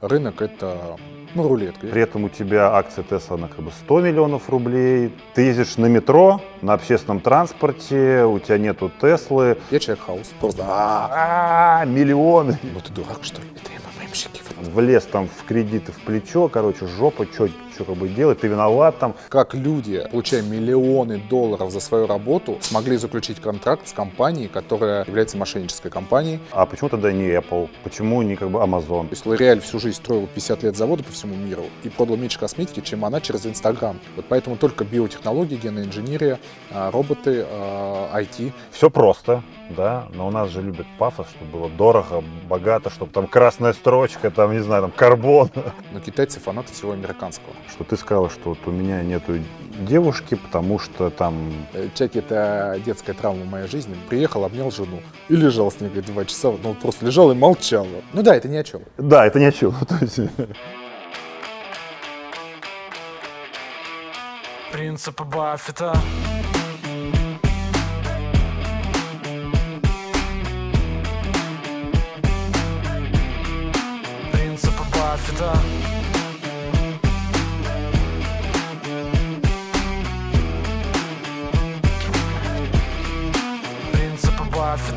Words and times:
рынок 0.00 0.42
это 0.42 0.96
ну, 1.34 1.46
рулетка. 1.46 1.86
При 1.86 2.02
этом 2.02 2.24
у 2.24 2.28
тебя 2.28 2.74
акция 2.74 3.04
Тесла 3.04 3.36
на 3.36 3.48
как 3.48 3.60
бы 3.60 3.70
100 3.70 4.00
миллионов 4.00 4.48
рублей. 4.48 5.14
Ты 5.34 5.42
ездишь 5.42 5.76
на 5.76 5.86
метро, 5.86 6.40
на 6.62 6.72
общественном 6.72 7.20
транспорте, 7.20 8.24
у 8.24 8.38
тебя 8.38 8.58
нету 8.58 8.90
Теслы. 9.00 9.58
Я 9.70 9.78
человек 9.78 10.04
хаос. 10.04 10.32
Просто 10.40 10.64
А, 10.66 11.84
миллионы. 11.84 12.58
Ну 12.62 12.80
ты 12.80 12.92
дурак, 12.92 13.18
что 13.22 13.42
ли? 13.42 13.48
Это 13.56 13.70
МММщики. 14.00 14.42
Влез 14.72 15.04
там 15.04 15.28
в 15.28 15.44
кредиты 15.44 15.92
в 15.92 16.00
плечо, 16.00 16.48
короче, 16.48 16.86
жопа, 16.86 17.26
что 17.78 17.84
как 17.84 17.94
бы 17.94 18.08
делать, 18.08 18.40
ты 18.40 18.48
виноват 18.48 18.98
там. 18.98 19.14
Как 19.28 19.54
люди, 19.54 20.04
получая 20.10 20.42
миллионы 20.42 21.22
долларов 21.30 21.70
за 21.70 21.78
свою 21.78 22.08
работу, 22.08 22.58
смогли 22.60 22.96
заключить 22.96 23.40
контракт 23.40 23.86
с 23.86 23.92
компанией, 23.92 24.48
которая 24.48 25.04
является 25.04 25.36
мошеннической 25.36 25.88
компанией. 25.88 26.40
А 26.50 26.66
почему 26.66 26.88
тогда 26.88 27.12
не 27.12 27.28
Apple? 27.28 27.68
Почему 27.84 28.22
не 28.22 28.34
как 28.34 28.50
бы 28.50 28.58
Amazon? 28.58 29.08
То 29.08 29.12
есть 29.12 29.26
L'Oreal 29.26 29.60
всю 29.60 29.78
жизнь 29.78 29.96
строил 29.96 30.26
50 30.26 30.64
лет 30.64 30.76
завода 30.76 31.04
по 31.04 31.12
всему 31.12 31.36
миру 31.36 31.66
и 31.84 31.88
продал 31.88 32.16
меньше 32.16 32.40
косметики, 32.40 32.80
чем 32.80 33.04
она 33.04 33.20
через 33.20 33.46
Инстаграм. 33.46 34.00
Вот 34.16 34.24
поэтому 34.28 34.56
только 34.56 34.84
биотехнологии, 34.84 35.54
генная 35.54 35.84
инженерия, 35.84 36.40
а, 36.72 36.90
роботы, 36.90 37.46
а, 37.48 38.10
IT. 38.20 38.52
Все 38.72 38.90
просто, 38.90 39.44
да, 39.70 40.08
но 40.14 40.26
у 40.26 40.30
нас 40.30 40.50
же 40.50 40.62
любят 40.62 40.86
пафос, 40.98 41.28
чтобы 41.30 41.58
было 41.58 41.68
дорого, 41.70 42.24
богато, 42.48 42.90
чтобы 42.90 43.12
там 43.12 43.28
красная 43.28 43.72
строчка, 43.72 44.30
там, 44.30 44.52
не 44.52 44.62
знаю, 44.62 44.82
там 44.82 44.90
карбон. 44.90 45.50
Но 45.92 46.00
китайцы 46.00 46.40
фанаты 46.40 46.72
всего 46.72 46.92
американского. 46.92 47.54
Что 47.70 47.84
ты 47.84 47.96
сказала, 47.96 48.30
что 48.30 48.50
вот 48.50 48.58
у 48.66 48.70
меня 48.70 49.02
нету 49.02 49.38
девушки, 49.86 50.34
потому 50.34 50.78
что 50.78 51.10
там... 51.10 51.52
Э, 51.72 51.88
Чаки— 51.94 52.18
это 52.20 52.80
детская 52.84 53.12
травма 53.14 53.44
в 53.44 53.48
моей 53.48 53.68
жизни. 53.68 53.96
Приехал, 54.08 54.44
обнял 54.44 54.70
жену 54.70 55.02
и 55.28 55.36
лежал 55.36 55.70
с 55.70 55.80
ней 55.80 55.88
говорит, 55.88 56.06
два 56.06 56.24
часа. 56.24 56.52
Ну, 56.62 56.74
просто 56.74 57.06
лежал 57.06 57.30
и 57.30 57.34
молчал. 57.34 57.86
Ну 58.12 58.22
да, 58.22 58.34
это 58.34 58.48
ни 58.48 58.56
о 58.56 58.64
чем. 58.64 58.82
Да, 58.96 59.26
это 59.26 59.38
ни 59.38 59.44
о 59.44 59.52
чем. 59.52 59.74
Принципы 64.72 65.24
Баффета 65.24 65.96
Принципы 74.32 74.82
Баффета 74.94 75.58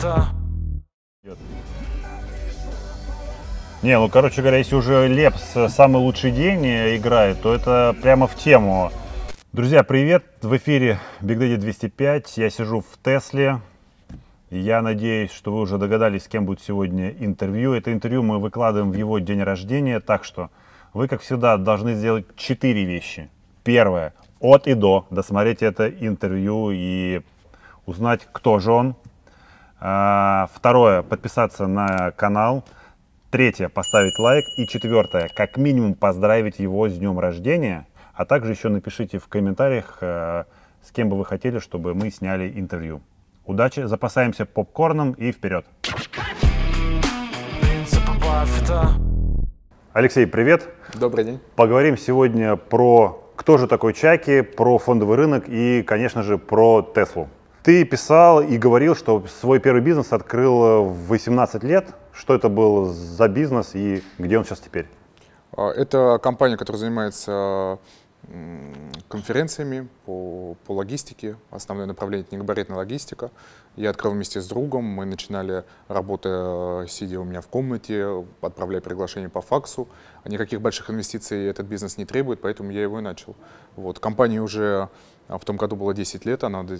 Баффета 0.01 0.27
Не, 3.83 3.99
ну, 3.99 4.09
короче 4.09 4.41
говоря, 4.41 4.57
если 4.57 4.75
уже 4.75 5.07
Лепс 5.07 5.55
самый 5.69 5.97
лучший 5.97 6.31
день 6.31 6.65
играет, 6.65 7.41
то 7.41 7.53
это 7.53 7.95
прямо 8.01 8.27
в 8.27 8.35
тему. 8.35 8.91
Друзья, 9.53 9.83
привет! 9.83 10.23
В 10.41 10.55
эфире 10.57 10.99
Big 11.21 11.37
Daddy 11.37 11.57
205. 11.57 12.37
Я 12.37 12.49
сижу 12.49 12.81
в 12.81 12.97
Тесле. 13.03 13.59
Я 14.49 14.81
надеюсь, 14.81 15.31
что 15.31 15.53
вы 15.53 15.61
уже 15.61 15.77
догадались, 15.77 16.23
с 16.23 16.27
кем 16.27 16.45
будет 16.45 16.61
сегодня 16.61 17.09
интервью. 17.09 17.73
Это 17.73 17.93
интервью 17.93 18.23
мы 18.23 18.39
выкладываем 18.39 18.91
в 18.91 18.95
его 18.95 19.19
день 19.19 19.41
рождения, 19.41 19.99
так 19.99 20.23
что 20.23 20.49
вы, 20.93 21.07
как 21.07 21.21
всегда, 21.21 21.57
должны 21.57 21.95
сделать 21.95 22.25
четыре 22.35 22.85
вещи. 22.85 23.29
Первое, 23.63 24.13
от 24.39 24.67
и 24.67 24.73
до, 24.73 25.05
досмотреть 25.09 25.61
это 25.61 25.89
интервью 25.89 26.71
и 26.71 27.21
узнать, 27.85 28.27
кто 28.31 28.59
же 28.59 28.71
он. 28.71 28.95
А, 29.83 30.47
Второе, 30.53 31.01
подписаться 31.01 31.65
на 31.65 32.11
канал. 32.11 32.63
Третье, 33.31 33.67
поставить 33.67 34.19
лайк. 34.19 34.45
И 34.57 34.67
четвертое, 34.67 35.27
как 35.35 35.57
минимум 35.57 35.95
поздравить 35.95 36.59
его 36.59 36.87
с 36.87 36.95
днем 36.95 37.19
рождения. 37.19 37.87
А 38.13 38.25
также 38.25 38.51
еще 38.51 38.69
напишите 38.69 39.17
в 39.17 39.27
комментариях, 39.27 39.97
э, 40.01 40.43
с 40.83 40.91
кем 40.91 41.09
бы 41.09 41.17
вы 41.17 41.25
хотели, 41.25 41.57
чтобы 41.57 41.95
мы 41.95 42.11
сняли 42.11 42.51
интервью. 42.55 43.01
Удачи, 43.45 43.79
запасаемся 43.87 44.45
попкорном 44.45 45.13
и 45.13 45.31
вперед. 45.31 45.65
Алексей, 49.93 50.27
привет. 50.27 50.69
Добрый 50.93 51.25
день. 51.25 51.39
Поговорим 51.55 51.97
сегодня 51.97 52.55
про 52.55 53.17
кто 53.35 53.57
же 53.57 53.67
такой 53.67 53.93
Чаки, 53.95 54.41
про 54.41 54.77
фондовый 54.77 55.17
рынок 55.17 55.45
и, 55.47 55.81
конечно 55.81 56.21
же, 56.21 56.37
про 56.37 56.83
Теслу. 56.83 57.27
Ты 57.63 57.85
писал 57.85 58.41
и 58.41 58.57
говорил, 58.57 58.95
что 58.95 59.23
свой 59.27 59.59
первый 59.59 59.83
бизнес 59.83 60.11
открыл 60.11 60.85
в 60.85 61.07
18 61.09 61.63
лет. 61.63 61.93
Что 62.11 62.33
это 62.33 62.49
был 62.49 62.85
за 62.87 63.27
бизнес 63.27 63.75
и 63.75 64.03
где 64.17 64.39
он 64.39 64.45
сейчас 64.45 64.59
теперь? 64.59 64.87
А, 65.55 65.69
Это 65.69 66.19
компания, 66.21 66.57
которая 66.57 66.79
занимается 66.79 67.77
конференциями 69.09 69.87
по, 70.05 70.55
по 70.65 70.73
логистике. 70.73 71.37
Основное 71.51 71.85
направление— 71.85 72.27
негабаритная 72.31 72.77
логистика. 72.77 73.31
Я 73.75 73.91
открыл 73.91 74.13
вместе 74.13 74.41
с 74.41 74.47
другом. 74.47 74.85
Мы 74.85 75.05
начинали 75.05 75.63
работу, 75.87 76.85
сидя 76.87 77.19
у 77.19 77.23
меня 77.23 77.41
в 77.41 77.47
комнате, 77.47 78.25
отправляя 78.41 78.81
приглашение 78.81 79.29
по 79.29 79.41
факсу. 79.41 79.87
Никаких 80.25 80.61
больших 80.61 80.89
инвестиций 80.89 81.45
этот 81.45 81.67
бизнес 81.67 81.97
не 81.97 82.05
требует, 82.05 82.41
поэтому 82.41 82.71
я 82.71 82.81
его 82.81 82.99
и 82.99 83.01
начал. 83.01 83.35
Вот. 83.75 83.99
Компании 83.99 84.39
уже 84.39 84.89
в 85.37 85.45
том 85.45 85.57
году 85.57 85.75
было 85.75 85.93
10 85.93 86.25
лет, 86.25 86.43
она 86.43 86.63
на 86.63 86.77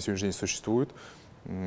сегодняшний 0.00 0.28
день 0.28 0.32
существует 0.32 0.90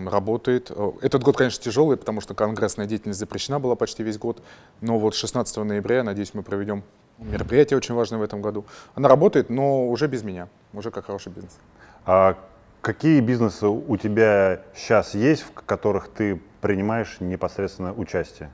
работает. 0.06 0.72
Э, 0.72 0.92
Этот 1.02 1.24
год, 1.24 1.38
конечно, 1.38 1.64
тяжелый, 1.64 1.98
потому 1.98 2.22
что 2.22 2.34
конгрессная 2.34 2.86
деятельность 2.88 3.20
запрещена 3.20 3.60
была 3.60 3.76
почти 3.76 4.04
весь 4.04 4.18
год. 4.18 4.42
Но 4.82 4.98
вот 4.98 5.14
16 5.14 5.58
ноября, 5.58 6.04
надеюсь, 6.04 6.34
мы 6.34 6.44
проведем 6.44 6.84
мероприятие 7.20 7.78
очень 7.78 7.96
важное 7.96 8.20
в 8.20 8.24
этом 8.24 8.42
году. 8.42 8.66
Она 8.96 9.10
работает, 9.10 9.50
но 9.50 9.88
уже 9.88 10.08
без 10.08 10.24
меня, 10.24 10.48
уже 10.74 10.92
как 10.92 11.06
хороший 11.06 11.32
бизнес. 11.32 11.58
А 12.06 12.38
какие 12.82 13.20
бизнесы 13.20 13.68
у 13.68 13.98
тебя 13.98 14.62
сейчас 14.76 15.14
есть, 15.14 15.44
в 15.44 15.52
которых 15.52 16.10
ты 16.10 16.42
принимаешь 16.62 17.18
непосредственно 17.20 17.94
участие? 17.94 18.50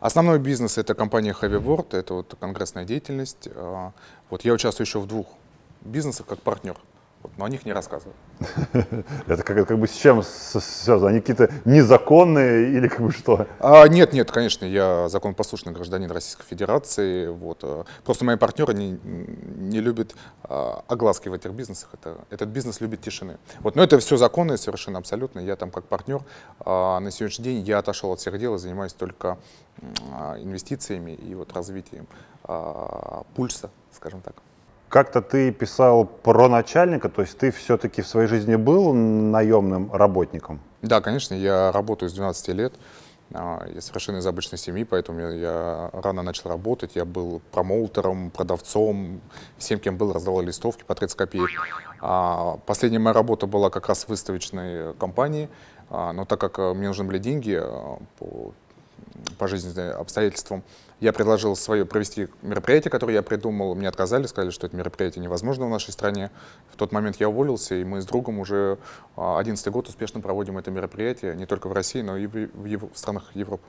Основной 0.00 0.38
бизнес 0.38 0.78
это 0.78 0.94
компания 0.94 1.34
Heavy 1.38 1.60
World, 1.60 1.96
это 1.96 2.14
вот 2.14 2.36
конгрессная 2.38 2.84
деятельность. 2.84 3.48
А, 3.54 3.92
Вот 4.30 4.44
я 4.44 4.52
участвую 4.52 4.86
еще 4.86 5.00
в 5.00 5.06
двух 5.06 5.26
бизнесах 5.80 6.26
как 6.26 6.38
партнер, 6.40 6.76
вот, 7.22 7.32
но 7.36 7.44
о 7.44 7.48
них 7.48 7.66
не 7.66 7.72
рассказываю. 7.72 8.14
Это 9.26 9.42
как, 9.42 9.66
как 9.66 9.78
бы 9.78 9.88
с 9.88 9.92
чем 9.92 10.22
связано? 10.22 11.10
Они 11.10 11.20
какие-то 11.20 11.52
незаконные 11.64 12.70
или 12.72 12.86
как 12.86 13.00
бы 13.00 13.10
что? 13.10 13.46
А, 13.58 13.88
нет, 13.88 14.12
нет, 14.12 14.30
конечно, 14.30 14.64
я 14.64 15.08
законопослушный 15.08 15.72
гражданин 15.72 16.10
Российской 16.10 16.44
Федерации. 16.44 17.26
Вот, 17.26 17.58
э, 17.62 17.84
просто 18.04 18.24
мои 18.24 18.36
партнеры 18.36 18.72
не, 18.74 19.00
не 19.02 19.80
любят 19.80 20.14
а, 20.44 20.84
огласки 20.86 21.28
в 21.28 21.32
этих 21.32 21.50
бизнесах. 21.52 21.90
Это, 21.92 22.18
этот 22.30 22.50
бизнес 22.50 22.80
любит 22.80 23.00
тишины. 23.00 23.38
Вот, 23.60 23.74
но 23.74 23.82
это 23.82 23.98
все 23.98 24.16
законно 24.16 24.56
совершенно 24.56 24.98
абсолютно. 24.98 25.40
Я 25.40 25.56
там 25.56 25.72
как 25.72 25.84
партнер. 25.84 26.22
А 26.60 27.00
на 27.00 27.10
сегодняшний 27.10 27.46
день 27.46 27.64
я 27.64 27.78
отошел 27.78 28.12
от 28.12 28.20
всех 28.20 28.38
дел 28.38 28.54
и 28.54 28.58
занимаюсь 28.58 28.92
только 28.92 29.38
а, 30.12 30.36
инвестициями 30.40 31.12
и 31.12 31.34
вот 31.34 31.52
развитием 31.52 32.06
а, 32.44 33.24
пульса, 33.34 33.70
скажем 33.92 34.20
так. 34.20 34.36
Как-то 34.88 35.20
ты 35.20 35.52
писал 35.52 36.06
про 36.06 36.48
начальника, 36.48 37.08
то 37.08 37.22
есть 37.22 37.36
ты 37.36 37.50
все-таки 37.50 38.00
в 38.00 38.06
своей 38.08 38.26
жизни 38.26 38.56
был 38.56 38.94
наемным 38.94 39.92
работником? 39.92 40.60
Да, 40.80 41.00
конечно, 41.00 41.34
я 41.34 41.72
работаю 41.72 42.08
с 42.08 42.14
12 42.14 42.48
лет. 42.48 42.72
А, 43.34 43.66
Я 43.74 43.82
совершенно 43.82 44.18
из 44.18 44.26
обычной 44.26 44.58
семьи, 44.58 44.84
поэтому 44.84 45.20
я, 45.20 45.28
я 45.30 45.90
рано 45.92 46.22
начал 46.22 46.48
работать. 46.48 46.92
Я 46.94 47.04
был 47.04 47.42
промоутером, 47.52 48.30
продавцом, 48.30 49.20
всем, 49.58 49.78
кем 49.78 49.98
был, 49.98 50.12
раздавал 50.14 50.40
листовки 50.40 50.84
по 50.84 50.94
30 50.94 51.16
копеек. 51.16 51.50
А 52.00 52.58
Последняя 52.64 52.98
моя 52.98 53.12
работа 53.12 53.46
была 53.46 53.68
как 53.68 53.88
раз 53.88 54.04
в 54.04 54.08
выставочной 54.08 54.94
компании, 54.94 55.50
А, 55.90 56.12
но 56.12 56.24
так 56.24 56.40
как 56.40 56.58
э, 56.58 56.74
мне 56.74 56.88
нужны 56.88 57.04
были 57.04 57.18
деньги 57.18 57.58
а, 57.60 57.98
по 58.18 58.52
по 59.38 59.48
жизненным 59.48 60.00
обстоятельствам. 60.00 60.62
Я 61.00 61.12
предложил 61.12 61.54
свое 61.54 61.84
провести 61.84 62.28
мероприятие, 62.42 62.90
которое 62.90 63.14
я 63.14 63.22
придумал. 63.22 63.74
Мне 63.76 63.88
отказали, 63.88 64.26
сказали, 64.26 64.50
что 64.50 64.66
это 64.66 64.76
мероприятие 64.76 65.22
невозможно 65.22 65.66
в 65.66 65.70
нашей 65.70 65.92
стране. 65.92 66.30
В 66.72 66.76
тот 66.76 66.90
момент 66.90 67.16
я 67.20 67.28
уволился, 67.28 67.76
и 67.76 67.84
мы 67.84 68.00
с 68.00 68.06
другом 68.06 68.40
уже 68.40 68.78
11 69.16 69.68
год 69.68 69.88
успешно 69.88 70.20
проводим 70.20 70.58
это 70.58 70.72
мероприятие 70.72 71.36
не 71.36 71.46
только 71.46 71.68
в 71.68 71.72
России, 71.72 72.02
но 72.02 72.16
и 72.16 72.26
в, 72.26 72.48
в 72.52 72.92
в 72.92 72.98
странах 72.98 73.30
Европы. 73.34 73.62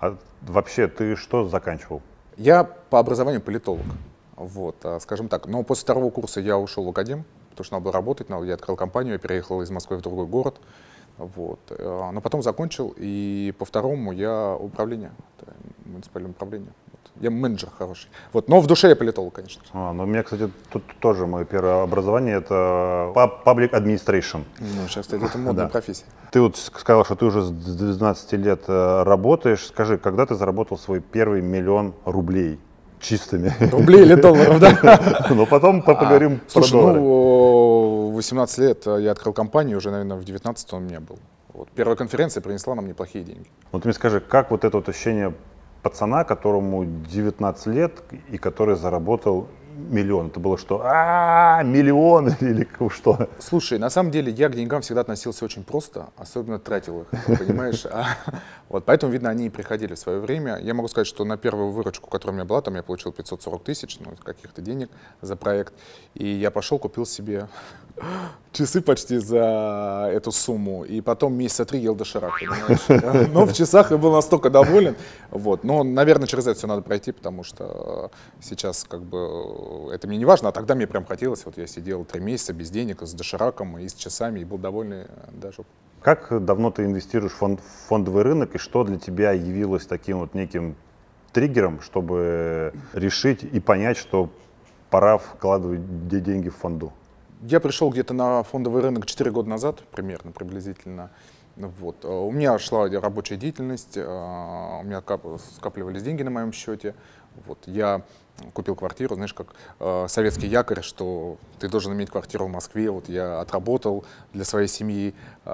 А 0.00 0.18
вообще 0.42 0.86
ты 0.86 1.16
что 1.16 1.48
заканчивал? 1.48 2.02
Я 2.36 2.64
по 2.64 2.98
образованию 2.98 3.40
политолог, 3.40 3.84
вот, 4.36 4.76
а, 4.84 5.00
скажем 5.00 5.28
так. 5.28 5.46
Но 5.46 5.62
после 5.62 5.82
второго 5.82 6.10
курса 6.10 6.40
я 6.40 6.58
ушел 6.58 6.84
в 6.84 6.88
академ, 6.88 7.24
потому 7.50 7.64
что 7.64 7.74
надо 7.74 7.84
было 7.84 7.92
работать, 7.92 8.28
надо, 8.28 8.44
я 8.44 8.54
открыл 8.54 8.76
компанию, 8.76 9.14
я 9.14 9.18
переехал 9.18 9.62
из 9.62 9.70
Москвы 9.70 9.96
в 9.96 10.02
другой 10.02 10.26
город. 10.26 10.58
Вот. 11.20 11.60
э, 11.70 12.10
Но 12.12 12.20
потом 12.20 12.42
закончил, 12.42 12.94
и 12.96 13.52
по 13.58 13.64
второму 13.64 14.12
я 14.12 14.54
управление, 14.54 15.10
муниципальное 15.84 16.30
управление. 16.30 16.72
Вот. 16.90 17.22
Я 17.22 17.30
менеджер 17.30 17.68
хороший. 17.78 18.08
Вот, 18.32 18.48
но 18.48 18.60
в 18.60 18.66
душе 18.66 18.88
я 18.88 18.96
политолог, 18.96 19.34
конечно. 19.34 19.62
А, 19.72 19.92
ну, 19.92 20.04
у 20.04 20.06
меня, 20.06 20.22
кстати, 20.22 20.50
тут 20.72 20.82
тоже 21.00 21.26
мое 21.26 21.44
первое 21.44 21.82
образование 21.82 22.36
это 22.36 23.12
public 23.44 23.70
administration. 23.72 24.44
Ну, 24.58 24.88
сейчас, 24.88 25.04
кстати, 25.06 25.24
это 25.24 25.36
модная 25.38 25.64
Да. 25.66 25.70
профессия. 25.70 26.04
Ты 26.32 26.40
вот 26.40 26.56
сказал, 26.56 27.04
что 27.04 27.14
ты 27.16 27.26
уже 27.26 27.42
с 27.42 27.50
12 27.50 28.32
лет 28.32 28.62
э, 28.68 29.02
работаешь. 29.02 29.66
Скажи, 29.66 29.98
когда 29.98 30.24
ты 30.24 30.34
заработал 30.34 30.78
свой 30.78 31.00
первый 31.00 31.42
миллион 31.42 31.92
рублей 32.06 32.58
чистыми? 33.00 33.52
Рублей 33.72 34.02
или 34.02 34.14
долларов, 34.14 34.60
да? 34.60 35.26
Но 35.30 35.46
потом 35.46 35.82
по- 35.82 35.94
поговорим 35.94 36.38
про 36.38 36.48
Слушай, 36.50 36.72
доллары. 36.72 37.00
ну, 37.00 38.10
в 38.12 38.14
18 38.16 38.58
лет 38.58 38.86
э, 38.86 38.98
я 39.02 39.12
открыл 39.12 39.32
компанию, 39.32 39.78
уже, 39.78 39.90
наверное, 39.90 40.16
в 40.16 40.24
19 40.24 40.72
он 40.72 40.82
у 40.82 40.86
меня 40.86 41.00
был. 41.00 41.18
Вот. 41.52 41.68
Первая 41.74 41.96
конференция 41.96 42.40
принесла 42.40 42.74
нам 42.74 42.86
неплохие 42.86 43.24
деньги. 43.24 43.46
Вот 43.72 43.82
ты 43.82 43.88
мне 43.88 43.94
скажи, 43.94 44.20
как 44.20 44.50
вот 44.50 44.64
это 44.64 44.76
вот 44.76 44.88
ощущение 44.88 45.34
пацана, 45.82 46.24
которому 46.24 46.84
19 46.84 47.66
лет 47.66 47.92
и 48.30 48.38
который 48.38 48.76
заработал 48.76 49.48
миллион? 49.76 50.28
Это 50.28 50.40
было 50.40 50.58
что? 50.58 50.82
А, 50.84 51.62
миллион 51.62 52.28
или 52.40 52.68
что? 52.90 53.28
Слушай, 53.38 53.78
на 53.78 53.90
самом 53.90 54.10
деле 54.10 54.32
я 54.32 54.48
к 54.48 54.54
деньгам 54.54 54.82
всегда 54.82 55.02
относился 55.02 55.44
очень 55.44 55.64
просто, 55.64 56.08
особенно 56.16 56.58
тратил 56.58 57.02
их, 57.02 57.38
понимаешь? 57.38 57.86
А, 57.86 58.16
вот, 58.68 58.84
поэтому, 58.84 59.12
видно, 59.12 59.30
они 59.30 59.46
и 59.46 59.50
приходили 59.50 59.94
в 59.94 59.98
свое 59.98 60.20
время. 60.20 60.58
Я 60.60 60.74
могу 60.74 60.88
сказать, 60.88 61.06
что 61.06 61.24
на 61.24 61.36
первую 61.36 61.70
выручку, 61.70 62.10
которая 62.10 62.32
у 62.32 62.36
меня 62.36 62.44
была, 62.44 62.60
там 62.60 62.74
я 62.74 62.82
получил 62.82 63.12
540 63.12 63.64
тысяч, 63.64 63.98
ну, 64.00 64.12
каких-то 64.22 64.62
денег 64.62 64.90
за 65.20 65.36
проект. 65.36 65.74
И 66.14 66.26
я 66.26 66.50
пошел, 66.50 66.78
купил 66.78 67.06
себе 67.06 67.48
часы 68.52 68.80
почти 68.80 69.18
за 69.18 70.10
эту 70.12 70.32
сумму. 70.32 70.84
И 70.84 71.00
потом 71.00 71.34
месяца 71.34 71.64
три 71.64 71.80
ел 71.80 71.94
доширак, 71.94 72.32
понимаешь? 72.38 73.28
Но 73.32 73.46
в 73.46 73.52
часах 73.52 73.90
я 73.90 73.98
был 73.98 74.12
настолько 74.12 74.50
доволен. 74.50 74.96
Вот. 75.30 75.64
Но, 75.64 75.84
наверное, 75.84 76.26
через 76.26 76.46
это 76.46 76.58
все 76.58 76.66
надо 76.66 76.82
пройти, 76.82 77.12
потому 77.12 77.44
что 77.44 78.10
сейчас 78.40 78.84
как 78.88 79.02
бы 79.02 79.20
это 79.92 80.06
мне 80.08 80.16
не 80.18 80.24
важно, 80.24 80.48
а 80.48 80.52
тогда 80.52 80.74
мне 80.74 80.86
прям 80.86 81.04
хотелось. 81.04 81.44
Вот 81.44 81.58
я 81.58 81.66
сидел 81.66 82.04
три 82.04 82.20
месяца 82.20 82.52
без 82.52 82.70
денег, 82.70 83.02
с 83.02 83.12
дошираком 83.12 83.78
и 83.78 83.88
с 83.88 83.94
часами, 83.94 84.40
и 84.40 84.44
был 84.44 84.58
довольный 84.58 85.02
э, 85.02 85.06
даже. 85.32 85.64
Как 86.02 86.44
давно 86.44 86.70
ты 86.70 86.84
инвестируешь 86.84 87.32
в 87.32 87.38
фон- 87.42 87.58
в 87.58 87.88
фондовый 87.88 88.22
рынок 88.22 88.54
и 88.54 88.58
что 88.58 88.84
для 88.84 88.98
тебя 88.98 89.32
явилось 89.32 89.86
таким 89.86 90.18
вот 90.18 90.34
неким 90.34 90.76
триггером, 91.32 91.80
чтобы 91.80 92.72
решить 92.92 93.42
и 93.44 93.60
понять, 93.60 93.96
что 93.96 94.30
пора 94.88 95.18
вкладывать 95.18 96.08
де- 96.08 96.20
деньги 96.20 96.48
в 96.48 96.56
фонду? 96.56 96.92
Я 97.42 97.60
пришел 97.60 97.90
где-то 97.90 98.12
на 98.14 98.42
фондовый 98.42 98.82
рынок 98.82 99.06
4 99.06 99.30
года 99.30 99.48
назад, 99.48 99.80
примерно, 99.92 100.32
приблизительно. 100.32 101.10
Вот. 101.68 102.04
Э, 102.04 102.08
У 102.08 102.30
меня 102.30 102.58
шла 102.58 102.88
рабочая 102.88 103.36
деятельность, 103.36 103.96
э, 103.96 104.04
у 104.04 104.84
меня 104.84 105.00
кап- 105.00 105.40
скапливались 105.56 106.02
деньги 106.02 106.22
на 106.22 106.30
моем 106.30 106.52
счете. 106.52 106.94
Вот. 107.46 107.58
Я 107.66 108.02
купил 108.54 108.74
квартиру, 108.74 109.14
знаешь, 109.14 109.34
как 109.34 109.54
э, 109.80 110.06
советский 110.08 110.46
якорь, 110.46 110.80
что 110.82 111.36
ты 111.58 111.68
должен 111.68 111.92
иметь 111.92 112.10
квартиру 112.10 112.46
в 112.46 112.48
Москве. 112.48 112.90
Вот 112.90 113.08
я 113.08 113.40
отработал 113.40 114.04
для 114.32 114.44
своей 114.44 114.66
семьи 114.68 115.14
э, 115.44 115.50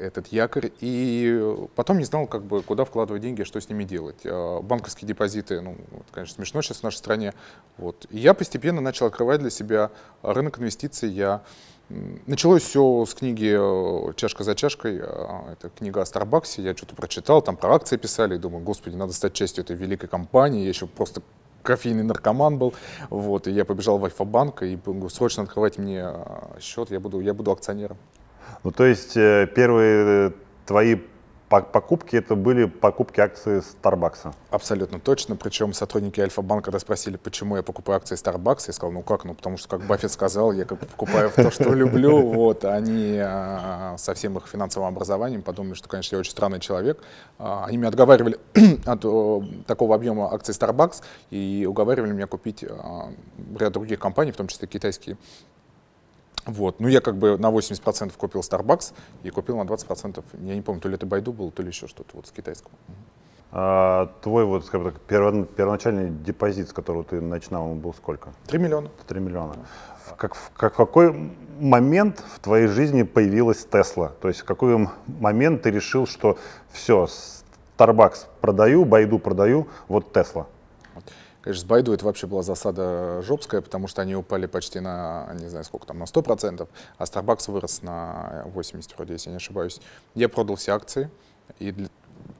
этот 0.00 0.26
якорь. 0.28 0.72
И 0.80 1.66
потом 1.76 1.98
не 1.98 2.04
знал, 2.04 2.26
как 2.26 2.42
бы, 2.42 2.62
куда 2.62 2.84
вкладывать 2.84 3.22
деньги, 3.22 3.44
что 3.44 3.60
с 3.60 3.68
ними 3.68 3.84
делать. 3.84 4.18
Э, 4.24 4.60
банковские 4.62 5.06
депозиты, 5.08 5.60
ну, 5.60 5.76
это, 5.92 6.12
конечно, 6.12 6.34
смешно 6.34 6.60
сейчас 6.62 6.78
в 6.78 6.82
нашей 6.82 6.96
стране. 6.96 7.34
Вот. 7.78 8.06
И 8.10 8.18
я 8.18 8.34
постепенно 8.34 8.80
начал 8.80 9.06
открывать 9.06 9.40
для 9.40 9.50
себя 9.50 9.90
рынок 10.22 10.58
инвестиций. 10.58 11.10
Я 11.10 11.42
Началось 12.26 12.62
все 12.62 13.04
с 13.04 13.14
книги 13.14 13.54
э, 13.54 14.12
«Чашка 14.14 14.42
за 14.42 14.54
чашкой». 14.54 15.00
э, 15.02 15.52
Это 15.52 15.68
книга 15.68 16.00
о 16.00 16.06
Старбаксе. 16.06 16.62
Я 16.62 16.74
что-то 16.74 16.94
прочитал, 16.94 17.42
там 17.42 17.56
про 17.56 17.74
акции 17.74 17.98
писали. 17.98 18.38
Думаю, 18.38 18.64
господи, 18.64 18.96
надо 18.96 19.12
стать 19.12 19.34
частью 19.34 19.64
этой 19.64 19.76
великой 19.76 20.08
компании. 20.08 20.62
Я 20.62 20.70
еще 20.70 20.86
просто 20.86 21.20
кофейный 21.62 22.02
наркоман 22.02 22.56
был. 22.56 22.74
Вот, 23.10 23.46
и 23.48 23.50
я 23.50 23.64
побежал 23.64 23.98
в 23.98 24.04
Альфа-банк 24.04 24.62
и 24.62 24.76
говорю, 24.76 25.08
срочно 25.10 25.42
открывайте 25.42 25.82
мне 25.82 26.04
э, 26.06 26.60
счет, 26.60 26.90
я 26.90 27.00
буду, 27.00 27.20
я 27.20 27.34
буду 27.34 27.50
акционером. 27.50 27.98
Ну, 28.62 28.70
то 28.70 28.86
есть 28.86 29.16
э, 29.16 29.46
первые 29.54 30.32
твои 30.64 30.96
покупки 31.48 32.16
это 32.16 32.34
были 32.34 32.64
покупки 32.64 33.20
акций 33.20 33.62
Старбакса. 33.62 34.34
Абсолютно 34.50 34.98
точно. 34.98 35.36
Причем 35.36 35.72
сотрудники 35.72 36.20
Альфа-банка, 36.20 36.66
когда 36.66 36.78
спросили, 36.78 37.16
почему 37.16 37.56
я 37.56 37.62
покупаю 37.62 37.98
акции 37.98 38.16
Starbucks, 38.16 38.64
я 38.68 38.72
сказал, 38.72 38.92
ну 38.92 39.02
как, 39.02 39.24
ну 39.24 39.34
потому 39.34 39.56
что, 39.56 39.68
как 39.68 39.86
Баффет 39.86 40.10
сказал, 40.10 40.52
я 40.52 40.64
как 40.64 40.78
покупаю 40.78 41.30
то, 41.34 41.50
что 41.50 41.72
люблю. 41.74 42.22
Вот. 42.32 42.64
Они 42.64 43.18
а, 43.20 43.96
со 43.98 44.14
всем 44.14 44.36
их 44.38 44.46
финансовым 44.46 44.88
образованием 44.88 45.42
подумали, 45.42 45.74
что, 45.74 45.88
конечно, 45.88 46.16
я 46.16 46.20
очень 46.20 46.32
странный 46.32 46.60
человек. 46.60 47.02
А, 47.38 47.64
Они 47.66 47.76
меня 47.76 47.88
отговаривали 47.88 48.38
от 48.86 49.66
такого 49.66 49.94
объема 49.94 50.32
акций 50.32 50.52
Starbucks 50.54 51.02
и 51.30 51.66
уговаривали 51.68 52.12
меня 52.12 52.26
купить 52.26 52.64
а, 52.68 53.12
ряд 53.58 53.72
других 53.72 53.98
компаний, 53.98 54.32
в 54.32 54.36
том 54.36 54.48
числе 54.48 54.66
китайские. 54.66 55.16
Вот. 56.46 56.80
Ну, 56.80 56.88
я 56.88 57.00
как 57.00 57.16
бы 57.16 57.38
на 57.38 57.50
80% 57.50 58.12
купил 58.16 58.40
Starbucks 58.42 58.92
и 59.22 59.30
купил 59.30 59.56
на 59.56 59.62
20%, 59.62 60.22
я 60.42 60.54
не 60.54 60.60
помню, 60.62 60.80
то 60.80 60.88
ли 60.88 60.94
это 60.94 61.06
Байду 61.06 61.32
был, 61.32 61.50
то 61.50 61.62
ли 61.62 61.68
еще 61.68 61.86
что-то 61.86 62.10
вот 62.16 62.26
с 62.26 62.30
китайского. 62.32 62.70
А 63.56 64.10
твой 64.20 64.44
вот, 64.44 64.66
скажем 64.66 64.90
так, 64.90 65.00
перво- 65.08 65.44
первоначальный 65.46 66.10
депозит, 66.10 66.68
с 66.68 66.72
которого 66.72 67.04
ты 67.04 67.20
начинал, 67.20 67.70
он 67.70 67.78
был 67.78 67.94
сколько? 67.94 68.30
3 68.48 68.58
миллиона. 68.58 68.90
3 69.06 69.20
миллиона. 69.20 69.54
В, 70.06 70.16
как, 70.16 70.34
в, 70.34 70.50
как- 70.56 70.74
в 70.74 70.76
какой 70.76 71.30
момент 71.60 72.22
в 72.34 72.40
твоей 72.40 72.66
жизни 72.66 73.04
появилась 73.04 73.64
Тесла? 73.64 74.12
То 74.20 74.28
есть 74.28 74.40
в 74.40 74.44
какой 74.44 74.88
момент 75.06 75.62
ты 75.62 75.70
решил, 75.70 76.06
что 76.06 76.36
все, 76.72 77.06
Starbucks 77.78 78.26
продаю, 78.40 78.84
Байду 78.84 79.18
продаю, 79.20 79.68
вот 79.88 80.12
Тесла? 80.12 80.46
Конечно, 81.44 81.60
с 81.60 81.64
Байду 81.68 81.92
это 81.92 82.06
вообще 82.06 82.26
была 82.26 82.42
засада 82.42 83.20
жопская, 83.20 83.60
потому 83.60 83.86
что 83.86 84.00
они 84.00 84.16
упали 84.16 84.46
почти 84.46 84.80
на, 84.80 85.28
не 85.34 85.48
знаю 85.50 85.66
сколько 85.66 85.86
там, 85.86 85.98
на 85.98 86.04
100%, 86.04 86.66
а 86.96 87.04
Starbucks 87.04 87.50
вырос 87.52 87.82
на 87.82 88.44
80 88.46 88.96
вроде, 88.96 89.12
если 89.12 89.28
я 89.28 89.32
не 89.32 89.36
ошибаюсь. 89.36 89.78
Я 90.14 90.30
продал 90.30 90.56
все 90.56 90.72
акции, 90.72 91.10
и 91.58 91.70
для- 91.70 91.88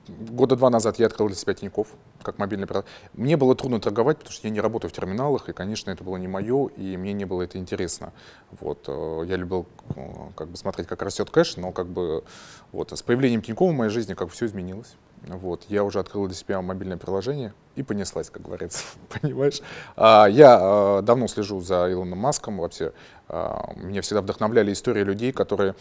года 0.09 0.57
два 0.57 0.71
назад 0.71 0.99
я 0.99 1.05
открыл 1.05 1.27
для 1.27 1.37
себя 1.37 1.53
Тинькофф, 1.53 1.89
как 2.23 2.39
мобильный 2.39 2.65
оператор. 2.65 2.91
Мне 3.13 3.37
было 3.37 3.55
трудно 3.55 3.79
торговать, 3.79 4.17
потому 4.17 4.33
что 4.33 4.49
я 4.49 4.55
не 4.55 4.63
работаю 4.63 4.91
в 4.91 4.95
терминалах, 4.95 5.51
и, 5.51 5.53
конечно, 5.53 5.91
это 5.91 6.03
было 6.03 6.17
не 6.17 6.29
мое, 6.29 6.69
и 6.69 6.97
мне 6.97 7.13
не 7.13 7.27
было 7.27 7.43
это 7.43 7.59
интересно. 7.59 8.11
Вот, 8.59 8.85
э, 8.87 9.25
я 9.27 9.37
любил 9.37 9.67
э, 9.97 10.01
как 10.35 10.49
бы 10.49 10.57
смотреть, 10.57 10.89
как 10.89 11.03
растет 11.03 11.29
кэш, 11.29 11.59
но 11.59 11.73
как 11.73 11.89
бы 11.89 12.25
вот, 12.73 12.91
с 12.91 13.03
появлением 13.03 13.43
Тинькова 13.43 13.71
в 13.71 13.75
моей 13.75 13.91
жизни 13.91 14.15
как 14.15 14.29
бы 14.29 14.33
все 14.33 14.47
изменилось. 14.47 14.95
Вот, 15.27 15.65
я 15.69 15.85
уже 15.85 16.01
открыл 16.01 16.27
для 16.27 16.35
себя 16.35 16.61
мобильное 16.61 16.99
приложение 16.99 17.55
и 17.77 17.83
понеслась, 17.83 18.29
как 18.29 18.43
говорится, 18.43 18.85
понимаешь? 19.21 19.61
А, 19.97 20.27
я 20.27 20.59
э, 20.61 21.03
давно 21.03 21.27
слежу 21.29 21.61
за 21.61 21.91
Илоном 21.91 22.19
Маском, 22.19 22.59
вообще 22.59 22.93
а, 23.29 23.73
меня 23.77 24.03
всегда 24.03 24.21
вдохновляли 24.21 24.73
истории 24.73 25.03
людей, 25.03 25.33
которые 25.33 25.75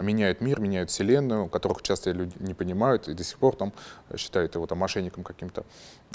меняют 0.00 0.40
мир, 0.40 0.60
меняют 0.60 0.90
вселенную, 0.90 1.48
которых 1.48 1.82
часто 1.82 2.10
люди 2.12 2.34
не 2.38 2.54
понимают 2.54 3.08
и 3.08 3.14
до 3.14 3.22
сих 3.22 3.38
пор 3.38 3.54
там 3.54 3.72
считают 4.16 4.54
его 4.54 4.66
там 4.66 4.78
мошенником 4.78 5.24
каким-то. 5.24 5.64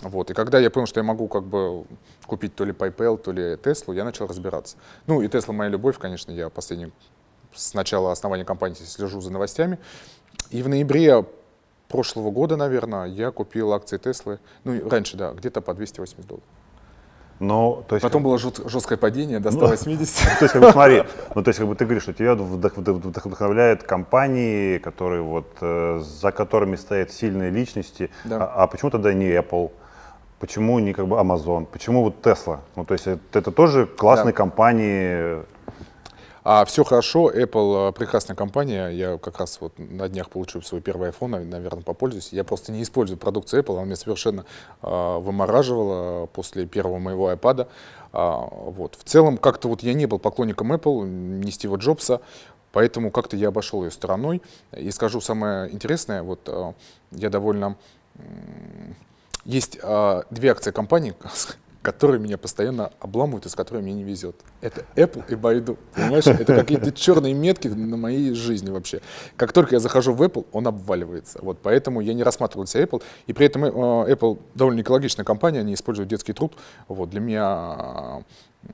Вот. 0.02 0.32
И 0.32 0.34
когда 0.34 0.60
я 0.60 0.72
понял, 0.72 0.88
что 0.88 1.00
я 1.00 1.04
могу 1.04 1.28
как 1.28 1.44
бы 1.44 1.86
купить 2.26 2.56
то 2.56 2.66
ли 2.66 2.72
PayPal, 2.72 3.18
то 3.18 3.32
ли 3.32 3.58
Теслу, 3.58 3.94
я 3.94 4.04
начал 4.04 4.26
разбираться. 4.26 4.78
Ну 5.06 5.22
и 5.22 5.28
Тесла 5.28 5.54
моя 5.54 5.70
любовь, 5.70 6.00
конечно, 6.00 6.32
я 6.32 6.50
последний 6.50 6.92
с 7.54 7.74
начала 7.74 8.12
основания 8.12 8.46
компании 8.46 8.76
слежу 8.76 9.22
за 9.22 9.32
новостями. 9.32 9.78
И 10.50 10.64
в 10.64 10.70
ноябре 10.70 11.26
прошлого 11.92 12.32
года, 12.32 12.56
наверное, 12.58 13.06
я 13.06 13.32
купил 13.32 13.74
акции 13.74 13.98
Теслы, 13.98 14.40
ну, 14.64 14.90
раньше, 14.90 15.18
да, 15.18 15.32
где-то 15.34 15.62
по 15.62 15.74
280 15.74 16.26
долларов. 16.28 16.46
Но, 17.40 17.84
то 17.88 17.96
есть, 17.96 18.04
Потом 18.04 18.22
было 18.22 18.38
жут- 18.38 18.62
жесткое 18.70 18.98
падение 19.00 19.40
до 19.40 19.52
180. 19.52 20.28
Ну, 20.30 20.38
то 20.40 20.46
есть, 20.46 20.54
как 20.54 20.62
бы, 20.62 20.72
смотри, 20.72 21.04
ну, 21.36 21.42
то 21.44 21.50
есть, 21.50 21.60
как 21.60 21.68
бы 21.68 21.76
ты 21.76 21.86
говоришь, 21.86 22.04
что 22.04 22.14
тебя 22.14 22.34
вдох- 22.34 22.80
вдохновляют 22.80 23.82
компании, 23.84 24.78
которые 24.78 25.24
вот, 25.24 25.48
э, 25.62 26.02
за 26.04 26.32
которыми 26.32 26.76
стоят 26.76 27.12
сильные 27.12 27.50
личности. 27.50 28.12
Да. 28.26 28.38
А, 28.44 28.64
а 28.64 28.68
почему 28.68 28.92
тогда 28.92 29.14
не 29.14 29.26
Apple? 29.26 29.72
Почему 30.40 30.78
не 30.80 30.94
как 30.94 31.08
бы 31.08 31.16
Amazon? 31.16 31.66
Почему 31.66 32.04
вот 32.04 32.24
Tesla? 32.26 32.60
Ну, 32.76 32.86
то 32.86 32.94
есть, 32.94 33.08
это, 33.08 33.40
это 33.40 33.52
тоже 33.52 33.88
классные 33.88 34.34
Да. 34.34 34.38
компании. 34.38 35.42
А 36.44 36.66
все 36.66 36.84
хорошо, 36.84 37.30
Apple 37.30 37.90
э, 37.90 37.92
прекрасная 37.92 38.36
компания. 38.36 38.88
Я 38.90 39.20
как 39.20 39.38
раз 39.40 39.62
вот 39.62 39.74
на 39.78 40.10
днях 40.10 40.30
получу 40.32 40.62
свой 40.62 40.82
первый 40.82 41.12
iPhone, 41.12 41.44
наверное, 41.44 41.84
попользуюсь. 41.84 42.34
Я 42.34 42.44
просто 42.44 42.72
не 42.72 42.82
использую 42.82 43.20
продукцию 43.20 43.62
Apple, 43.62 43.76
она 43.76 43.86
меня 43.86 43.96
совершенно 43.96 44.46
э, 44.82 45.18
вымораживала 45.20 46.26
после 46.26 46.66
первого 46.66 46.98
моего 46.98 47.32
iPad. 47.32 47.68
А, 48.14 48.48
вот. 48.52 48.96
В 48.96 49.04
целом, 49.04 49.38
как-то 49.38 49.68
вот 49.68 49.84
я 49.84 49.94
не 49.94 50.08
был 50.08 50.18
поклонником 50.18 50.74
Apple, 50.74 51.06
не 51.06 51.52
Стива 51.52 51.76
Джобса, 51.76 52.22
поэтому 52.72 53.12
как-то 53.12 53.38
я 53.38 53.50
обошел 53.50 53.84
ее 53.84 53.92
стороной. 53.92 54.42
И 54.76 54.90
скажу 54.90 55.22
самое 55.22 55.72
интересное, 55.72 56.24
вот 56.24 56.40
э, 56.48 56.74
я 57.12 57.30
довольно... 57.30 57.76
м, 58.16 58.96
Есть 59.46 59.78
э, 59.82 60.24
две 60.32 60.50
акции 60.52 60.72
компании, 60.72 61.14
которые 61.82 62.20
меня 62.20 62.38
постоянно 62.38 62.92
обламывают 63.00 63.46
и 63.46 63.50
с 63.50 63.56
которыми 63.56 63.86
мне 63.86 63.94
не 63.94 64.04
везет. 64.04 64.36
Это 64.62 64.86
Apple 64.96 65.24
и 65.30 65.34
Baidu. 65.34 65.78
Понимаешь? 65.96 66.28
Это 66.28 66.56
какие-то 66.56 66.92
черные 66.92 67.34
метки 67.34 67.68
на 67.68 67.98
моей 67.98 68.34
жизни 68.34 68.70
вообще. 68.70 69.02
Как 69.36 69.52
только 69.52 69.76
я 69.76 69.80
захожу 69.80 70.14
в 70.14 70.22
Apple, 70.22 70.46
он 70.52 70.68
обваливается. 70.68 71.40
Вот 71.42 71.60
поэтому 71.62 72.02
я 72.02 72.14
не 72.14 72.24
рассматриваю 72.24 72.68
себя 72.68 72.84
Apple. 72.84 73.02
И 73.28 73.34
при 73.34 73.48
этом 73.48 73.66
э, 73.66 73.70
Apple 73.70 74.40
довольно 74.54 74.82
экологичная 74.82 75.26
компания, 75.26 75.60
они 75.60 75.74
используют 75.74 76.10
детский 76.10 76.34
труд. 76.34 76.56
Вот 76.88 77.10
для 77.10 77.20
меня 77.20 78.24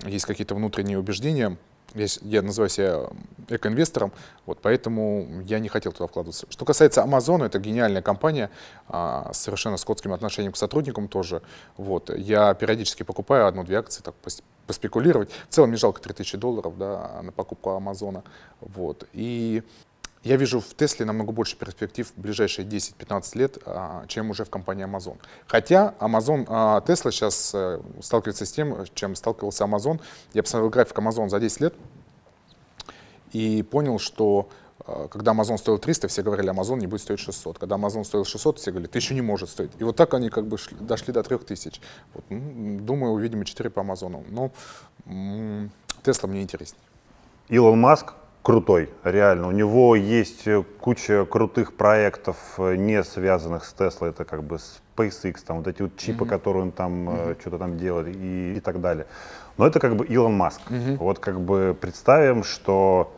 э, 0.04 0.10
есть 0.10 0.26
какие-то 0.26 0.56
внутренние 0.56 1.00
убеждения, 1.00 1.58
я, 1.98 2.08
я 2.22 2.42
называю 2.42 2.70
себя 2.70 3.10
экоинвестором, 3.50 4.12
вот 4.46 4.60
поэтому 4.62 5.42
я 5.46 5.60
не 5.60 5.70
хотел 5.70 5.92
туда 5.92 6.08
вкладываться. 6.08 6.48
Что 6.50 6.66
касается 6.66 7.02
Amazon, 7.02 7.46
это 7.46 7.60
гениальная 7.60 8.02
компания 8.02 8.50
а, 8.88 9.32
с 9.34 9.40
совершенно 9.40 9.78
скотским 9.78 10.14
отношением 10.14 10.54
к 10.54 10.58
сотрудникам 10.58 11.08
тоже. 11.08 11.42
Вот, 11.78 12.10
я 12.16 12.54
периодически 12.54 13.04
покупаю 13.04 13.48
одну-две 13.48 13.80
акции, 13.80 14.02
так 14.02 14.16
поспекулировать. 14.68 15.30
В 15.50 15.54
целом 15.54 15.70
мне 15.70 15.78
жалко 15.78 16.02
3000 16.02 16.38
долларов 16.38 16.78
да, 16.78 17.22
на 17.24 17.32
покупку 17.32 17.72
Амазона. 17.72 18.24
Вот. 18.60 19.08
И 19.14 19.64
я 20.28 20.36
вижу 20.36 20.60
в 20.60 20.74
Тесле 20.74 21.06
намного 21.06 21.32
больше 21.32 21.56
перспектив 21.56 22.12
в 22.16 22.20
ближайшие 22.20 22.68
10-15 22.68 23.38
лет, 23.38 23.58
а, 23.66 24.06
чем 24.08 24.30
уже 24.30 24.44
в 24.44 24.50
компании 24.50 24.86
Amazon. 24.86 25.18
Хотя 25.48 25.96
Amazon, 26.00 26.46
а, 26.50 26.82
Tesla 26.82 27.12
сейчас 27.12 27.52
э, 27.54 27.80
сталкивается 28.02 28.46
с 28.46 28.52
тем, 28.52 28.86
чем 28.94 29.16
сталкивался 29.16 29.64
Amazon. 29.64 30.02
Я 30.34 30.44
посмотрел 30.44 30.70
график 30.70 30.98
Amazon 31.00 31.30
за 31.30 31.40
10 31.40 31.62
лет 31.62 31.74
и 33.32 33.64
понял, 33.64 34.00
что 34.00 34.50
э, 34.86 35.08
когда 35.10 35.32
Amazon 35.32 35.58
стоил 35.58 35.78
300, 35.78 36.10
все 36.10 36.24
говорили, 36.24 36.52
Amazon 36.52 36.78
не 36.78 36.88
будет 36.88 37.02
стоить 37.02 37.20
600. 37.22 37.58
Когда 37.58 37.78
Amazon 37.78 38.04
стоил 38.04 38.26
600, 38.26 38.60
все 38.60 38.72
говорили, 38.72 38.90
1000 38.90 39.14
не 39.14 39.22
может 39.22 39.50
стоить. 39.50 39.72
И 39.80 39.84
вот 39.86 39.96
так 39.96 40.14
они 40.14 40.30
как 40.30 40.46
бы 40.46 40.58
шли, 40.58 40.76
дошли 40.78 41.14
до 41.14 41.24
3000. 41.24 41.80
Вот, 42.14 42.26
думаю, 42.30 43.14
увидим 43.14 43.44
и 43.44 43.46
4 43.46 43.70
по 43.70 43.80
Amazon. 43.80 44.26
Но 44.30 44.52
Tesla 46.04 46.28
мне 46.28 46.42
интереснее. 46.42 46.82
Илон 47.48 47.80
Маск 47.80 48.14
крутой, 48.42 48.90
реально. 49.04 49.48
У 49.48 49.52
него 49.52 49.96
есть 49.96 50.48
э, 50.48 50.64
куча 50.80 51.26
крутых 51.26 51.74
проектов, 51.76 52.38
э, 52.58 52.76
не 52.76 53.04
связанных 53.04 53.66
с 53.66 53.76
Tesla. 53.78 54.10
Это 54.10 54.26
как 54.26 54.44
бы 54.44 54.58
SpaceX, 54.58 55.38
там 55.46 55.58
вот 55.58 55.68
эти 55.68 55.82
вот 55.82 55.98
чипы, 55.98 56.26
mm-hmm. 56.26 56.30
которые 56.30 56.64
он 56.64 56.72
там 56.72 57.10
mm-hmm. 57.10 57.42
что-то 57.42 57.58
там 57.58 57.78
делает 57.78 58.16
и, 58.16 58.56
и 58.58 58.60
так 58.60 58.80
далее. 58.82 59.06
Но 59.58 59.68
это 59.68 59.80
как 59.80 59.96
бы 59.96 60.06
Илон 60.06 60.34
Маск. 60.34 60.62
Mm-hmm. 60.70 60.98
Вот 60.98 61.20
как 61.20 61.42
бы 61.42 61.76
представим, 61.80 62.44
что 62.44 63.17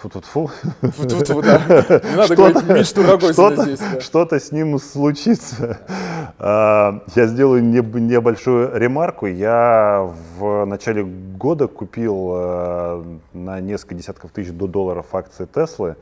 Фу-фу-фу. 0.00 0.50
Фу-фу-фу, 0.80 1.42
да. 1.42 1.58
Не 2.04 2.16
надо 2.16 2.36
говорить 2.36 2.68
мечту 2.68 3.02
Рогозина 3.02 3.62
здесь. 3.64 3.80
Да. 3.80 4.00
Что-то 4.00 4.38
с 4.38 4.52
ним 4.52 4.78
случится. 4.78 5.80
А, 6.38 7.02
я 7.16 7.26
сделаю 7.26 7.64
небольшую 7.64 8.76
ремарку. 8.78 9.26
Я 9.26 10.08
в 10.38 10.64
начале 10.66 11.02
года 11.02 11.66
купил 11.66 12.30
а, 12.32 13.18
на 13.32 13.60
несколько 13.60 13.96
десятков 13.96 14.30
тысяч 14.30 14.52
долларов 14.52 15.06
акции 15.12 15.46
Теслы 15.52 15.96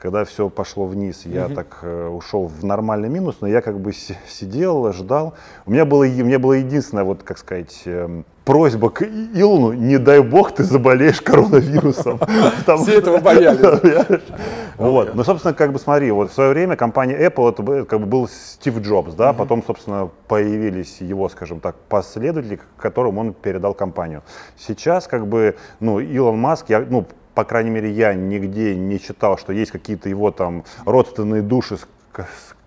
когда 0.00 0.24
все 0.24 0.48
пошло 0.48 0.86
вниз, 0.86 1.22
я 1.26 1.46
угу. 1.46 1.54
так 1.54 1.78
э, 1.82 2.08
ушел 2.08 2.46
в 2.46 2.64
нормальный 2.64 3.10
минус, 3.10 3.36
но 3.40 3.46
я 3.46 3.60
как 3.60 3.78
бы 3.78 3.92
сидел, 3.92 4.92
ждал. 4.92 5.34
У 5.66 5.70
меня 5.70 5.84
было, 5.84 6.04
у 6.04 6.24
меня 6.24 6.38
было 6.38 6.54
единственное, 6.54 7.04
вот 7.04 7.22
как 7.22 7.36
сказать, 7.36 7.82
э, 7.84 8.22
просьба 8.46 8.88
к 8.88 9.02
Илону, 9.02 9.74
не 9.74 9.98
дай 9.98 10.20
бог 10.20 10.52
ты 10.54 10.64
заболеешь 10.64 11.20
коронавирусом. 11.20 12.18
Все 12.82 12.98
этого 12.98 13.18
боялись. 13.18 14.20
Вот. 14.78 15.14
Ну, 15.14 15.24
собственно, 15.24 15.52
как 15.52 15.74
бы 15.74 15.78
смотри, 15.78 16.10
вот 16.10 16.30
в 16.30 16.34
свое 16.34 16.54
время 16.54 16.74
компания 16.74 17.14
Apple 17.26 17.52
это 17.52 17.84
как 17.84 18.00
бы 18.00 18.06
был 18.06 18.28
Стив 18.28 18.78
Джобс, 18.78 19.12
да, 19.12 19.34
потом, 19.34 19.62
собственно, 19.62 20.08
появились 20.26 21.02
его, 21.02 21.28
скажем 21.28 21.60
так, 21.60 21.76
последователи, 21.90 22.58
которым 22.78 23.18
он 23.18 23.34
передал 23.34 23.74
компанию. 23.74 24.22
Сейчас, 24.56 25.06
как 25.06 25.26
бы, 25.26 25.56
ну, 25.80 26.00
Илон 26.00 26.38
Маск, 26.38 26.70
я, 26.70 26.80
ну, 26.80 27.06
по 27.40 27.44
крайней 27.44 27.70
мере, 27.70 27.90
я 27.90 28.12
нигде 28.12 28.76
не 28.76 29.00
читал, 29.00 29.38
что 29.38 29.54
есть 29.54 29.70
какие-то 29.70 30.10
его 30.10 30.30
там 30.30 30.62
родственные 30.84 31.40
души, 31.40 31.78
с, 31.78 31.86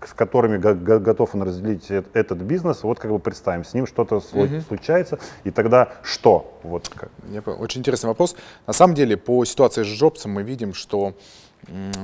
с 0.04 0.14
которыми 0.16 0.58
готов 0.58 1.36
он 1.36 1.44
разделить 1.44 1.92
этот 1.92 2.40
бизнес. 2.40 2.82
Вот 2.82 2.98
как 2.98 3.12
бы 3.12 3.20
представим, 3.20 3.66
с 3.66 3.76
ним 3.76 3.86
что-то 3.86 4.16
угу. 4.16 4.62
случается, 4.68 5.20
и 5.44 5.52
тогда 5.52 5.90
что? 6.02 6.60
Вот 6.64 6.90
как. 6.90 7.12
Очень 7.60 7.82
интересный 7.82 8.08
вопрос. 8.08 8.36
На 8.66 8.74
самом 8.74 8.96
деле, 8.96 9.16
по 9.16 9.46
ситуации 9.46 9.84
с 9.84 9.88
Джобсом 9.88 10.32
мы 10.32 10.42
видим, 10.42 10.74
что 10.74 11.14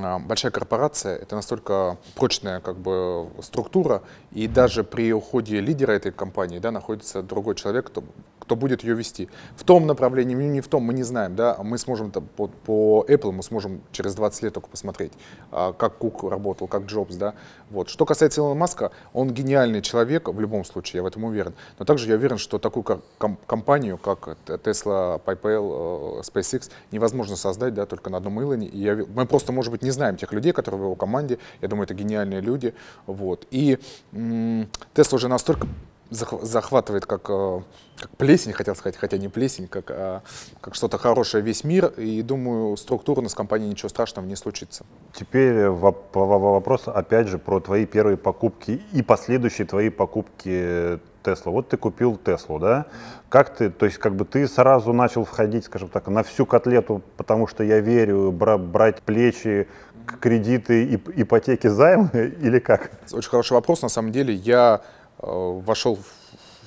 а, 0.04 0.20
большая 0.20 0.52
корпорация— 0.52 1.18
это 1.24 1.36
настолько 1.36 1.98
прочная 2.14 2.60
как 2.60 2.78
бы, 2.78 3.30
структура, 3.42 4.04
и 4.32 4.48
даже 4.48 4.84
при 4.84 5.12
уходе 5.12 5.60
лидера 5.60 5.94
этой 5.94 6.12
компании 6.12 6.60
да, 6.60 6.70
находится 6.70 7.24
другой 7.24 7.56
человек, 7.56 7.88
кто 7.88 8.04
кто 8.50 8.56
будет 8.56 8.84
ее 8.84 8.96
вести. 8.96 9.30
В 9.56 9.64
том 9.64 9.86
направлении, 9.86 10.34
не 10.34 10.62
в 10.62 10.68
том, 10.68 10.82
мы 10.82 10.96
не 10.96 11.04
знаем, 11.04 11.36
да, 11.36 11.56
мы 11.62 11.78
сможем 11.78 12.10
по, 12.10 12.48
по 12.48 13.06
Apple 13.08 13.32
мы 13.32 13.44
сможем 13.44 13.84
через 13.92 14.16
20 14.16 14.42
лет 14.42 14.54
только 14.56 14.68
посмотреть, 14.70 15.12
а, 15.52 15.72
как 15.72 16.00
Кук 16.00 16.24
работал, 16.24 16.68
как 16.68 16.86
Джобс, 16.86 17.16
да. 17.16 17.36
Вот. 17.70 17.90
Что 17.90 18.08
касается 18.08 18.42
Илона 18.42 18.56
Маска, 18.56 18.92
он 19.14 19.32
гениальный 19.32 19.84
человек 19.84 20.30
в 20.30 20.40
любом 20.40 20.66
случае, 20.66 20.98
я 20.98 21.04
в 21.04 21.06
этом 21.06 21.26
уверен. 21.26 21.54
Но 21.78 21.86
также 21.86 22.10
я 22.10 22.16
уверен, 22.16 22.40
что 22.40 22.58
такую 22.58 22.84
ком- 23.20 23.38
компанию, 23.46 24.00
как 24.00 24.36
Tesla, 24.48 25.22
PayPal, 25.24 26.18
э, 26.18 26.22
SpaceX, 26.22 26.72
невозможно 26.92 27.36
создать, 27.36 27.76
да, 27.76 27.86
только 27.86 28.10
на 28.10 28.18
одном 28.18 28.42
Илоне. 28.42 28.66
И 28.66 28.80
я, 28.80 28.96
мы 28.96 29.28
просто, 29.28 29.52
может 29.52 29.72
быть, 29.72 29.84
не 29.84 29.92
знаем 29.92 30.18
тех 30.18 30.34
людей, 30.34 30.54
которые 30.54 30.82
в 30.82 30.84
его 30.86 30.96
команде. 30.96 31.38
Я 31.62 31.68
думаю, 31.68 31.84
это 31.84 31.94
гениальные 31.94 32.42
люди. 32.42 32.74
Вот. 33.06 33.46
И 33.52 33.78
Tesla 34.12 35.14
уже 35.14 35.28
настолько 35.28 35.68
захватывает 36.10 37.06
как, 37.06 37.30
э, 37.30 37.62
как 37.98 38.10
плесень, 38.18 38.54
хотел 38.54 38.76
сказать, 38.76 38.98
хотя 38.98 39.18
не 39.18 39.28
плесень, 39.28 39.68
как, 39.68 39.92
а, 39.92 40.22
как 40.62 40.76
что-то 40.76 40.98
хорошее 40.98 41.44
весь 41.44 41.64
мир. 41.64 41.88
И 41.98 42.22
думаю, 42.22 42.78
структурно 42.78 43.30
с 43.30 43.36
компанией 43.36 43.70
ничего 43.70 43.90
страшного 43.90 44.26
не 44.26 44.36
случится. 44.36 44.86
Теперь 45.14 45.68
вопрос, 45.70 46.84
опять 46.88 47.28
же, 47.28 47.38
про 47.38 47.60
твои 47.60 47.86
первые 47.86 48.18
покупки 48.18 48.82
и 48.92 49.02
последующие 49.02 49.68
твои 49.68 49.90
покупки 49.90 51.00
Тесла. 51.22 51.52
Вот 51.52 51.70
ты 51.70 51.78
купил 51.78 52.18
Теслу, 52.18 52.60
да? 52.60 52.86
Как 53.28 53.56
ты, 53.56 53.70
то 53.70 53.86
есть 53.86 53.98
как 53.98 54.16
бы 54.16 54.26
ты 54.26 54.48
сразу 54.48 54.94
начал 54.94 55.26
входить, 55.26 55.66
скажем 55.66 55.90
так, 55.90 56.08
на 56.08 56.24
всю 56.24 56.46
котлету, 56.46 57.02
потому 57.18 57.46
что 57.46 57.64
я 57.64 57.82
верю, 57.82 58.32
бра- 58.32 58.58
брать 58.58 59.02
плечи, 59.02 59.68
кредиты, 60.22 60.96
ипотеки, 61.16 61.68
займы 61.68 62.10
или 62.42 62.60
как? 62.60 62.92
Очень 63.12 63.30
хороший 63.30 63.54
вопрос. 63.54 63.82
На 63.82 63.90
самом 63.90 64.12
деле 64.12 64.34
я 64.34 64.82
Э, 64.82 64.99
вошел 65.20 65.98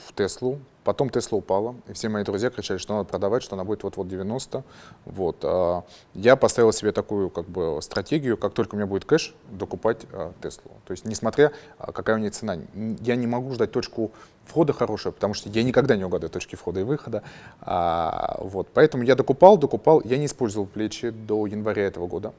в 0.06 0.14
Теслу, 0.14 0.58
потом 0.84 1.10
Тесла 1.10 1.38
упала, 1.38 1.74
и 1.88 1.92
все 1.92 2.08
мои 2.08 2.24
друзья 2.24 2.50
кричали, 2.50 2.78
что 2.78 2.94
надо 2.94 3.08
продавать, 3.08 3.42
что 3.42 3.54
она 3.54 3.64
будет 3.64 3.82
вот-вот 3.82 4.08
90. 4.08 4.64
Вот. 5.04 5.36
А 5.42 5.84
я 6.14 6.36
поставил 6.36 6.72
себе 6.72 6.92
такую 6.92 7.30
как 7.30 7.48
бы 7.48 7.80
стратегию, 7.80 8.36
как 8.36 8.52
только 8.52 8.74
у 8.74 8.78
меня 8.78 8.86
будет 8.86 9.04
кэш, 9.04 9.34
докупать 9.50 10.06
а, 10.12 10.32
Теслу. 10.42 10.72
То 10.86 10.92
есть, 10.92 11.04
несмотря, 11.04 11.52
а, 11.78 11.92
какая 11.92 12.16
у 12.16 12.18
нее 12.18 12.30
цена, 12.30 12.58
я 13.00 13.16
не 13.16 13.26
могу 13.26 13.52
ждать 13.54 13.72
точку 13.72 14.12
входа 14.44 14.72
хорошую, 14.72 15.12
потому 15.12 15.34
что 15.34 15.48
я 15.48 15.62
никогда 15.62 15.96
не 15.96 16.04
угадаю 16.04 16.30
точки 16.30 16.56
входа 16.56 16.80
и 16.80 16.82
выхода. 16.82 17.22
Вот. 17.64 18.68
Поэтому 18.74 19.04
я 19.04 19.14
докупал, 19.14 19.56
докупал, 19.56 20.02
я 20.04 20.18
не 20.18 20.26
использовал 20.26 20.66
плечи 20.66 21.10
до 21.10 21.46
января 21.46 21.86
этого 21.86 22.08
года. 22.08 22.32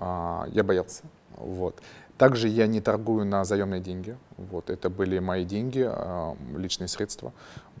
Я 0.00 0.62
боялся. 0.64 1.02
Вот. 1.36 1.74
Также 2.18 2.48
я 2.48 2.66
не 2.66 2.80
торгую 2.80 3.26
на 3.26 3.44
заемные 3.44 3.80
деньги. 3.80 4.16
Вот, 4.36 4.70
это 4.70 4.88
были 4.88 5.18
мои 5.18 5.44
деньги, 5.44 5.84
а, 5.86 6.34
личные 6.56 6.88
средства. 6.88 7.32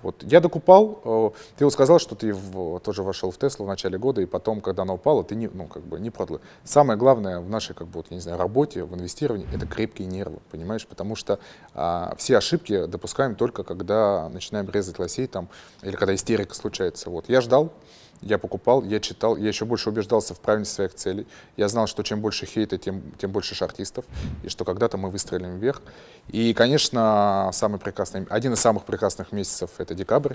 Вот. 0.02 0.22
Я 0.22 0.40
докупал. 0.40 1.00
Э, 1.04 1.30
ты 1.56 1.64
вот 1.64 1.72
сказал, 1.72 1.98
что 1.98 2.14
ты 2.14 2.32
в, 2.32 2.78
тоже 2.80 3.02
вошел 3.02 3.30
в 3.30 3.38
Теслу 3.38 3.64
в 3.64 3.68
начале 3.68 3.98
года, 3.98 4.20
и 4.20 4.26
потом, 4.26 4.60
когда 4.60 4.82
она 4.82 4.94
упала, 4.94 5.24
ты 5.24 5.34
не, 5.34 5.48
ну, 5.48 5.66
как 5.66 5.82
бы 5.82 5.98
не 5.98 6.10
продал. 6.10 6.40
Самое 6.64 6.98
главное 6.98 7.40
в 7.40 7.48
нашей 7.48 7.74
как 7.74 7.88
бы, 7.88 7.94
вот, 7.94 8.06
я 8.10 8.16
не 8.16 8.20
знаю, 8.20 8.38
работе, 8.38 8.84
в 8.84 8.94
инвестировании, 8.94 9.48
это 9.52 9.66
крепкие 9.66 10.06
нервы, 10.06 10.38
понимаешь? 10.50 10.86
Потому 10.86 11.16
что 11.16 11.38
а, 11.74 12.14
все 12.18 12.36
ошибки 12.36 12.86
допускаем 12.86 13.34
только, 13.34 13.64
когда 13.64 14.28
начинаем 14.28 14.68
резать 14.70 14.98
лосей 14.98 15.26
там, 15.26 15.48
или 15.82 15.96
когда 15.96 16.14
истерика 16.14 16.54
случается. 16.54 17.10
Вот. 17.10 17.28
Я 17.28 17.40
ждал, 17.40 17.72
я 18.20 18.38
покупал, 18.38 18.82
я 18.82 19.00
читал, 19.00 19.36
я 19.36 19.48
еще 19.48 19.64
больше 19.64 19.90
убеждался 19.90 20.34
в 20.34 20.40
правильности 20.40 20.74
своих 20.74 20.94
целей. 20.94 21.26
Я 21.56 21.68
знал, 21.68 21.86
что 21.86 22.02
чем 22.02 22.20
больше 22.20 22.46
хейта, 22.46 22.78
тем, 22.78 23.02
тем 23.18 23.30
больше 23.30 23.54
шартистов, 23.54 24.04
и 24.42 24.48
что 24.48 24.64
когда-то 24.64 24.96
мы 24.96 25.10
выстрелим 25.10 25.58
вверх. 25.58 25.82
И, 26.28 26.54
конечно, 26.54 27.50
самый 27.52 27.78
прекрасный, 27.78 28.26
один 28.30 28.52
из 28.52 28.60
самых 28.60 28.84
прекрасных 28.84 29.32
месяцев— 29.32 29.70
это 29.78 29.94
декабрь, 29.94 30.34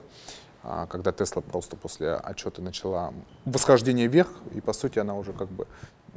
когда 0.90 1.12
Тесла 1.12 1.42
просто 1.42 1.76
после 1.76 2.14
отчета 2.14 2.62
начала 2.62 3.14
восхождение 3.46 4.08
вверх, 4.08 4.30
и, 4.54 4.62
по 4.62 4.74
сути, 4.74 5.00
она 5.00 5.16
уже 5.16 5.34
как 5.34 5.50
бы 5.50 5.66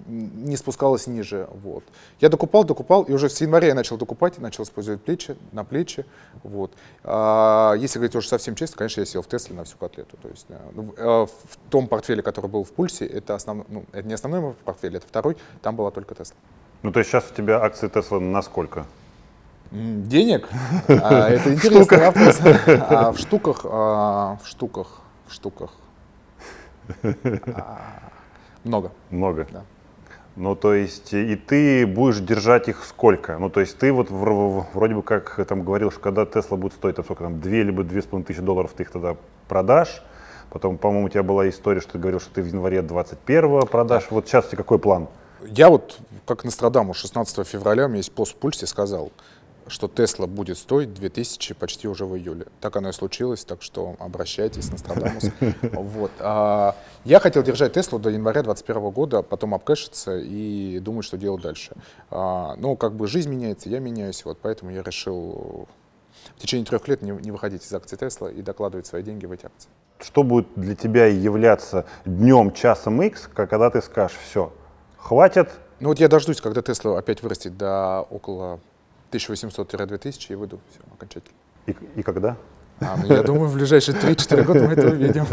не 0.07 0.57
спускалась 0.57 1.07
ниже. 1.07 1.49
Вот. 1.63 1.85
Я 2.21 2.29
докупал, 2.29 2.65
докупал, 2.65 3.03
и 3.05 3.13
уже 3.13 3.29
с 3.29 3.41
января 3.41 3.69
я 3.69 3.75
начал 3.75 3.97
докупать, 3.97 4.39
начал 4.39 4.65
использовать 4.65 5.03
плечи, 5.03 5.37
на 5.53 5.65
плечи. 5.65 6.05
Вот. 6.43 6.73
А, 7.03 7.75
если 7.75 7.99
говорить 7.99 8.17
уже 8.17 8.29
совсем 8.29 8.55
честно, 8.55 8.77
конечно, 8.77 9.01
я 9.01 9.07
сел 9.07 9.23
в 9.23 9.29
Тесле 9.29 9.57
на 9.57 9.65
всю 9.65 9.77
котлету. 9.79 10.17
То 10.21 10.29
есть, 10.29 10.47
э, 10.49 10.59
ну, 10.75 10.95
э, 10.97 11.27
в 11.27 11.71
том 11.71 11.87
портфеле, 11.87 12.23
который 12.23 12.51
был 12.51 12.65
в 12.65 12.73
пульсе, 12.73 13.07
это, 13.07 13.35
основной, 13.35 13.67
ну, 13.69 13.85
это 13.93 14.07
не 14.07 14.15
основной 14.15 14.41
мой 14.41 14.55
портфель, 14.65 14.97
это 14.97 15.07
второй, 15.07 15.37
там 15.63 15.77
была 15.77 15.91
только 15.91 16.15
Тесла. 16.15 16.37
Ну, 16.83 16.93
то 16.93 16.99
есть 16.99 17.11
сейчас 17.11 17.31
у 17.31 17.35
тебя 17.35 17.63
акции 17.63 17.89
Тесла 17.89 18.21
на 18.21 18.43
сколько? 18.43 18.87
Денег? 19.75 20.49
А, 20.89 21.29
Это 21.31 21.53
интересный 21.53 21.99
вопрос. 21.99 22.41
А, 22.67 23.13
В 23.13 23.19
штуках, 23.19 23.61
а, 23.65 24.39
в 24.43 24.47
штуках, 24.47 25.01
в 25.27 25.33
штуках. 25.33 25.71
А, 27.03 27.81
Много. 28.63 28.93
Много. 29.11 29.47
Да. 29.51 29.63
Ну, 30.37 30.55
то 30.55 30.75
есть, 30.75 31.13
и 31.13 31.35
ты 31.37 31.87
будешь 31.87 32.19
держать 32.19 32.69
их 32.69 32.85
сколько? 32.85 33.39
Ну, 33.39 33.51
то 33.51 33.61
есть, 33.61 33.77
ты 33.79 33.93
вот 33.93 34.11
вроде 34.11 34.95
бы 34.95 35.03
как 35.03 35.45
там 35.47 35.63
говорил, 35.63 35.91
что 35.91 36.01
когда 36.01 36.25
Тесла 36.25 36.57
будет 36.57 36.73
стоить, 36.75 36.97
там, 36.97 37.05
сколько 37.05 37.25
там, 37.25 37.41
2 37.41 37.51
либо 37.51 37.83
2,5 37.83 38.25
тысячи 38.25 38.41
долларов, 38.41 38.73
ты 38.77 38.85
их 38.85 38.91
тогда 38.91 39.17
продашь. 39.49 40.03
Потом, 40.51 40.79
по-моему, 40.79 41.07
у 41.07 41.09
тебя 41.09 41.23
была 41.25 41.49
история, 41.49 41.81
что 41.81 41.93
ты 41.93 41.99
говорил, 41.99 42.21
что 42.21 42.33
ты 42.35 42.43
в 42.43 42.47
январе 42.47 42.83
21 42.83 43.63
продашь. 43.67 44.07
Вот 44.11 44.29
сейчас 44.29 44.47
у 44.47 44.49
тебя 44.49 44.59
какой 44.59 44.79
план? 44.79 45.09
Я 45.47 45.69
вот, 45.69 45.99
как 46.27 46.45
Нострадамус, 46.45 46.97
16 46.97 47.47
февраля 47.47 47.85
у 47.87 47.89
меня 47.89 47.99
есть 47.99 48.13
пост 48.13 48.33
в 48.33 48.37
пульсе, 48.37 48.67
сказал, 48.67 49.13
что 49.67 49.89
Тесла 49.89 50.27
будет 50.27 50.59
стоить 50.59 50.95
2000 50.95 51.55
почти 51.55 51.89
уже 51.89 52.05
в 52.05 52.17
июле. 52.17 52.47
Так 52.61 52.77
оно 52.77 52.91
и 52.91 52.93
случилось, 52.93 53.45
так 53.45 53.63
что 53.63 53.97
обращайтесь, 53.99 54.71
Нострадамус. 54.71 55.25
Вот. 55.73 56.11
А, 56.19 56.77
я 57.05 57.21
хотел 57.21 57.43
держать 57.43 57.73
Теслу 57.73 57.99
до 57.99 58.11
января 58.11 58.43
2021 58.43 58.91
года, 58.91 59.23
потом 59.23 59.55
обкэшиться 59.55 60.19
и 60.19 60.79
думать, 60.81 61.05
что 61.05 61.17
делать 61.17 61.43
дальше. 61.43 61.73
А, 62.11 62.57
но 62.57 62.77
как 62.77 62.95
бы 62.95 63.07
жизнь 63.07 63.31
меняется, 63.31 63.69
я 63.69 63.79
меняюсь, 63.79 64.25
вот 64.25 64.39
поэтому 64.41 64.71
я 64.71 64.83
решил 64.83 65.69
в 66.37 66.41
течение 66.41 66.67
трех 66.67 66.87
лет 66.89 67.03
не, 67.03 67.13
не 67.13 67.31
выходить 67.31 67.65
из 67.65 67.73
акций 67.73 67.97
Тесла 67.99 68.31
и 68.31 68.43
докладывать 68.43 68.87
свои 68.87 69.03
деньги 69.03 69.27
в 69.27 69.33
эти 69.33 69.47
акции. 69.47 69.69
Что 70.01 70.23
будет 70.23 70.49
для 70.57 70.75
тебя 70.75 71.07
являться 71.07 71.87
днем, 72.05 72.53
часом 72.53 73.01
X, 73.03 73.29
когда 73.33 73.71
ты 73.71 73.81
скажешь, 73.81 74.19
все, 74.29 74.53
хватит, 74.99 75.51
Ну 75.81 75.89
вот 75.89 76.01
я 76.01 76.09
дождусь, 76.09 76.41
когда 76.41 76.63
Тесла 76.63 76.99
опять 76.99 77.23
вырастет 77.23 77.57
до 77.57 78.03
около 78.11 78.61
1800-2000 79.19 80.33
и 80.33 80.35
выйду 80.35 80.61
все, 80.71 80.81
окончательно. 80.93 81.37
и, 81.67 81.77
и 81.97 82.03
когда? 82.03 82.37
А, 82.81 82.97
ну, 82.97 83.07
я 83.07 83.23
думаю, 83.23 83.49
в 83.49 83.55
ближайшие 83.55 83.97
3-4 83.97 84.43
года 84.43 84.67
мы 84.67 84.73
это 84.73 84.89
увидим. 84.89 85.27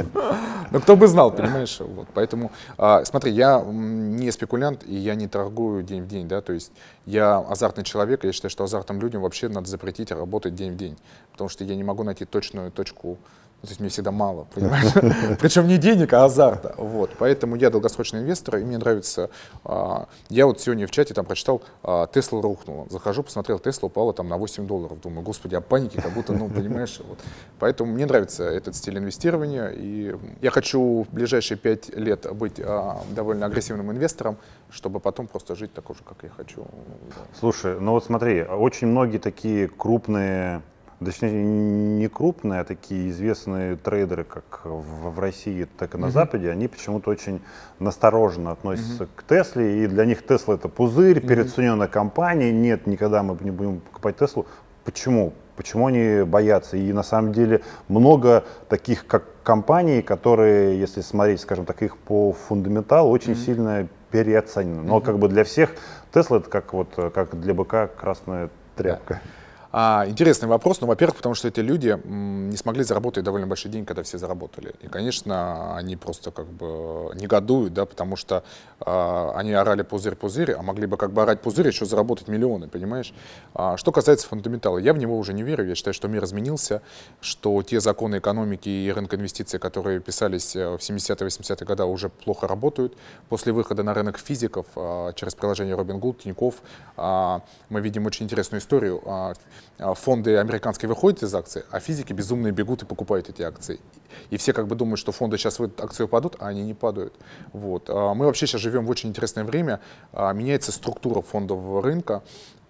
Но 0.70 0.80
кто 0.80 0.96
бы 0.96 1.08
знал, 1.08 1.32
понимаешь? 1.32 1.80
Вот, 1.80 2.08
поэтому, 2.14 2.52
а, 2.78 3.04
смотри, 3.04 3.32
я 3.32 3.62
не 3.62 4.32
спекулянт, 4.32 4.84
и 4.86 4.96
я 4.96 5.16
не 5.16 5.28
торгую 5.28 5.84
день 5.84 6.04
в 6.04 6.08
день, 6.08 6.28
да, 6.28 6.42
то 6.42 6.54
есть 6.54 6.72
я 7.06 7.40
азартный 7.40 7.84
человек, 7.84 8.24
и 8.24 8.28
я 8.28 8.34
считаю, 8.34 8.52
что 8.52 8.64
азартным 8.64 9.02
людям 9.02 9.22
вообще 9.22 9.50
надо 9.50 9.68
запретить 9.68 10.12
работать 10.12 10.56
день 10.56 10.74
в 10.74 10.78
день, 10.78 10.98
потому 11.32 11.50
что 11.50 11.64
я 11.64 11.76
не 11.76 11.84
могу 11.84 12.04
найти 12.04 12.26
точную 12.26 12.72
точку, 12.72 13.18
то 13.62 13.68
есть 13.68 13.80
мне 13.80 13.90
всегда 13.90 14.12
мало, 14.12 14.48
понимаешь? 14.56 14.92
Причем 15.40 15.68
не 15.68 15.78
денег, 15.78 16.14
а 16.14 16.26
азарта, 16.26 16.74
вот, 16.78 17.12
поэтому 17.20 17.56
я 17.56 17.70
долгосрочный 17.70 18.22
инвестор, 18.22 18.58
и 18.58 18.64
мне 18.64 18.80
нравится, 18.80 19.30
а, 19.64 20.08
я 20.30 20.48
вот 20.48 20.60
сегодня 20.60 20.88
в 20.88 20.92
чате 20.92 21.14
там 21.14 21.26
прочитал, 21.26 21.62
а, 21.84 22.08
Тесла 22.08 22.42
рухнула, 22.42 22.88
захожу, 22.90 23.22
посмотрел, 23.22 23.60
Тесла 23.60 23.88
упала 23.88 24.14
там 24.14 24.28
на 24.28 24.38
8 24.38 24.66
долларов, 24.66 25.00
думаю, 25.00 25.24
господи, 25.24 25.54
а 25.54 25.62
паники, 25.62 25.98
как 25.98 26.12
будто, 26.14 26.34
ну, 26.34 26.50
понимаешь, 26.50 27.00
вот. 27.08 27.20
Поэтому 27.60 27.94
мне 27.94 28.08
нравится 28.08 28.46
этот 28.46 28.76
стиль 28.76 28.98
инвестирования, 28.98 29.68
и 29.68 30.16
я 30.42 30.50
хочу 30.50 31.04
в 31.04 31.14
ближайшие 31.14 31.58
5 31.58 31.96
лет 31.98 32.34
быть 32.34 32.60
а, 32.60 33.02
довольно 33.16 33.46
агрессивным 33.46 33.92
инвестором, 33.92 34.38
чтобы 34.72 35.00
потом 35.00 35.28
просто 35.28 35.56
жить 35.56 35.72
такой 35.74 35.96
же, 35.96 36.02
как 36.04 36.18
я 36.24 36.30
хочу. 36.30 36.66
Слушай, 37.40 37.80
ну 37.80 37.92
вот 37.92 38.06
смотри, 38.06 38.42
очень 38.42 38.88
многие 38.88 39.20
такие 39.20 39.68
крупные, 39.68 40.64
точнее 41.06 41.44
не 41.44 42.08
крупные, 42.08 42.62
а 42.62 42.64
такие 42.64 43.10
известные 43.10 43.76
трейдеры, 43.76 44.24
как 44.24 44.62
в, 44.64 45.10
в 45.10 45.20
России, 45.20 45.68
так 45.78 45.96
и 45.96 45.98
на 45.98 46.12
Западе, 46.12 46.50
они 46.50 46.68
почему-то 46.68 47.10
очень 47.10 47.42
настороженно 47.80 48.52
относятся 48.52 49.08
к 49.16 49.24
Тесле, 49.24 49.84
и 49.84 49.88
для 49.88 50.06
них 50.06 50.26
Тесла 50.26 50.56
это 50.56 50.70
пузырь, 50.70 51.20
переоцененная 51.20 51.88
компания, 51.88 52.52
нет, 52.52 52.88
никогда 52.88 53.24
мы 53.24 53.38
не 53.42 53.52
будем 53.52 53.80
покупать 53.80 54.18
Теслу. 54.18 54.46
Почему? 54.84 55.34
Почему 55.56 55.88
они 55.88 56.24
боятся? 56.24 56.78
И 56.78 56.92
на 56.92 57.04
самом 57.04 57.34
деле 57.34 57.62
много 57.88 58.44
таких 58.68 59.06
как 59.06 59.26
компаний, 59.44 60.02
которые, 60.02 60.80
если 60.80 61.02
смотреть, 61.02 61.42
скажем 61.42 61.66
так, 61.66 61.82
их 61.84 61.98
по 61.98 62.32
фундаменталу, 62.34 63.10
очень 63.12 63.36
сильно 63.36 63.88
переоценены. 64.12 64.82
Но 64.82 65.02
как 65.02 65.20
бы 65.20 65.28
для 65.28 65.44
всех 65.44 65.72
Тесла 66.14 66.38
это 66.38 66.50
как 66.50 66.74
вот 66.74 66.90
как 67.14 67.40
для 67.40 67.54
быка 67.54 67.88
красная 67.88 68.50
тряпка. 68.76 69.22
А, 69.74 70.06
интересный 70.08 70.50
вопрос. 70.50 70.82
Ну, 70.82 70.88
во-первых, 70.88 71.16
потому 71.18 71.34
что 71.34 71.48
эти 71.48 71.62
люди 71.62 71.98
не 72.06 72.58
смогли 72.58 72.84
заработать 72.84 73.24
довольно 73.24 73.48
большой 73.48 73.72
день, 73.72 73.86
когда 73.86 74.04
все 74.04 74.18
заработали. 74.18 74.74
И, 74.82 74.88
конечно, 74.88 75.76
они 75.78 75.96
просто 75.96 76.32
как 76.32 76.48
бы 76.48 77.12
негодуют, 77.16 77.74
да, 77.74 77.86
потому 77.86 78.18
что 78.18 78.44
а, 78.82 79.32
они 79.36 79.54
орали 79.54 79.84
пузырь-пузырь, 79.84 80.52
а 80.52 80.62
могли 80.62 80.88
бы 80.88 80.98
как 80.98 81.14
бы 81.14 81.22
орать 81.22 81.42
пузырь, 81.42 81.68
еще 81.68 81.86
заработать 81.86 82.28
миллионы, 82.28 82.68
понимаешь? 82.68 83.14
А, 83.54 83.78
что 83.78 83.94
касается 83.94 84.28
фундаментала, 84.28 84.78
я 84.78 84.94
в 84.94 84.98
него 84.98 85.18
уже 85.18 85.34
не 85.34 85.44
верю. 85.44 85.66
Я 85.66 85.76
считаю, 85.76 85.94
что 85.94 86.10
мир 86.10 86.24
изменился, 86.26 86.82
что 87.22 87.64
те 87.64 87.80
законы 87.80 88.18
экономики 88.18 88.68
и 88.68 88.92
рынка 88.92 89.16
инвестиций, 89.16 89.58
которые 89.60 90.02
писались 90.02 90.56
э, 90.56 90.68
в 90.68 90.80
70-е, 90.80 91.28
80-е 91.28 91.66
годы, 91.66 91.84
уже 91.84 92.10
плохо 92.10 92.46
работают. 92.48 92.98
После 93.30 93.54
выхода 93.54 93.84
на 93.84 93.94
рынок 93.94 94.18
физиков 94.18 94.66
а, 94.76 95.14
через 95.14 95.34
приложение 95.34 95.78
Robinhood, 95.78 96.24
Тинькофф, 96.24 96.56
а, 96.98 97.42
мы 97.70 97.80
видим 97.80 98.06
очень 98.06 98.26
интересную 98.26 98.60
историю. 98.60 99.02
А, 99.82 99.94
Фонды 99.94 100.38
американские 100.38 100.90
выходят 100.90 101.24
из 101.24 101.34
акций, 101.34 101.64
а 101.72 101.80
физики 101.80 102.14
безумные 102.14 102.52
бегут 102.52 102.84
и 102.84 102.86
покупают 102.86 103.30
эти 103.30 103.42
акции. 103.42 103.80
И 104.30 104.38
все 104.38 104.54
как 104.54 104.68
бы 104.68 104.76
думают, 104.76 105.00
что 105.00 105.12
фонды 105.12 105.38
сейчас 105.38 105.60
выйдут, 105.60 105.82
акции 105.82 106.04
упадут, 106.04 106.36
а 106.40 106.48
они 106.48 106.64
не 106.64 106.74
падают. 106.74 107.14
Вот. 107.54 107.86
А, 107.90 108.14
Мы 108.14 108.26
вообще 108.26 108.46
сейчас 108.48 108.62
живем 108.62 108.86
в 108.86 108.90
очень 108.90 109.10
интересное 109.10 109.44
время. 109.44 109.80
А, 110.14 110.32
Меняется 110.34 110.72
структура 110.72 111.22
фондового 111.22 111.82
рынка. 111.82 112.22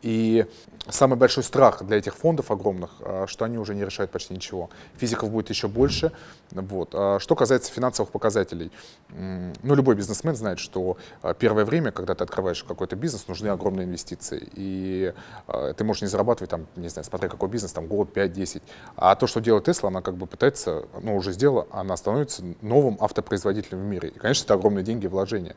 И 0.01 0.47
самый 0.89 1.15
большой 1.15 1.43
страх 1.43 1.83
для 1.83 1.97
этих 1.97 2.15
фондов 2.15 2.49
огромных, 2.49 2.89
что 3.27 3.45
они 3.45 3.59
уже 3.59 3.75
не 3.75 3.85
решают 3.85 4.09
почти 4.09 4.33
ничего. 4.33 4.71
Физиков 4.97 5.29
будет 5.29 5.51
еще 5.51 5.67
больше. 5.67 6.11
Вот. 6.51 6.93
А 6.93 7.19
Что 7.19 7.35
касается 7.35 7.71
финансовых 7.71 8.11
показателей, 8.11 8.71
ну, 9.09 9.75
любой 9.75 9.95
бизнесмен 9.95 10.35
знает, 10.35 10.59
что 10.59 10.97
а, 11.21 11.33
первое 11.33 11.65
время, 11.65 11.91
когда 11.91 12.15
ты 12.15 12.23
открываешь 12.23 12.63
какой-то 12.63 12.95
бизнес, 12.95 13.27
нужны 13.27 13.47
огромные 13.47 13.85
инвестиции. 13.85 14.49
И 14.53 15.13
а, 15.47 15.73
ты 15.73 15.83
можешь 15.83 16.01
не 16.01 16.07
зарабатывать, 16.07 16.49
там, 16.49 16.67
не 16.75 16.89
знаю, 16.89 17.05
смотря 17.05 17.29
какой 17.29 17.49
бизнес, 17.49 17.71
там, 17.71 17.87
год, 17.87 18.15
5-10. 18.15 18.61
А 18.95 19.15
то, 19.15 19.27
что 19.27 19.39
делает 19.39 19.67
Tesla, 19.67 19.87
она 19.87 20.01
как 20.01 20.15
бы 20.15 20.27
пытается, 20.27 20.85
ну, 21.01 21.15
уже 21.15 21.31
сделала, 21.31 21.67
она 21.71 21.95
становится 21.97 22.43
новым 22.61 22.97
автопроизводителем 22.99 23.79
в 23.79 23.85
мире. 23.85 24.09
И, 24.09 24.19
конечно, 24.19 24.45
это 24.45 24.53
огромные 24.55 24.83
деньги 24.83 25.05
и 25.05 25.09
вложения. 25.09 25.55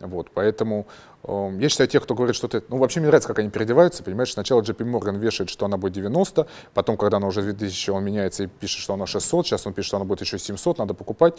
Вот, 0.00 0.30
поэтому 0.32 0.86
э, 1.24 1.56
я 1.58 1.68
считаю, 1.68 1.88
тех, 1.88 2.02
кто 2.02 2.14
говорит, 2.14 2.36
что 2.36 2.48
ты... 2.48 2.62
Ну, 2.68 2.76
вообще 2.76 3.00
мне 3.00 3.08
нравится, 3.08 3.28
как 3.28 3.38
они 3.38 3.48
переодеваются, 3.48 4.02
понимаешь, 4.02 4.32
сначала 4.32 4.60
JP 4.60 4.78
Morgan 4.78 5.16
вешает, 5.18 5.48
что 5.48 5.64
она 5.64 5.76
будет 5.76 5.94
90, 5.94 6.46
потом, 6.74 6.96
когда 6.96 7.16
она 7.16 7.26
уже 7.26 7.42
2000, 7.42 7.90
он 7.90 8.04
меняется 8.04 8.44
и 8.44 8.46
пишет, 8.46 8.80
что 8.80 8.94
она 8.94 9.06
600, 9.06 9.46
сейчас 9.46 9.66
он 9.66 9.72
пишет, 9.72 9.88
что 9.88 9.96
она 9.96 10.04
будет 10.04 10.20
еще 10.20 10.35
700, 10.38 10.78
надо 10.78 10.94
покупать. 10.94 11.38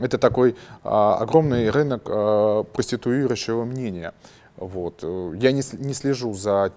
Это 0.00 0.18
такой 0.18 0.56
а, 0.82 1.16
огромный 1.16 1.70
рынок 1.70 2.02
а, 2.06 2.62
проституирующего 2.64 3.64
мнения. 3.64 4.12
Вот. 4.56 5.02
Я 5.02 5.52
не, 5.52 5.62
не 5.72 5.94
слежу 5.94 6.32
за 6.32 6.72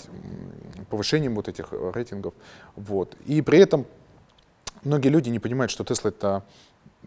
повышением 0.90 1.36
вот 1.36 1.48
этих 1.48 1.68
рейтингов. 1.72 2.34
Вот. 2.76 3.16
И 3.26 3.42
при 3.42 3.60
этом 3.60 3.86
многие 4.84 5.10
люди 5.10 5.30
не 5.30 5.40
понимают, 5.40 5.72
что 5.72 5.84
Tesla 5.84 6.10
это 6.10 6.44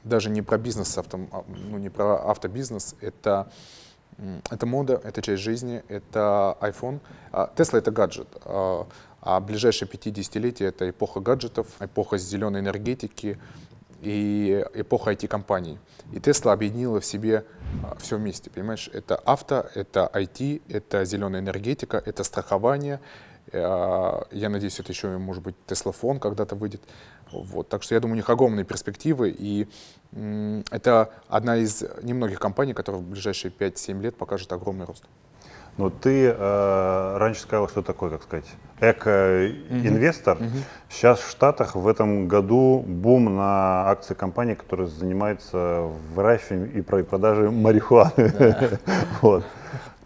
даже 0.05 0.31
не 0.31 0.43
про 0.43 0.59
бизнес, 0.59 0.97
автом, 0.97 1.29
а, 1.33 1.45
ну, 1.49 1.79
не 1.79 1.91
про 1.91 2.31
автобизнес, 2.31 2.97
это, 3.01 3.51
это 4.51 4.67
мода, 4.67 5.01
это 5.05 5.23
часть 5.23 5.43
жизни, 5.43 5.83
это 5.89 6.57
iPhone. 6.61 7.01
А 7.33 7.53
Tesla 7.55 7.79
это 7.79 7.91
гаджет. 7.91 8.29
А 9.25 9.39
ближайшие 9.39 9.89
50-летия 9.89 10.67
это 10.67 10.91
эпоха 10.91 11.21
гаджетов, 11.21 11.69
эпоха 11.79 12.19
зеленой 12.19 12.61
энергетики 12.61 13.39
и 14.03 14.65
эпоха 14.75 15.13
IT-компаний. 15.13 15.79
И 16.13 16.17
Tesla 16.17 16.53
объединила 16.53 17.01
в 17.01 17.05
себе 17.05 17.45
все 17.99 18.17
вместе, 18.17 18.51
понимаешь? 18.51 18.91
Это 18.93 19.15
авто, 19.17 19.67
это 19.75 20.11
IT, 20.13 20.63
это 20.69 21.05
зеленая 21.05 21.41
энергетика, 21.41 22.03
это 22.05 22.25
страхование. 22.25 23.01
Э, 23.53 24.23
Я 24.33 24.49
надеюсь, 24.49 24.81
это 24.81 24.93
еще, 24.93 25.17
может 25.19 25.43
быть, 25.43 25.55
Теслафон 25.67 26.19
когда-то 26.19 26.57
выйдет. 26.57 26.83
Вот. 27.31 27.69
Так 27.69 27.83
что 27.83 27.95
я 27.95 28.01
думаю, 28.01 28.15
у 28.15 28.17
них 28.17 28.29
огромные 28.29 28.65
перспективы, 28.65 29.31
и 29.31 29.67
это 30.71 31.15
одна 31.29 31.57
из 31.57 31.83
немногих 32.03 32.39
компаний, 32.39 32.75
которая 32.75 33.01
в 33.01 33.05
ближайшие 33.05 33.51
5-7 33.51 34.03
лет 34.03 34.17
покажет 34.17 34.53
огромный 34.53 34.85
рост. 34.85 35.05
Но 35.79 35.89
ты 35.91 36.27
э, 36.27 37.17
раньше 37.19 37.41
сказал, 37.41 37.69
что 37.69 37.83
такое, 37.83 38.11
как 38.11 38.23
сказать, 38.23 38.45
эко-инвестор. 38.81 40.39
Сейчас 40.91 41.19
в 41.21 41.31
Штатах 41.31 41.75
в 41.75 41.89
этом 41.89 42.29
году 42.29 42.85
бум 42.87 43.37
на 43.37 43.89
акции 43.89 44.15
компаний, 44.15 44.55
которые 44.55 44.87
занимаются 44.89 45.89
выращиванием 46.15 46.71
и 46.71 46.83
про- 46.83 47.03
продажей 47.05 47.51
марихуаны. 47.51 48.13
Вот. 49.23 49.45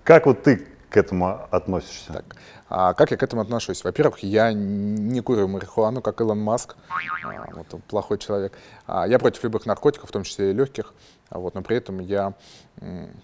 Как 0.05 0.27
вот 0.27 0.43
ты 0.45 0.65
к 0.89 0.97
этому 0.97 1.41
относишься? 1.51 2.13
Так. 2.13 2.25
А 2.69 2.95
как 2.95 3.11
я 3.13 3.17
к 3.17 3.23
этому 3.23 3.43
отношусь? 3.43 3.85
Во-первых, 3.85 4.21
я 4.21 4.53
не 4.53 5.21
курю 5.21 5.47
марихуану, 5.47 6.01
как 6.01 6.21
Илон 6.21 6.41
Маск, 6.41 6.77
а, 6.89 7.55
вот 7.55 7.75
он 7.75 7.81
плохой 7.83 8.19
человек. 8.19 8.53
А, 8.87 9.07
Я 9.07 9.19
против 9.21 9.45
любых 9.45 9.67
наркотиков, 9.67 10.09
в 10.09 10.13
том 10.13 10.25
числе 10.25 10.51
и 10.51 10.53
легких, 10.53 10.93
вот, 11.31 11.55
но 11.55 11.63
при 11.63 11.77
этом 11.77 11.99
я 12.01 12.35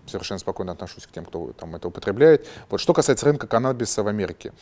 совершенно 0.06 0.38
спокойно 0.38 0.72
отношусь 0.72 1.06
к 1.06 1.12
тем, 1.12 1.24
кто 1.24 1.52
там 1.52 1.74
это 1.76 1.88
употребляет. 1.88 2.48
Вот, 2.68 2.80
что 2.80 2.92
касается 2.92 3.26
рынка 3.26 3.46
каннабиса 3.46 4.02
в 4.02 4.08
Америке. 4.08 4.52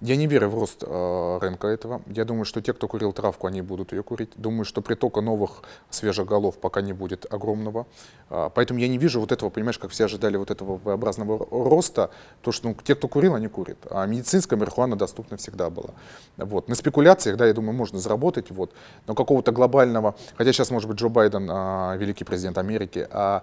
Я 0.00 0.16
не 0.16 0.26
верю 0.26 0.48
в 0.48 0.54
рост 0.54 0.82
э, 0.86 1.38
рынка 1.42 1.68
этого. 1.68 2.00
Я 2.06 2.24
думаю, 2.24 2.46
что 2.46 2.62
те, 2.62 2.72
кто 2.72 2.88
курил 2.88 3.12
травку, 3.12 3.46
они 3.46 3.60
будут 3.60 3.92
ее 3.92 4.02
курить. 4.02 4.30
Думаю, 4.36 4.64
что 4.64 4.80
притока 4.80 5.20
новых 5.20 5.62
свежих 5.90 6.26
голов 6.26 6.56
пока 6.56 6.80
не 6.80 6.94
будет 6.94 7.30
огромного. 7.30 7.86
А, 8.30 8.48
поэтому 8.48 8.80
я 8.80 8.88
не 8.88 8.96
вижу 8.96 9.20
вот 9.20 9.30
этого, 9.30 9.50
понимаешь, 9.50 9.78
как 9.78 9.90
все 9.90 10.06
ожидали 10.06 10.38
вот 10.38 10.50
этого 10.50 10.80
V-образного 10.82 11.46
роста. 11.50 12.10
То, 12.40 12.50
что 12.50 12.68
ну, 12.68 12.76
те, 12.82 12.94
кто 12.94 13.08
курил, 13.08 13.34
они 13.34 13.48
курят. 13.48 13.76
А 13.90 14.06
медицинская 14.06 14.58
марихуана 14.58 14.96
доступна 14.96 15.36
всегда 15.36 15.68
была. 15.68 15.90
Вот. 16.38 16.68
На 16.68 16.76
спекуляциях, 16.76 17.36
да, 17.36 17.46
я 17.46 17.52
думаю, 17.52 17.74
можно 17.74 17.98
заработать. 17.98 18.50
Вот. 18.50 18.72
Но 19.06 19.14
какого-то 19.14 19.52
глобального, 19.52 20.14
хотя 20.34 20.50
сейчас, 20.54 20.70
может 20.70 20.88
быть, 20.88 20.98
Джо 20.98 21.10
Байден, 21.10 21.46
а, 21.50 21.94
великий 21.96 22.24
президент 22.24 22.56
Америки, 22.56 23.06
а, 23.10 23.42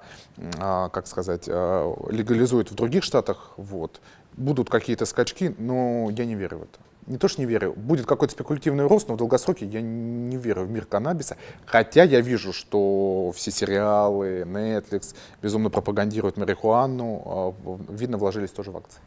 а, 0.57 0.89
как 0.89 1.05
сказать, 1.05 1.43
а, 1.47 1.93
легализует 2.09 2.71
в 2.71 2.73
других 2.73 3.03
штатах, 3.03 3.51
вот, 3.57 4.01
будут 4.37 4.69
какие-то 4.69 5.05
скачки, 5.05 5.53
но 5.57 6.09
я 6.11 6.25
не 6.25 6.35
верю 6.35 6.59
в 6.59 6.61
это. 6.63 6.79
Не 7.07 7.17
то, 7.17 7.27
что 7.29 7.41
не 7.41 7.45
верю, 7.47 7.73
будет 7.73 8.05
какой-то 8.05 8.33
спекулятивный 8.33 8.85
рост, 8.85 9.07
но 9.07 9.13
в 9.13 9.17
долгосроке 9.17 9.65
я 9.65 9.81
не 9.81 10.35
верю 10.35 10.63
в 10.63 10.69
мир 10.69 10.85
каннабиса. 10.85 11.37
Хотя 11.65 12.03
я 12.03 12.19
вижу, 12.19 12.51
что 12.51 13.31
все 13.33 13.49
сериалы, 13.49 14.41
Netflix 14.45 15.15
безумно 15.41 15.69
пропагандируют 15.69 16.35
марихуану. 16.37 17.23
а, 17.25 17.53
Видно, 17.93 18.17
вложились 18.17 18.51
тоже 18.51 18.71
в 18.71 18.77
акции. 18.77 18.99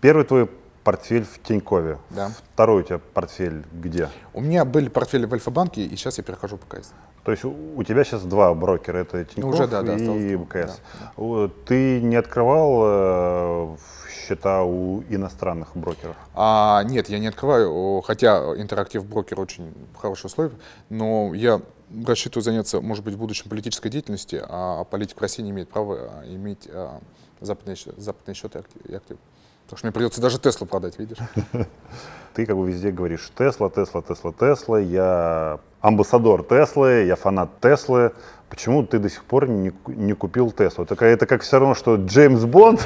Первый 0.00 0.24
твой 0.24 0.48
портфель 0.84 1.24
в 1.24 1.42
Тинькове. 1.42 1.98
Да. 2.10 2.30
Второй 2.54 2.82
у 2.82 2.84
тебя 2.84 2.98
портфель 2.98 3.64
где? 3.72 4.08
У 4.32 4.40
меня 4.40 4.64
были 4.64 4.88
портфели 4.88 5.26
в 5.26 5.32
Альфа-банке, 5.34 5.82
и 5.82 5.96
сейчас 5.96 6.18
я 6.18 6.24
перехожу 6.24 6.56
в 6.56 6.60
ПКС. 6.60 6.92
То 7.24 7.32
есть 7.32 7.44
у 7.44 7.82
тебя 7.82 8.04
сейчас 8.04 8.22
два 8.22 8.54
брокера, 8.54 8.98
это 8.98 9.24
Тинькофф 9.24 9.54
уже, 9.54 9.66
да, 9.66 9.82
да, 9.82 9.94
и 9.94 10.36
БКС. 10.36 10.80
да, 10.98 11.12
Вот, 11.16 11.64
Ты 11.64 12.00
не 12.00 12.16
открывал 12.16 12.80
э, 12.82 13.76
счета 14.30 14.62
у 14.62 15.02
иностранных 15.08 15.76
брокеров? 15.76 16.16
А, 16.34 16.82
нет, 16.84 17.08
я 17.08 17.18
не 17.18 17.26
открываю, 17.26 18.00
хотя 18.00 18.38
интерактив 18.56 19.04
брокер 19.04 19.38
очень 19.40 19.72
хорошие 19.98 20.28
условия, 20.28 20.52
но 20.88 21.34
я 21.34 21.60
рассчитываю 22.06 22.42
заняться, 22.42 22.80
может 22.80 23.04
быть, 23.04 23.14
в 23.14 23.18
будущем 23.18 23.50
политической 23.50 23.90
деятельностью, 23.90 24.46
а 24.48 24.84
политик 24.84 25.18
в 25.18 25.20
России 25.20 25.42
не 25.42 25.50
имеет 25.50 25.68
права 25.68 25.96
а, 25.96 26.24
иметь 26.26 26.68
а, 26.72 27.00
западные, 27.40 27.76
западные 27.96 28.34
счеты 28.34 28.62
и 28.88 28.94
активы. 28.94 29.18
Потому 29.70 29.78
что 29.78 29.86
мне 29.86 29.92
придется 29.92 30.20
даже 30.20 30.40
Теслу 30.40 30.66
продать, 30.66 30.98
видишь? 30.98 31.18
Ты 32.34 32.44
как 32.44 32.56
бы 32.56 32.68
везде 32.68 32.90
говоришь 32.90 33.30
Тесла, 33.38 33.70
Тесла, 33.70 34.02
Тесла, 34.02 34.32
Тесла. 34.32 34.80
Я 34.80 35.60
амбассадор 35.80 36.42
Теслы, 36.42 37.04
я 37.04 37.14
фанат 37.14 37.50
Теслы. 37.60 38.12
Почему 38.50 38.84
ты 38.84 38.98
до 38.98 39.08
сих 39.08 39.22
пор 39.24 39.48
не, 39.48 39.72
не 39.86 40.12
купил 40.12 40.50
Теслу? 40.50 40.82
Это, 40.82 40.96
ка- 40.96 41.06
это 41.06 41.24
как 41.26 41.42
все 41.42 41.60
равно, 41.60 41.76
что 41.76 41.94
Джеймс 41.94 42.44
Бонд 42.44 42.84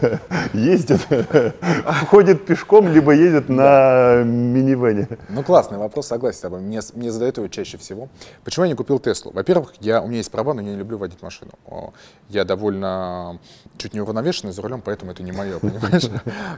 ездит, 0.54 1.00
ходит 2.08 2.46
пешком, 2.46 2.86
либо 2.88 3.12
едет 3.12 3.48
на 3.48 4.22
минивэне. 4.22 5.08
Ну, 5.28 5.42
классный 5.42 5.78
вопрос, 5.78 6.06
согласен 6.06 6.38
с 6.38 6.40
тобой. 6.42 6.60
Мне, 6.60 6.80
мне 6.94 7.10
задают 7.10 7.38
его 7.38 7.48
чаще 7.48 7.76
всего. 7.76 8.08
Почему 8.44 8.64
я 8.66 8.70
не 8.70 8.76
купил 8.76 9.00
Теслу? 9.00 9.32
Во-первых, 9.32 9.74
я, 9.80 10.00
у 10.00 10.06
меня 10.06 10.18
есть 10.18 10.30
права, 10.30 10.54
но 10.54 10.60
я 10.62 10.68
не 10.68 10.76
люблю 10.76 10.96
водить 10.96 11.20
машину. 11.22 11.50
Я 12.28 12.44
довольно 12.44 13.40
чуть 13.78 13.94
не 13.94 14.00
уравновешенный 14.00 14.52
за 14.52 14.62
рулем, 14.62 14.80
поэтому 14.80 15.10
это 15.10 15.24
не 15.24 15.32
мое, 15.32 15.58
понимаешь? 15.60 16.08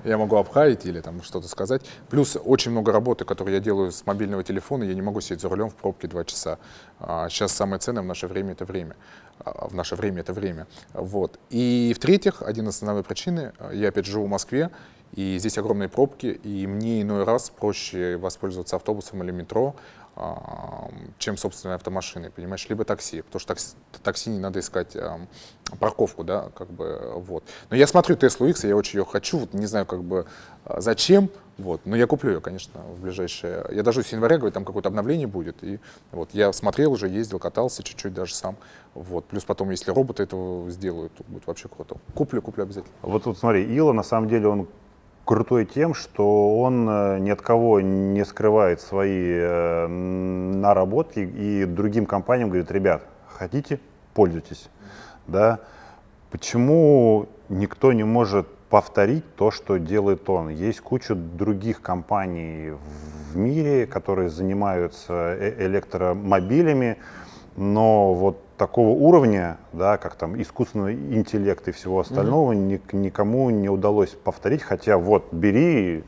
Я 0.05 0.19
могу 0.19 0.37
обхаять 0.37 0.85
или 0.85 1.01
там 1.01 1.23
что-то 1.23 1.49
сказать. 1.49 1.83
Плюс 2.11 2.37
очень 2.45 2.71
много 2.71 2.93
работы, 2.93 3.25
которую 3.25 3.55
я 3.55 3.61
делаю 3.61 3.93
с 3.93 4.05
мобильного 4.05 4.45
телефона, 4.45 4.85
я 4.85 4.95
не 4.95 5.03
могу 5.03 5.23
сидеть 5.23 5.41
за 5.41 5.49
рулем 5.49 5.71
в 5.71 5.75
пробке 5.75 6.07
два 6.07 6.25
часа. 6.25 6.59
А 7.05 7.29
Сейчас 7.29 7.53
самое 7.53 7.81
ценное 7.81 8.03
в 8.03 8.07
наше 8.07 8.29
время— 8.29 8.53
это 8.53 8.65
время. 8.65 8.97
А 9.45 9.69
В 9.69 9.75
наше 9.75 9.97
время— 9.97 10.21
это 10.23 10.33
время. 10.33 10.67
Вот. 10.93 11.39
И 11.51 11.93
в-третьих, 11.97 12.43
один 12.43 12.69
из 12.69 12.77
основных 12.77 13.07
причины, 13.07 13.53
а, 13.59 13.73
я 13.73 13.89
опять 13.89 14.07
живу 14.07 14.27
в 14.27 14.29
Москве, 14.29 14.71
и 15.13 15.37
здесь 15.39 15.59
огромные 15.59 15.89
пробки, 15.89 16.27
и 16.27 16.67
мне 16.67 17.03
иной 17.03 17.25
раз 17.25 17.51
проще 17.51 18.17
воспользоваться 18.17 18.77
автобусом 18.77 19.23
или 19.23 19.33
метро, 19.33 19.75
а, 20.15 20.91
чем 21.19 21.37
собственной 21.37 21.75
автомашиной, 21.75 22.31
понимаешь, 22.31 22.67
либо 22.69 22.85
такси, 22.85 23.23
потому 23.23 23.41
что 23.41 23.49
такси, 23.49 23.77
такси 24.03 24.31
не 24.31 24.39
надо 24.39 24.61
искать 24.61 24.95
ам, 24.95 25.27
парковку, 25.81 26.23
да, 26.23 26.51
как 26.55 26.71
бы, 26.71 27.15
вот. 27.17 27.45
Но 27.71 27.77
я 27.77 27.87
смотрю 27.87 28.15
Теслу 28.15 28.47
X, 28.47 28.65
я 28.65 28.77
очень 28.77 29.01
ее 29.01 29.05
хочу, 29.05 29.39
вот, 29.39 29.55
не 29.55 29.67
знаю, 29.67 29.87
как 29.87 30.05
бы, 30.05 30.27
а, 30.65 30.81
зачем, 30.81 31.31
вот, 31.59 31.83
но 31.85 31.97
я 31.97 32.07
куплю 32.07 32.33
ее, 32.33 32.41
конечно, 32.41 32.81
в 32.81 33.03
ближайшее, 33.03 33.65
я 33.71 33.83
дождусь 33.83 34.13
января, 34.13 34.37
говорит, 34.37 34.55
там 34.55 34.65
какое-то 34.65 34.89
обновление 34.89 35.27
будет, 35.27 35.63
и 35.63 35.81
вот, 36.11 36.31
я 36.33 36.53
смотрел 36.53 36.93
уже, 36.93 37.09
ездил, 37.09 37.39
катался 37.39 37.83
чуть-чуть 37.83 38.15
даже 38.15 38.35
сам, 38.35 38.57
вот, 38.95 39.27
плюс 39.27 39.45
потом, 39.45 39.71
если 39.71 39.91
роботы 39.91 40.23
этого 40.23 40.71
сделают, 40.71 41.15
то 41.15 41.25
будет 41.25 41.47
вообще 41.47 41.69
круто. 41.69 41.97
Куплю, 42.15 42.41
куплю 42.43 42.65
обязательно. 42.65 42.95
Вот 43.03 43.25
тут 43.25 43.39
смотри, 43.39 43.65
Ила 43.65 43.93
на 43.93 44.03
самом 44.03 44.29
деле 44.29 44.49
он 44.49 44.69
крутой 45.25 45.67
тем, 45.67 45.95
что 45.95 46.59
он 46.61 46.89
э, 46.89 47.19
ни 47.21 47.31
от 47.31 47.41
кого 47.43 47.81
не 47.81 48.25
скрывает 48.25 48.81
свои 48.81 49.35
э, 49.35 49.87
наработки 49.87 51.21
и 51.21 51.65
другим 51.65 52.07
компаниям 52.07 52.49
говорит, 52.49 52.71
ребят, 52.71 53.03
хотите, 53.29 53.81
пользуйтесь. 54.15 54.69
Да? 55.27 55.61
Почему 56.31 57.29
никто 57.49 57.93
не 57.93 58.05
может 58.05 58.49
повторить 58.73 59.37
то, 59.37 59.51
что 59.51 59.77
делает 59.79 60.31
он? 60.31 60.49
Есть 60.49 60.81
куча 60.81 61.15
других 61.15 61.83
компаний 61.83 62.73
в 63.31 63.37
мире, 63.37 63.87
которые 63.87 64.31
занимаются 64.31 65.13
э- 65.39 65.67
электромобилями, 65.67 66.97
но 67.55 68.15
вот 68.15 68.39
такого 68.57 68.89
уровня, 68.99 69.59
да, 69.75 69.99
как 69.99 70.15
там 70.15 70.41
искусственный 70.41 70.95
интеллект 70.95 71.69
и 71.69 71.73
всего 71.73 72.01
остального, 72.01 72.53
ник- 72.53 72.95
никому 72.95 73.51
не 73.51 73.69
удалось 73.69 74.17
повторить, 74.25 74.63
хотя 74.63 74.97
вот 74.97 75.31
бери 75.35 75.99
и, 75.99 76.05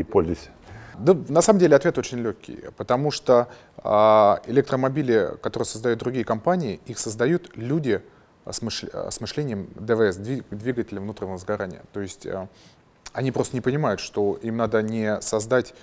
и 0.00 0.02
пользуйся. 0.02 0.50
Да, 0.98 1.16
на 1.28 1.40
самом 1.40 1.60
деле 1.60 1.76
ответ 1.76 1.98
очень 1.98 2.18
легкий, 2.18 2.58
потому 2.76 3.12
что 3.12 3.46
а, 3.76 4.40
электромобили, 4.48 5.36
которые 5.40 5.66
создают 5.66 6.00
другие 6.00 6.24
компании, 6.24 6.80
их 6.86 6.98
создают 6.98 7.56
люди 7.56 8.02
с, 8.52 8.62
мыш- 8.62 8.90
а, 8.92 9.10
с 9.10 9.20
мышлением 9.20 9.68
ДВС, 9.74 10.16
двиг- 10.16 10.44
двигателя 10.50 11.00
внутреннего 11.00 11.38
сгорания. 11.38 11.82
То 11.92 12.00
есть 12.00 12.26
а, 12.26 12.48
они 13.12 13.32
просто 13.32 13.56
не 13.56 13.60
понимают, 13.60 14.00
что 14.00 14.38
им 14.42 14.56
надо 14.56 14.82
не 14.82 15.20
создать, 15.20 15.74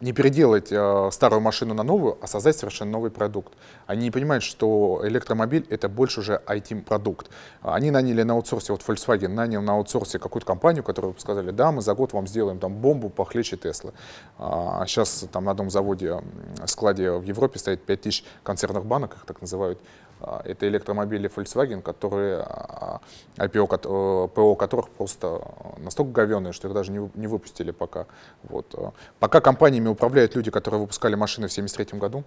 не 0.00 0.12
переделать 0.12 0.68
а, 0.72 1.10
старую 1.10 1.40
машину 1.40 1.74
на 1.74 1.82
новую, 1.82 2.18
а 2.22 2.26
создать 2.26 2.56
совершенно 2.56 2.92
новый 2.92 3.10
продукт. 3.10 3.52
Они 3.86 4.04
не 4.04 4.10
понимают, 4.10 4.42
что 4.42 5.00
электромобиль 5.04 5.66
это 5.68 5.88
больше 5.88 6.20
уже 6.20 6.40
IT-продукт. 6.46 7.30
Они 7.62 7.90
наняли 7.90 8.22
на 8.22 8.34
аутсорсе, 8.34 8.72
вот 8.72 8.82
Volkswagen 8.86 9.28
нанял 9.28 9.62
на 9.62 9.74
аутсорсе 9.74 10.18
какую-то 10.18 10.46
компанию, 10.46 10.82
которую 10.82 11.14
сказали, 11.18 11.50
да, 11.50 11.70
мы 11.70 11.82
за 11.82 11.94
год 11.94 12.12
вам 12.12 12.26
сделаем 12.26 12.58
там 12.58 12.74
бомбу 12.74 13.10
похлеще 13.10 13.56
Теслы. 13.56 13.92
А 14.38 14.84
сейчас 14.86 15.26
там 15.30 15.44
на 15.44 15.50
одном 15.50 15.70
заводе, 15.70 16.22
складе 16.66 17.10
в 17.12 17.22
Европе 17.22 17.58
стоит 17.58 17.82
5000 17.84 18.24
консервных 18.42 18.86
банок, 18.86 19.16
их 19.16 19.26
так 19.26 19.40
называют. 19.40 19.78
А, 20.20 20.42
Это 20.44 20.68
электромобили 20.68 21.30
Volkswagen, 21.34 21.82
которые, 21.82 22.40
а, 22.46 23.00
IPO, 23.36 23.66
кот- 23.66 23.86
э, 23.86 24.28
ПО 24.34 24.54
которых 24.54 24.90
просто 24.90 25.42
настолько 25.78 26.12
говеные, 26.12 26.52
что 26.52 26.68
их 26.68 26.74
даже 26.74 26.92
не 26.92 27.10
не 27.14 27.26
выпустили 27.26 27.70
пока. 27.70 28.06
Вот. 28.42 28.74
а. 28.76 28.92
Пока 29.18 29.40
компаниями 29.40 29.88
управляют 29.88 30.34
люди, 30.36 30.50
которые 30.50 30.80
выпускали 30.80 31.14
машины 31.14 31.48
в 31.48 31.52
1973 31.52 31.98
году, 31.98 32.24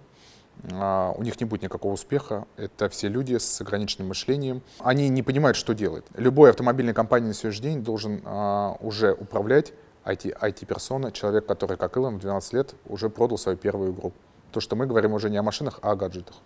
а, 0.72 1.12
у 1.16 1.22
них 1.22 1.40
не 1.40 1.46
будет 1.46 1.62
никакого 1.62 1.92
успеха. 1.92 2.46
Это 2.56 2.88
все 2.88 3.08
люди 3.08 3.36
с 3.38 3.60
ограниченным 3.60 4.08
мышлением. 4.08 4.62
Они 4.80 5.08
не 5.08 5.22
понимают, 5.22 5.56
что 5.56 5.74
делать. 5.74 6.04
Любой 6.16 6.50
автомобильной 6.50 6.94
компании 6.94 7.28
на 7.28 7.34
сегодняшний 7.34 7.70
день 7.70 7.84
должен 7.84 8.22
а, 8.24 8.76
уже 8.80 9.12
управлять 9.12 9.72
IT, 10.04 10.36
IT-персона, 10.38 11.12
человек, 11.12 11.46
который, 11.46 11.76
как 11.76 11.96
Илон, 11.96 12.16
в 12.16 12.20
12 12.20 12.52
лет 12.52 12.74
уже 12.86 13.08
продал 13.08 13.38
свою 13.38 13.56
первую 13.56 13.92
игру. 13.92 14.12
То, 14.52 14.60
что 14.60 14.76
мы 14.76 14.86
говорим 14.86 15.12
уже 15.14 15.30
не 15.30 15.36
о 15.38 15.42
машинах, 15.42 15.78
а 15.82 15.92
о 15.92 15.96
гаджетах. 15.96 16.36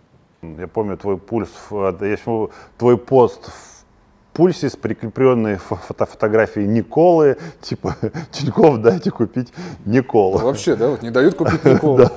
Я 0.41 0.67
помню 0.67 0.97
твой 0.97 1.17
пульс, 1.17 1.49
да, 1.71 2.05
я 2.05 2.17
помню 2.17 2.51
твой 2.77 2.97
пост 2.97 3.47
в 3.47 4.33
пульсе 4.33 4.69
с 4.69 4.75
прикрепленной 4.77 5.55
фо- 5.55 5.75
фото 5.75 6.05
фотографией 6.05 6.65
Николы, 6.67 7.37
типа 7.61 7.95
Тиньков 8.31 8.81
дайте 8.81 9.11
купить 9.11 9.51
Николу. 9.85 10.37
Вообще, 10.37 10.75
да, 10.75 10.89
вот 10.89 11.01
не 11.01 11.09
дают 11.09 11.35
купить 11.35 11.63
никого. 11.65 12.09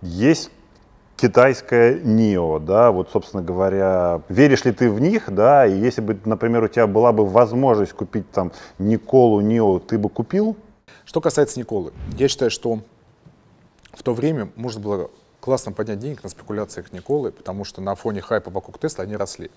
Есть 0.00 0.50
китайская 1.16 2.00
НИО, 2.00 2.58
да, 2.60 2.90
вот, 2.90 3.10
собственно 3.10 3.42
говоря, 3.42 4.22
веришь 4.30 4.64
ли 4.64 4.72
ты 4.72 4.90
в 4.90 4.98
них, 5.00 5.32
да, 5.32 5.66
и 5.66 5.78
если 5.78 6.00
бы, 6.00 6.18
например, 6.24 6.64
у 6.64 6.68
тебя 6.68 6.86
была 6.86 7.12
бы 7.12 7.26
возможность 7.26 7.92
купить 7.92 8.30
там 8.30 8.50
Николу, 8.78 9.40
НИО, 9.40 9.80
ты 9.80 9.98
бы 9.98 10.08
купил? 10.08 10.56
Что 11.04 11.20
касается 11.20 11.60
Николы, 11.60 11.92
я 12.16 12.28
считаю, 12.28 12.50
что 12.50 12.80
в 13.92 14.02
то 14.02 14.14
время 14.14 14.48
можно 14.56 14.80
было 14.80 15.10
классно 15.42 15.72
поднять 15.72 15.98
денег 15.98 16.22
на 16.22 16.28
спекуляциях 16.28 16.92
Николы, 16.92 17.32
потому 17.32 17.64
что 17.64 17.80
на 17.80 17.96
фоне 17.96 18.20
хайпа 18.20 18.48
вокруг 18.48 18.78
Тесла 18.78 19.02
они 19.02 19.16
росли. 19.16 19.50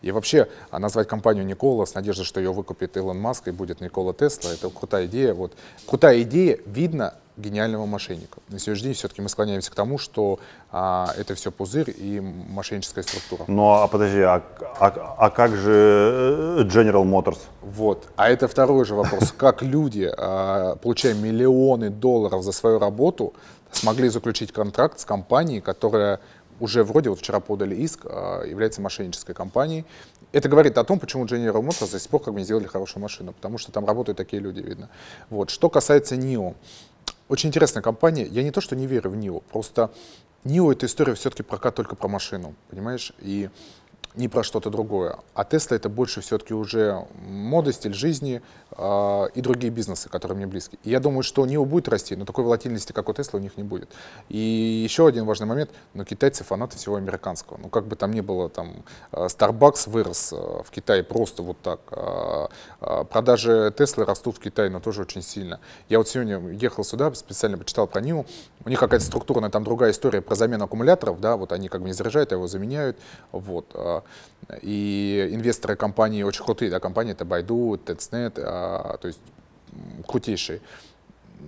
И 0.00 0.12
вообще 0.12 0.48
а 0.70 0.78
назвать 0.78 1.08
компанию 1.08 1.44
Никола 1.44 1.84
с 1.84 1.94
надеждой, 1.94 2.22
что 2.22 2.38
ее 2.38 2.52
выкупит 2.52 2.96
Илон 2.96 3.18
Маск 3.18 3.48
и 3.48 3.50
будет 3.50 3.80
Никола 3.80 4.14
Тесла, 4.14 4.52
это 4.52 4.70
крутая 4.70 5.06
идея. 5.06 5.34
Вот. 5.34 5.54
Крутая 5.84 6.22
идея, 6.22 6.60
видно, 6.64 7.14
гениального 7.36 7.86
мошенника. 7.86 8.40
На 8.48 8.58
сегодняшний 8.58 8.88
день 8.88 8.94
все-таки 8.94 9.22
мы 9.22 9.28
склоняемся 9.28 9.70
к 9.70 9.74
тому, 9.74 9.98
что 9.98 10.38
а, 10.70 11.12
это 11.16 11.34
все 11.34 11.50
пузырь 11.50 11.94
и 11.96 12.20
мошенническая 12.20 13.02
структура. 13.02 13.44
Ну, 13.48 13.70
а 13.70 13.88
подожди, 13.88 14.20
а, 14.20 14.42
а, 14.78 15.16
а 15.18 15.30
как 15.30 15.56
же 15.56 16.58
э, 16.58 16.64
General 16.64 17.04
Motors? 17.04 17.38
Вот. 17.62 18.08
А 18.16 18.28
это 18.28 18.48
второй 18.48 18.84
же 18.84 18.94
вопрос. 18.94 19.32
Как 19.36 19.62
люди, 19.62 20.12
а, 20.14 20.76
получая 20.76 21.14
миллионы 21.14 21.90
долларов 21.90 22.42
за 22.42 22.52
свою 22.52 22.78
работу, 22.78 23.32
смогли 23.70 24.08
заключить 24.08 24.52
контракт 24.52 25.00
с 25.00 25.04
компанией, 25.04 25.60
которая 25.60 26.20
уже 26.60 26.84
вроде 26.84 27.10
вот 27.10 27.18
вчера 27.18 27.40
подали 27.40 27.74
иск, 27.76 28.00
а, 28.04 28.44
является 28.44 28.82
мошеннической 28.82 29.34
компанией. 29.34 29.84
Это 30.32 30.48
говорит 30.48 30.78
о 30.78 30.84
том, 30.84 30.98
почему 30.98 31.24
General 31.26 31.62
Motors 31.62 31.92
до 31.92 31.98
сих 31.98 32.08
пор 32.08 32.22
как 32.22 32.34
бы 32.34 32.40
не 32.40 32.44
сделали 32.44 32.66
хорошую 32.66 33.02
машину, 33.02 33.32
потому 33.32 33.58
что 33.58 33.72
там 33.72 33.84
работают 33.84 34.16
такие 34.16 34.40
люди, 34.40 34.60
видно. 34.60 34.88
Вот. 35.28 35.50
Что 35.50 35.68
касается 35.68 36.14
NIO, 36.14 36.54
очень 37.28 37.48
интересная 37.48 37.82
компания. 37.82 38.26
Я 38.26 38.42
не 38.42 38.50
то, 38.50 38.60
что 38.60 38.76
не 38.76 38.86
верю 38.86 39.10
в 39.10 39.16
NIO, 39.16 39.42
просто 39.50 39.90
NIO 40.44 40.72
это 40.72 40.86
история 40.86 41.14
все-таки 41.14 41.42
прокат 41.42 41.74
только 41.74 41.96
про 41.96 42.08
машину, 42.08 42.54
понимаешь? 42.70 43.12
И 43.20 43.48
не 44.14 44.28
про 44.28 44.42
что-то 44.42 44.70
другое. 44.70 45.16
А 45.34 45.44
Тесла 45.44 45.76
это 45.76 45.88
больше 45.88 46.20
все-таки 46.20 46.52
уже 46.54 47.06
мода, 47.26 47.72
стиль 47.72 47.94
жизни 47.94 48.42
э, 48.70 49.26
и 49.34 49.40
другие 49.40 49.72
бизнесы, 49.72 50.08
которые 50.08 50.36
мне 50.36 50.46
близки. 50.46 50.78
И 50.84 50.90
я 50.90 51.00
думаю, 51.00 51.22
что 51.22 51.42
у 51.42 51.46
него 51.46 51.64
будет 51.64 51.88
расти, 51.88 52.14
но 52.14 52.24
такой 52.24 52.44
волатильности, 52.44 52.92
как 52.92 53.08
у 53.08 53.14
Тесла, 53.14 53.38
у 53.38 53.42
них 53.42 53.56
не 53.56 53.62
будет. 53.62 53.90
И 54.28 54.38
еще 54.38 55.06
один 55.06 55.24
важный 55.24 55.46
момент, 55.46 55.70
но 55.94 56.04
китайцы 56.04 56.44
фанаты 56.44 56.76
всего 56.76 56.96
американского. 56.96 57.58
Ну 57.58 57.68
как 57.68 57.86
бы 57.86 57.96
там 57.96 58.12
ни 58.12 58.20
было, 58.20 58.48
там 58.48 58.84
э, 59.12 59.26
Starbucks 59.26 59.88
вырос 59.88 60.32
э, 60.32 60.36
в 60.36 60.70
Китае 60.70 61.02
просто 61.02 61.42
вот 61.42 61.58
так. 61.62 61.80
Продажи 63.10 63.72
Теслы 63.76 64.04
растут 64.04 64.36
в 64.36 64.40
Китае, 64.40 64.70
но 64.70 64.80
тоже 64.80 65.02
очень 65.02 65.22
сильно. 65.22 65.60
Я 65.88 65.98
вот 65.98 66.08
сегодня 66.08 66.38
ехал 66.50 66.84
сюда, 66.84 67.12
специально 67.14 67.56
почитал 67.56 67.86
про 67.86 68.00
Ниву. 68.00 68.26
У 68.64 68.68
них 68.68 68.78
какая-то 68.78 69.04
структурная 69.04 69.50
там 69.50 69.64
другая 69.64 69.92
история 69.92 70.20
про 70.20 70.34
замену 70.34 70.64
аккумуляторов, 70.64 71.20
да, 71.20 71.36
вот 71.36 71.52
они 71.52 71.68
как 71.68 71.80
бы 71.82 71.88
не 71.88 71.92
заряжают, 71.92 72.32
а 72.32 72.36
его 72.36 72.46
заменяют. 72.46 72.98
Вот. 73.32 73.74
И 74.60 75.28
инвесторы 75.30 75.76
компании 75.76 76.22
очень 76.22 76.44
крутые, 76.44 76.70
да, 76.70 76.80
компании 76.80 77.12
это 77.12 77.24
Baidu, 77.24 77.82
Tencent, 77.84 78.34
а, 78.38 78.98
то 78.98 79.08
есть 79.08 79.20
крутейшие. 80.06 80.60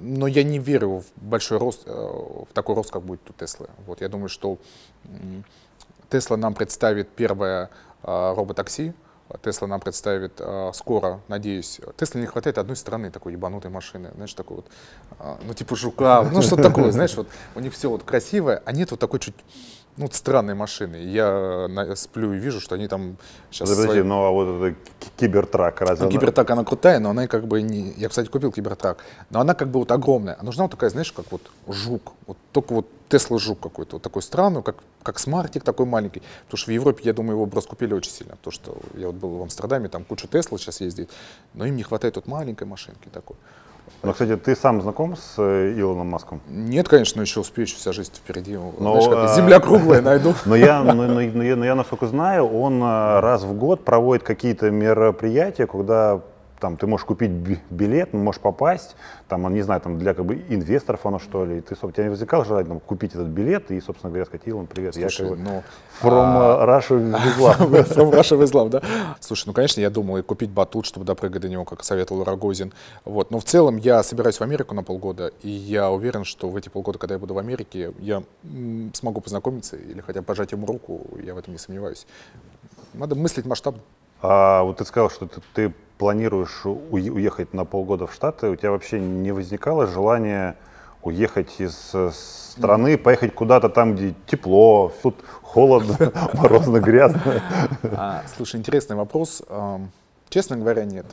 Но 0.01 0.27
я 0.27 0.43
не 0.43 0.59
верю 0.59 1.03
в 1.03 1.05
большой 1.17 1.59
рост, 1.59 1.83
э, 1.87 1.93
в 1.93 2.49
такой 2.53 2.75
рост, 2.75 2.90
как 2.90 3.03
будет 3.03 3.21
у 3.31 3.33
Теслы. 3.33 3.69
Вот, 3.87 4.01
я 4.01 4.09
думаю, 4.09 4.29
что 4.29 4.59
Тесла 6.11 6.37
нам 6.37 6.55
представит 6.55 7.09
первое 7.11 7.71
а, 8.03 8.35
роботакси, 8.35 8.95
Тесла 9.43 9.67
нам 9.69 9.81
представит 9.81 10.35
а, 10.40 10.73
скоро, 10.75 11.21
надеюсь. 11.29 11.81
Тесле 11.97 12.21
не 12.21 12.27
хватает 12.27 12.59
одной 12.59 12.77
стороны 12.77 13.11
такой 13.11 13.33
ебанутой 13.33 13.71
машины, 13.71 14.11
знаешь, 14.14 14.35
такой 14.35 14.59
вот, 14.59 14.67
а, 15.19 15.38
ну 15.45 15.55
типа 15.55 15.77
жука, 15.77 16.23
ну 16.23 16.43
что 16.43 16.57
такое, 16.57 16.90
знаешь, 16.93 17.14
вот 17.14 17.29
у 17.55 17.61
них 17.61 17.73
все 17.73 17.88
вот 17.88 18.03
красивое, 18.03 18.62
а 18.64 18.73
нет 18.73 18.90
вот 18.90 19.01
такой 19.01 19.21
чуть 19.21 19.35
ну, 19.96 20.07
вот 20.07 20.14
странные 20.14 20.54
машины. 20.54 20.96
Я 20.96 21.68
на, 21.68 21.94
сплю 21.94 22.33
и 22.33 22.38
вижу, 22.38 22.61
что 22.61 22.74
они 22.74 22.88
там 22.88 23.16
сейчас... 23.50 23.68
Подожди, 23.68 23.92
свои... 23.92 24.02
ну 24.02 24.24
а 24.24 24.30
вот 24.30 24.62
это 24.62 24.76
кибертрак 25.16 25.80
разве 25.80 26.07
ну, 26.07 26.11
Кибертрак, 26.11 26.50
она 26.50 26.64
крутая, 26.64 26.98
но 26.98 27.11
она 27.11 27.28
как 27.28 27.46
бы 27.46 27.62
не... 27.62 27.92
Я, 27.96 28.09
кстати, 28.09 28.28
купил 28.28 28.50
кибертрак, 28.50 29.04
но 29.30 29.38
она 29.38 29.54
как 29.54 29.68
бы 29.68 29.78
вот 29.78 29.92
огромная. 29.92 30.37
А 30.38 30.44
нужна 30.44 30.64
вот 30.64 30.72
такая, 30.72 30.90
знаешь, 30.90 31.12
как 31.12 31.30
вот 31.30 31.42
жук. 31.68 32.12
Вот 32.26 32.37
только 32.50 32.72
вот 32.74 32.88
Тесла 33.09 33.38
жук 33.38 33.61
какой-то, 33.61 33.96
вот 33.96 34.02
такой 34.02 34.22
странный, 34.22 34.64
как, 34.64 34.76
как 35.04 35.20
смартик 35.20 35.62
такой 35.62 35.87
маленький. 35.87 36.22
Потому 36.46 36.59
что 36.59 36.70
в 36.70 36.74
Европе, 36.74 37.02
я 37.04 37.12
думаю, 37.12 37.40
его 37.40 37.48
раскупили 37.54 37.94
очень 37.94 38.11
сильно. 38.11 38.35
Потому 38.35 38.52
что 38.52 38.76
я 38.94 39.07
вот 39.07 39.16
был 39.16 39.38
в 39.38 39.42
Амстердаме, 39.42 39.88
там 39.88 40.04
куча 40.04 40.26
Тесла 40.26 40.59
сейчас 40.59 40.80
ездит, 40.80 41.11
но 41.52 41.66
им 41.66 41.76
не 41.76 41.85
хватает 41.85 42.16
вот 42.16 42.26
маленькой 42.26 42.66
машинки 42.66 43.09
такой. 43.12 43.37
Ну, 44.03 44.12
кстати, 44.12 44.37
ты 44.37 44.55
сам 44.55 44.83
знаком 44.83 45.16
с 45.16 45.35
э, 45.38 45.75
Илоном 45.79 46.09
Маском? 46.09 46.40
Нет, 46.49 46.88
конечно, 46.88 47.23
еще 47.23 47.40
успею, 47.40 47.66
еще 47.66 47.77
вся 47.77 47.92
жизнь 47.92 48.12
впереди. 48.14 48.55
Но, 48.55 49.01
Знаешь, 49.01 49.05
как, 49.09 49.31
а... 49.31 49.35
земля 49.35 49.61
круглая 49.61 50.03
найду. 50.03 50.35
Но 50.44 50.57
я, 50.57 50.83
но, 50.83 50.92
но, 50.92 51.07
но, 51.07 51.20
но 51.33 51.64
я, 51.64 51.75
насколько 51.75 52.07
знаю, 52.07 52.47
он 52.47 52.83
э, 52.83 53.20
раз 53.20 53.44
в 53.44 53.55
год 53.55 53.85
проводит 53.85 54.23
какие-то 54.23 54.70
мероприятия, 54.70 55.66
когда 55.66 56.20
там 56.64 56.79
ты 56.79 56.87
можешь 56.87 57.05
купить 57.05 57.31
билет, 57.68 58.14
можешь 58.14 58.40
попасть, 58.40 58.96
там, 59.29 59.53
не 59.53 59.61
знаю, 59.61 59.83
там 59.83 59.98
для 59.98 60.14
как 60.14 60.24
бы 60.24 60.42
инвесторов 60.48 61.05
оно 61.05 61.18
что 61.18 61.44
ли, 61.44 61.59
и 61.59 61.61
ты, 61.61 61.74
собственно, 61.74 61.92
тебя 61.92 62.05
не 62.05 62.09
возникало 62.09 62.46
желание 62.46 62.66
там, 62.66 62.81
купить 62.81 63.14
этот 63.14 63.27
билет 63.27 63.70
и, 63.70 63.79
собственно 63.83 64.11
говоря, 64.11 64.24
сказать, 64.24 64.48
Илон, 64.48 64.66
привет, 64.66 64.94
Слушай, 64.94 65.29
я 65.29 65.29
как 65.29 65.38
ну, 65.40 65.62
from 66.00 66.22
а... 66.24 66.64
Russia 66.66 66.98
with 66.98 67.38
love. 67.38 67.94
from 67.94 68.11
Russia 68.11 68.38
with 68.38 68.53
love, 68.53 68.70
да? 68.70 68.83
Слушай, 69.20 69.48
ну, 69.48 69.53
конечно, 69.53 69.79
я 69.83 69.90
думал 69.90 70.16
и 70.16 70.22
купить 70.22 70.48
батут, 70.48 70.87
чтобы 70.87 71.05
допрыгать 71.05 71.42
до 71.42 71.50
него, 71.50 71.66
как 71.66 71.85
советовал 71.85 72.24
Рогозин, 72.24 72.72
вот, 73.05 73.31
но 73.31 73.40
в 73.40 73.44
целом 73.44 73.77
я 73.77 74.03
собираюсь 74.03 74.38
в 74.38 74.42
Америку 74.42 74.74
на 74.74 74.83
полгода, 74.83 75.33
и 75.42 75.50
я 75.50 75.90
уверен, 75.90 76.24
что 76.24 76.48
в 76.48 76.57
эти 76.57 76.70
полгода, 76.70 76.98
когда 76.98 77.16
я 77.16 77.18
буду 77.18 77.35
в 77.35 77.38
Америке, 77.38 77.92
я 77.98 78.22
смогу 78.94 79.20
познакомиться 79.20 79.77
или 79.77 80.00
хотя 80.00 80.20
бы 80.20 80.24
пожать 80.24 80.53
ему 80.53 80.66
руку, 80.66 81.03
я 81.22 81.35
в 81.35 81.37
этом 81.37 81.53
не 81.53 81.59
сомневаюсь. 81.59 82.07
Надо 82.94 83.16
мыслить 83.16 83.44
масштабно. 83.44 83.83
А 84.27 84.62
вот 84.62 84.79
ты 84.79 84.87
сказал, 84.87 85.11
что 85.11 85.27
ты, 85.27 85.42
ты 85.53 85.74
планируешь 85.98 86.64
уехать 86.64 87.54
на 87.54 87.64
полгода 87.64 88.07
в 88.07 88.14
Штаты, 88.14 88.48
у 88.48 88.57
тебя 88.57 88.70
вообще 88.70 89.00
не 89.00 89.33
возникало 89.33 89.87
желания 89.87 90.57
уехать 91.02 91.61
из 91.61 91.90
э, 91.92 92.11
страны, 92.12 92.96
поехать 92.96 93.35
куда-то 93.35 93.68
там, 93.68 93.94
где 93.94 94.14
тепло, 94.26 94.92
тут 95.02 95.16
холодно, 95.42 96.12
морозно, 96.35 96.78
грязно? 96.78 97.42
А, 97.83 98.22
слушай, 98.35 98.57
интересный 98.57 98.96
вопрос. 98.96 99.42
Честно 100.30 100.57
говоря, 100.57 100.85
нет. 100.85 101.07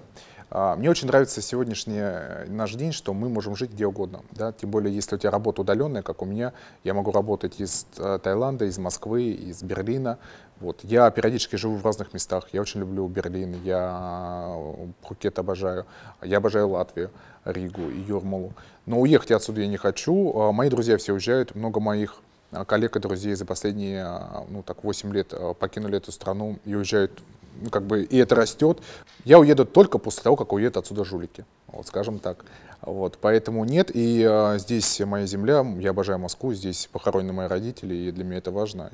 А, 0.53 0.75
мне 0.75 0.89
очень 0.89 1.07
нравится 1.07 1.41
сегодняшний 1.41 1.99
э, 1.99 2.45
наш 2.49 2.73
день, 2.73 2.91
что 2.91 3.13
мы 3.13 3.29
можем 3.29 3.55
жить 3.55 3.71
где 3.71 3.85
угодно. 3.85 4.21
Да? 4.31 4.51
Тем 4.51 4.69
более, 4.69 4.93
если 4.93 5.15
у 5.15 5.17
тебя 5.17 5.31
работа 5.31 5.61
удаленная, 5.61 6.01
как 6.01 6.21
у 6.21 6.25
меня, 6.25 6.51
я 6.83 6.93
могу 6.93 7.11
работать 7.13 7.61
из 7.61 7.87
э, 7.97 8.19
Таиланда, 8.21 8.65
из 8.65 8.77
Москвы, 8.77 9.31
из 9.31 9.63
Берлина. 9.63 10.17
Вот. 10.61 10.81
Я 10.83 11.09
периодически 11.09 11.55
живу 11.55 11.75
в 11.75 11.83
разных 11.83 12.13
местах. 12.13 12.47
Я 12.53 12.61
очень 12.61 12.81
люблю 12.81 13.07
Берлин, 13.07 13.59
я 13.63 14.55
Пхукет 15.01 15.39
обожаю, 15.39 15.85
я 16.21 16.37
обожаю 16.37 16.69
Латвию, 16.69 17.09
Ригу 17.43 17.89
и 17.89 17.99
Юрмалу. 17.99 18.53
Но 18.85 19.01
уехать 19.01 19.31
отсюда 19.31 19.61
я 19.61 19.67
не 19.67 19.77
хочу. 19.77 20.33
А, 20.39 20.51
мои 20.51 20.69
друзья 20.69 20.97
все 20.97 21.13
уезжают, 21.13 21.55
много 21.55 21.79
моих 21.79 22.17
а, 22.51 22.63
коллег 22.63 22.95
и 22.95 22.99
друзей 22.99 23.33
за 23.33 23.45
последние 23.45 24.07
ну, 24.49 24.61
так, 24.61 24.83
8 24.83 25.11
лет 25.11 25.33
покинули 25.59 25.97
эту 25.97 26.11
страну 26.11 26.59
и 26.63 26.75
уезжают 26.75 27.23
ну, 27.59 27.71
как 27.71 27.83
бы, 27.83 28.03
и 28.03 28.17
это 28.17 28.35
растет. 28.35 28.79
Я 29.25 29.39
уеду 29.39 29.65
только 29.65 29.97
после 29.97 30.21
того, 30.23 30.35
как 30.35 30.53
уедут 30.53 30.77
отсюда 30.77 31.03
жулики, 31.03 31.43
вот, 31.67 31.87
скажем 31.87 32.19
так. 32.19 32.45
Вот, 32.81 33.19
поэтому 33.21 33.63
нет, 33.63 33.91
и 33.93 34.25
а, 34.27 34.57
здесь 34.57 34.99
моя 35.01 35.27
земля, 35.27 35.63
я 35.77 35.91
обожаю 35.91 36.17
Москву, 36.17 36.53
здесь 36.53 36.89
похоронены 36.91 37.31
мои 37.31 37.47
родители, 37.47 37.93
и 37.93 38.11
для 38.11 38.23
меня 38.23 38.37
это 38.39 38.51
важно. 38.51 38.91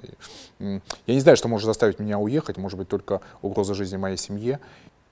И, 0.59 0.81
я 1.05 1.13
не 1.13 1.19
знаю, 1.21 1.37
что 1.37 1.47
может 1.47 1.67
заставить 1.67 1.99
меня 1.99 2.19
уехать, 2.19 2.57
может 2.57 2.77
быть, 2.77 2.89
только 2.89 3.21
угроза 3.41 3.73
жизни 3.73 3.95
моей 3.95 4.17
семье, 4.17 4.59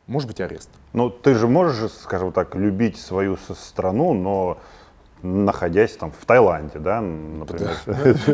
может 0.07 0.27
быть, 0.27 0.41
арест. 0.41 0.69
Ну, 0.93 1.09
ты 1.09 1.35
же 1.35 1.47
можешь, 1.47 1.91
скажем 1.93 2.31
так, 2.31 2.53
любить 2.55 2.97
свою 2.97 3.37
страну, 3.37 4.13
но 4.13 4.59
находясь 5.25 5.93
там 5.97 6.11
в 6.11 6.25
Таиланде, 6.25 6.79
да, 6.79 7.01
например. 7.01 7.75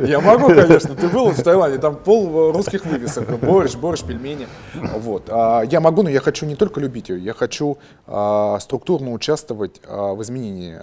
Я 0.06 0.20
могу, 0.20 0.48
конечно. 0.48 0.96
Ты 0.96 1.08
был 1.08 1.30
в 1.30 1.42
Таиланде, 1.42 1.78
там 1.78 1.96
пол 1.96 2.52
русских 2.52 2.86
вывесок, 2.86 3.40
борщ, 3.40 3.76
борщ, 3.76 4.04
пельмени. 4.04 4.48
Вот. 4.74 5.24
А, 5.30 5.62
я 5.62 5.80
могу, 5.80 6.04
но 6.04 6.10
я 6.10 6.20
хочу 6.20 6.46
не 6.46 6.56
только 6.56 6.80
любить 6.80 7.10
ее, 7.10 7.20
я 7.20 7.34
хочу 7.34 7.78
а, 8.08 8.60
структурно 8.60 9.12
участвовать 9.12 9.82
а, 9.88 10.14
в 10.14 10.22
изменении 10.22 10.80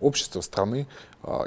общества, 0.00 0.40
страны. 0.40 0.86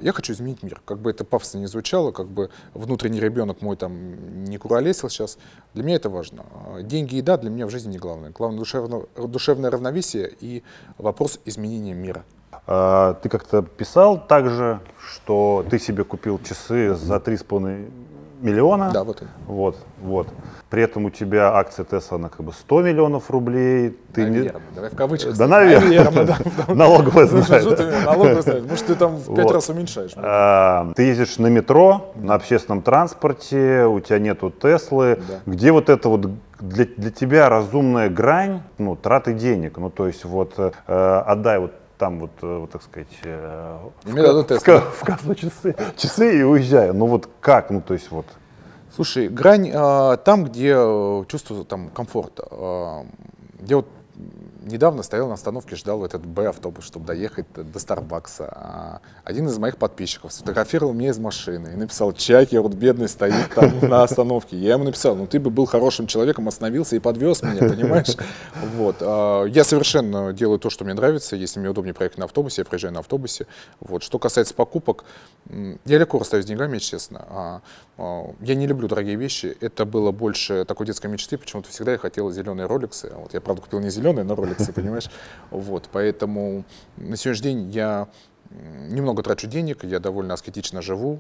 Я 0.01 0.12
хочу 0.12 0.33
изменить 0.33 0.63
мир. 0.63 0.81
Как 0.86 0.97
бы 0.97 1.12
это 1.12 1.23
пафосно 1.23 1.60
не 1.60 1.67
звучало, 1.67 2.12
как 2.12 2.27
бы 2.27 2.49
внутренний 2.73 3.19
ребенок 3.19 3.62
мой 3.62 3.75
там 3.77 4.43
не 4.45 4.57
куролесил 4.57 5.07
сейчас. 5.07 5.38
Для 5.75 5.83
меня 5.83 5.97
это 5.97 6.10
важно. 6.10 6.45
Деньги 6.81 7.13
и 7.13 7.17
еда 7.17 7.38
для 7.38 7.51
меня 7.51 7.67
в 7.67 7.69
жизни 7.69 7.91
не 7.91 7.99
главное. 7.99 8.31
Главное 8.31 8.57
душевное, 8.57 9.03
душевное 9.15 9.69
равновесие 9.69 10.31
и 10.39 10.63
вопрос 10.97 11.39
изменения 11.45 11.93
мира. 11.93 12.23
А, 12.67 13.13
ты 13.15 13.30
как-то 13.30 13.62
писал 13.62 14.19
также, 14.19 14.80
что 14.99 15.65
ты 15.69 15.80
себе 15.80 16.03
купил 16.03 16.39
часы 16.43 16.93
за 16.95 17.15
3,5 17.15 17.89
миллиона. 18.41 18.91
Да, 18.93 19.03
вот. 19.03 19.23
Вот, 19.47 19.77
вот. 20.01 20.27
При 20.69 20.84
этом 20.84 21.06
у 21.06 21.10
тебя 21.10 21.56
акция 21.56 21.86
Тесла 21.86 22.17
на 22.17 22.30
как 22.30 22.45
бы 22.45 22.51
100 22.51 22.82
миллионов 22.82 23.32
рублей. 23.32 23.97
Ты 24.13 24.23
наверное, 24.23 24.53
не... 24.53 24.75
давай 24.75 24.89
в 24.89 24.95
кавычках. 24.95 25.38
Да, 25.38 25.47
наверное. 25.47 26.03
наверное 26.03 26.25
да, 26.25 26.38
Налоговая 26.73 27.25
знает. 27.25 28.06
Налоговая 28.06 28.41
знает. 28.41 28.69
Может, 28.69 28.86
ты 28.86 28.95
там 28.95 29.15
в 29.15 29.34
пять 29.34 29.51
раз 29.51 29.69
уменьшаешь. 29.69 30.12
А, 30.17 30.91
ты 30.95 31.03
ездишь 31.03 31.38
на 31.38 31.47
метро, 31.47 32.12
на 32.15 32.36
общественном 32.36 32.82
транспорте, 32.82 33.86
у 33.86 33.99
тебя 34.01 34.19
нету 34.19 34.51
Теслы. 34.51 35.19
Где 35.45 35.71
вот 35.71 35.89
это 35.89 36.10
вот 36.10 36.27
для, 36.60 36.86
для 36.86 37.12
тебя 37.12 37.49
разумная 37.49 38.10
грань, 38.10 38.62
ну, 38.77 38.95
траты 38.95 39.34
денег? 39.34 39.77
Ну, 39.77 39.89
то 39.89 40.08
есть 40.08 40.25
вот 40.25 40.53
э, 40.58 41.23
отдай 41.25 41.60
вот 41.60 41.71
там 41.97 42.19
вот, 42.19 42.31
э, 42.41 42.57
вот 42.57 42.71
так 42.71 42.83
сказать, 42.83 43.07
э, 43.23 43.77
в, 44.03 44.13
в, 44.13 44.49
в, 44.49 44.91
в 44.91 45.03
кассу 45.03 45.36
часы, 45.36 45.75
часы 45.95 46.39
и 46.39 46.43
уезжаю. 46.43 46.93
Ну 46.93 47.07
вот 47.07 47.29
как, 47.39 47.69
ну 47.69 47.81
то 47.81 47.93
есть 47.93 48.12
вот. 48.12 48.25
Слушай, 48.95 49.27
грань 49.29 49.69
э, 49.73 50.17
там, 50.23 50.45
где 50.45 50.73
э, 50.75 51.23
чувство 51.27 51.63
там 51.65 51.89
комфорта, 51.89 52.47
э, 52.49 53.03
где 53.60 53.75
вот 53.75 53.88
недавно 54.67 55.03
стоял 55.03 55.27
на 55.27 55.34
остановке, 55.34 55.75
ждал 55.75 56.06
этот 56.06 56.25
Б-автобус, 56.25 56.86
чтобы 56.86 57.06
доехать 57.06 57.45
до 57.56 57.80
Старбакса. 57.80 58.45
А 58.51 59.01
один 59.23 59.47
из 59.47 59.58
моих 59.58 59.77
подписчиков 59.77 60.34
сфотографировал 60.34 60.93
меня 60.93 61.10
из 61.10 61.19
машины 61.19 61.71
и 61.73 61.75
написал, 61.75 62.12
Чаки, 62.13 62.58
вот 62.58 62.73
бедный 62.73 63.10
стоит 63.10 63.53
там 63.53 63.80
на 63.82 64.03
остановке. 64.03 64.58
Я 64.58 64.73
ему 64.73 64.84
написал, 64.84 65.15
ну 65.15 65.27
ты 65.27 65.39
бы 65.39 65.49
был 65.49 65.65
хорошим 65.65 66.08
человеком, 66.08 66.47
остановился 66.47 66.95
и 66.95 66.99
подвез 66.99 67.41
меня, 67.41 67.60
понимаешь? 67.69 68.15
Вот. 68.75 68.97
А, 69.01 69.45
я 69.45 69.63
совершенно 69.63 70.34
делаю 70.34 70.60
то, 70.60 70.69
что 70.69 70.84
мне 70.84 70.93
нравится. 70.93 71.36
Если 71.36 71.60
мне 71.60 71.69
удобнее 71.69 71.93
проехать 71.93 72.17
на 72.17 72.25
автобусе, 72.25 72.62
я 72.62 72.65
проезжаю 72.65 72.93
на 72.93 72.99
автобусе. 72.99 73.47
Вот. 73.80 74.03
Что 74.03 74.19
касается 74.19 74.53
покупок, 74.53 75.06
я 75.49 75.97
легко 75.97 76.19
расстаюсь 76.19 76.45
с 76.45 76.47
деньгами, 76.47 76.77
честно. 76.77 77.25
А, 77.30 77.62
я 78.41 78.56
не 78.56 78.67
люблю 78.67 78.88
дорогие 78.88 79.15
вещи. 79.15 79.58
Это 79.60 79.86
было 79.86 80.12
больше 80.12 80.65
такой 80.65 80.86
детской 80.86 81.08
мечты. 81.08 81.38
Почему-то 81.38 81.69
всегда 81.69 81.93
я 81.93 81.97
хотел 81.97 82.30
зеленые 82.32 82.67
роликсы. 82.67 83.12
Вот 83.15 83.34
я, 83.34 83.41
правда, 83.41 83.62
купил 83.62 83.80
не 83.80 83.89
зеленые, 83.89 84.23
но 84.23 84.36
роликсы, 84.58 84.74
понимаешь? 84.74 85.10
Вот. 85.52 85.89
Поэтому 85.91 86.63
на 86.98 87.15
сегодняшний 87.15 87.54
день 87.54 87.72
я 87.72 88.08
немного 88.49 89.23
трачу 89.23 89.47
денег, 89.47 89.83
я 89.83 89.99
довольно 89.99 90.33
аскетично 90.33 90.81
живу. 90.81 91.19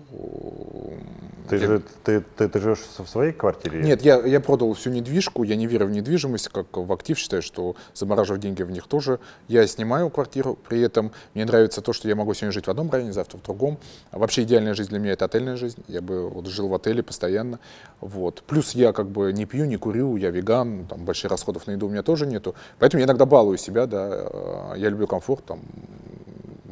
Ты, 1.49 1.57
я... 1.57 1.67
же, 1.67 1.81
ты, 2.03 2.21
ты, 2.35 2.49
ты 2.49 2.59
живешь 2.59 2.79
в 2.97 3.07
своей 3.07 3.31
квартире? 3.31 3.81
Нет, 3.81 4.01
я, 4.01 4.19
я 4.25 4.39
продал 4.39 4.73
всю 4.73 4.89
недвижку, 4.89 5.43
я 5.43 5.55
не 5.55 5.65
верю 5.65 5.87
в 5.87 5.91
недвижимость, 5.91 6.49
как 6.49 6.75
в 6.75 6.91
актив 6.91 7.17
считаю, 7.17 7.41
что 7.41 7.75
замораживать 7.93 8.41
деньги 8.41 8.63
в 8.63 8.71
них 8.71 8.87
тоже. 8.87 9.19
Я 9.47 9.65
снимаю 9.67 10.09
квартиру, 10.09 10.57
при 10.67 10.81
этом 10.81 11.11
мне 11.33 11.45
нравится 11.45 11.81
то, 11.81 11.93
что 11.93 12.07
я 12.07 12.15
могу 12.15 12.33
сегодня 12.33 12.51
жить 12.51 12.67
в 12.67 12.69
одном 12.69 12.91
районе, 12.91 13.13
завтра 13.13 13.37
в 13.37 13.43
другом. 13.43 13.77
А 14.11 14.19
вообще 14.19 14.43
идеальная 14.43 14.73
жизнь 14.73 14.89
для 14.89 14.99
меня 14.99 15.13
это 15.13 15.25
отельная 15.25 15.55
жизнь, 15.55 15.83
я 15.87 16.01
бы 16.01 16.29
вот 16.29 16.47
жил 16.47 16.67
в 16.67 16.73
отеле 16.73 17.01
постоянно. 17.01 17.59
Вот. 18.01 18.43
Плюс 18.45 18.71
я 18.75 18.91
как 18.91 19.09
бы 19.09 19.31
не 19.31 19.45
пью, 19.45 19.65
не 19.65 19.77
курю, 19.77 20.17
я 20.17 20.29
веган, 20.31 20.85
там 20.85 21.05
больших 21.05 21.31
расходов 21.31 21.67
на 21.67 21.71
еду 21.71 21.87
у 21.87 21.89
меня 21.89 22.03
тоже 22.03 22.25
нету. 22.25 22.55
Поэтому 22.79 22.99
я 22.99 23.05
иногда 23.05 23.25
балую 23.25 23.57
себя, 23.57 23.85
да, 23.85 24.73
я 24.75 24.89
люблю 24.89 25.07
комфорт, 25.07 25.45
там, 25.45 25.61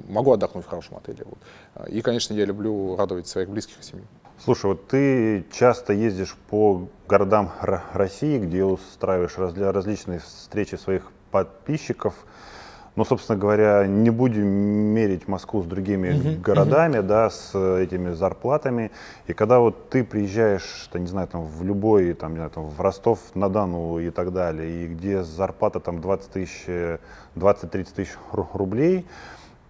могу 0.07 0.31
отдохнуть 0.31 0.65
в 0.65 0.67
хорошем 0.67 0.97
отеле. 0.97 1.25
Вот. 1.25 1.89
И, 1.89 2.01
конечно, 2.01 2.33
я 2.33 2.45
люблю 2.45 2.95
радовать 2.95 3.27
своих 3.27 3.49
близких 3.49 3.79
и 3.79 3.83
семью. 3.83 4.05
Слушай, 4.43 4.65
вот 4.67 4.87
ты 4.87 5.45
часто 5.51 5.93
ездишь 5.93 6.35
по 6.49 6.87
городам 7.07 7.51
России, 7.61 8.37
где 8.37 8.63
устраиваешь 8.63 9.37
различные 9.37 10.19
встречи 10.19 10.75
своих 10.75 11.11
подписчиков. 11.31 12.13
Ну, 12.95 13.03
собственно 13.03 13.37
говоря, 13.37 13.85
не 13.87 14.09
будем 14.09 14.47
мерить 14.47 15.27
Москву 15.27 15.61
с 15.61 15.65
другими 15.65 16.09
uh-huh, 16.09 16.39
городами, 16.39 16.97
uh-huh. 16.97 17.03
да, 17.03 17.29
с 17.29 17.53
этими 17.53 18.13
зарплатами. 18.13 18.91
И 19.27 19.33
когда 19.33 19.59
вот 19.59 19.89
ты 19.89 20.05
приезжаешь, 20.05 20.89
не 20.93 21.07
знаю, 21.07 21.27
там 21.27 21.45
в 21.45 21.61
любой, 21.63 22.13
там, 22.13 22.31
не 22.31 22.37
знаю, 22.37 22.51
там, 22.51 22.69
в 22.69 22.79
Ростов-на-Дону 22.79 23.99
и 23.99 24.11
так 24.11 24.31
далее, 24.31 24.85
и 24.85 24.87
где 24.87 25.23
зарплата 25.23 25.81
там 25.81 25.99
20 25.99 26.31
тысяч, 26.31 26.67
20-30 27.35 27.87
тысяч 27.93 28.13
рублей, 28.31 29.05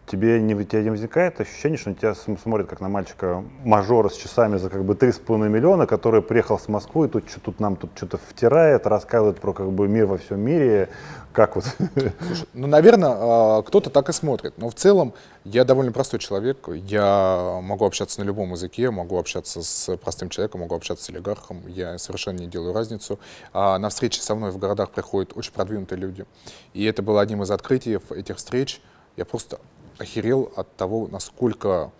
тебе 0.07 0.39
не, 0.41 0.65
тебя 0.65 0.83
не 0.83 0.89
возникает 0.89 1.39
ощущение, 1.39 1.77
что 1.77 1.89
на 1.89 1.95
тебя 1.95 2.15
смотрят 2.15 2.67
как 2.67 2.79
на 2.81 2.89
мальчика 2.89 3.43
мажора 3.63 4.09
с 4.09 4.15
часами 4.15 4.57
за 4.57 4.69
как 4.69 4.83
бы 4.83 4.93
3,5 4.93 5.49
миллиона, 5.49 5.87
который 5.87 6.21
приехал 6.21 6.59
с 6.59 6.67
Москвы 6.67 7.07
и 7.07 7.09
тут, 7.09 7.29
что, 7.29 7.39
тут 7.39 7.59
нам 7.59 7.75
тут 7.75 7.91
что-то 7.95 8.17
втирает, 8.17 8.85
рассказывает 8.87 9.39
про 9.39 9.53
как 9.53 9.71
бы 9.71 9.87
мир 9.87 10.05
во 10.05 10.17
всем 10.17 10.39
мире, 10.39 10.89
как 11.33 11.55
вот? 11.55 11.65
Слушай, 11.95 12.47
ну, 12.53 12.67
наверное, 12.67 13.11
а, 13.13 13.61
кто-то 13.63 13.89
так 13.89 14.09
и 14.09 14.13
смотрит, 14.13 14.53
но 14.57 14.69
в 14.69 14.75
целом 14.75 15.13
я 15.43 15.65
довольно 15.65 15.91
простой 15.91 16.19
человек, 16.19 16.67
я 16.67 17.59
могу 17.61 17.85
общаться 17.85 18.21
на 18.21 18.25
любом 18.25 18.51
языке, 18.51 18.91
могу 18.91 19.17
общаться 19.17 19.61
с 19.61 19.97
простым 19.97 20.29
человеком, 20.29 20.61
могу 20.61 20.75
общаться 20.75 21.05
с 21.05 21.09
олигархом, 21.09 21.67
я 21.67 21.97
совершенно 21.97 22.39
не 22.39 22.47
делаю 22.47 22.73
разницу. 22.73 23.19
А 23.53 23.77
на 23.79 23.89
встречи 23.89 24.19
со 24.19 24.35
мной 24.35 24.51
в 24.51 24.57
городах 24.57 24.91
приходят 24.91 25.33
очень 25.35 25.51
продвинутые 25.51 25.99
люди, 25.99 26.25
и 26.73 26.85
это 26.85 27.01
было 27.01 27.21
одним 27.21 27.43
из 27.43 27.51
открытий 27.51 27.99
этих 28.11 28.37
встреч, 28.37 28.81
я 29.17 29.25
просто 29.25 29.59
охерел 29.97 30.51
от 30.55 30.75
того, 30.75 31.07
насколько 31.07 31.91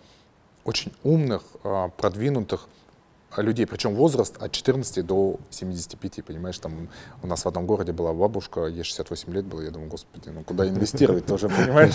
очень 0.64 0.92
умных, 1.02 1.42
а, 1.64 1.88
продвинутых 1.88 2.68
людей, 3.36 3.66
причем 3.66 3.94
возраст 3.94 4.36
от 4.40 4.52
14 4.52 5.04
до 5.04 5.38
75, 5.50 6.24
понимаешь, 6.24 6.58
там 6.58 6.88
у 7.22 7.26
нас 7.26 7.44
в 7.44 7.48
одном 7.48 7.66
городе 7.66 7.92
была 7.92 8.12
бабушка, 8.12 8.66
ей 8.66 8.82
68 8.82 9.32
лет 9.32 9.44
было, 9.44 9.60
я 9.62 9.70
думаю, 9.70 9.90
господи, 9.90 10.30
ну 10.30 10.42
куда 10.42 10.66
инвестировать 10.68 11.26
тоже, 11.26 11.48
понимаешь, 11.48 11.94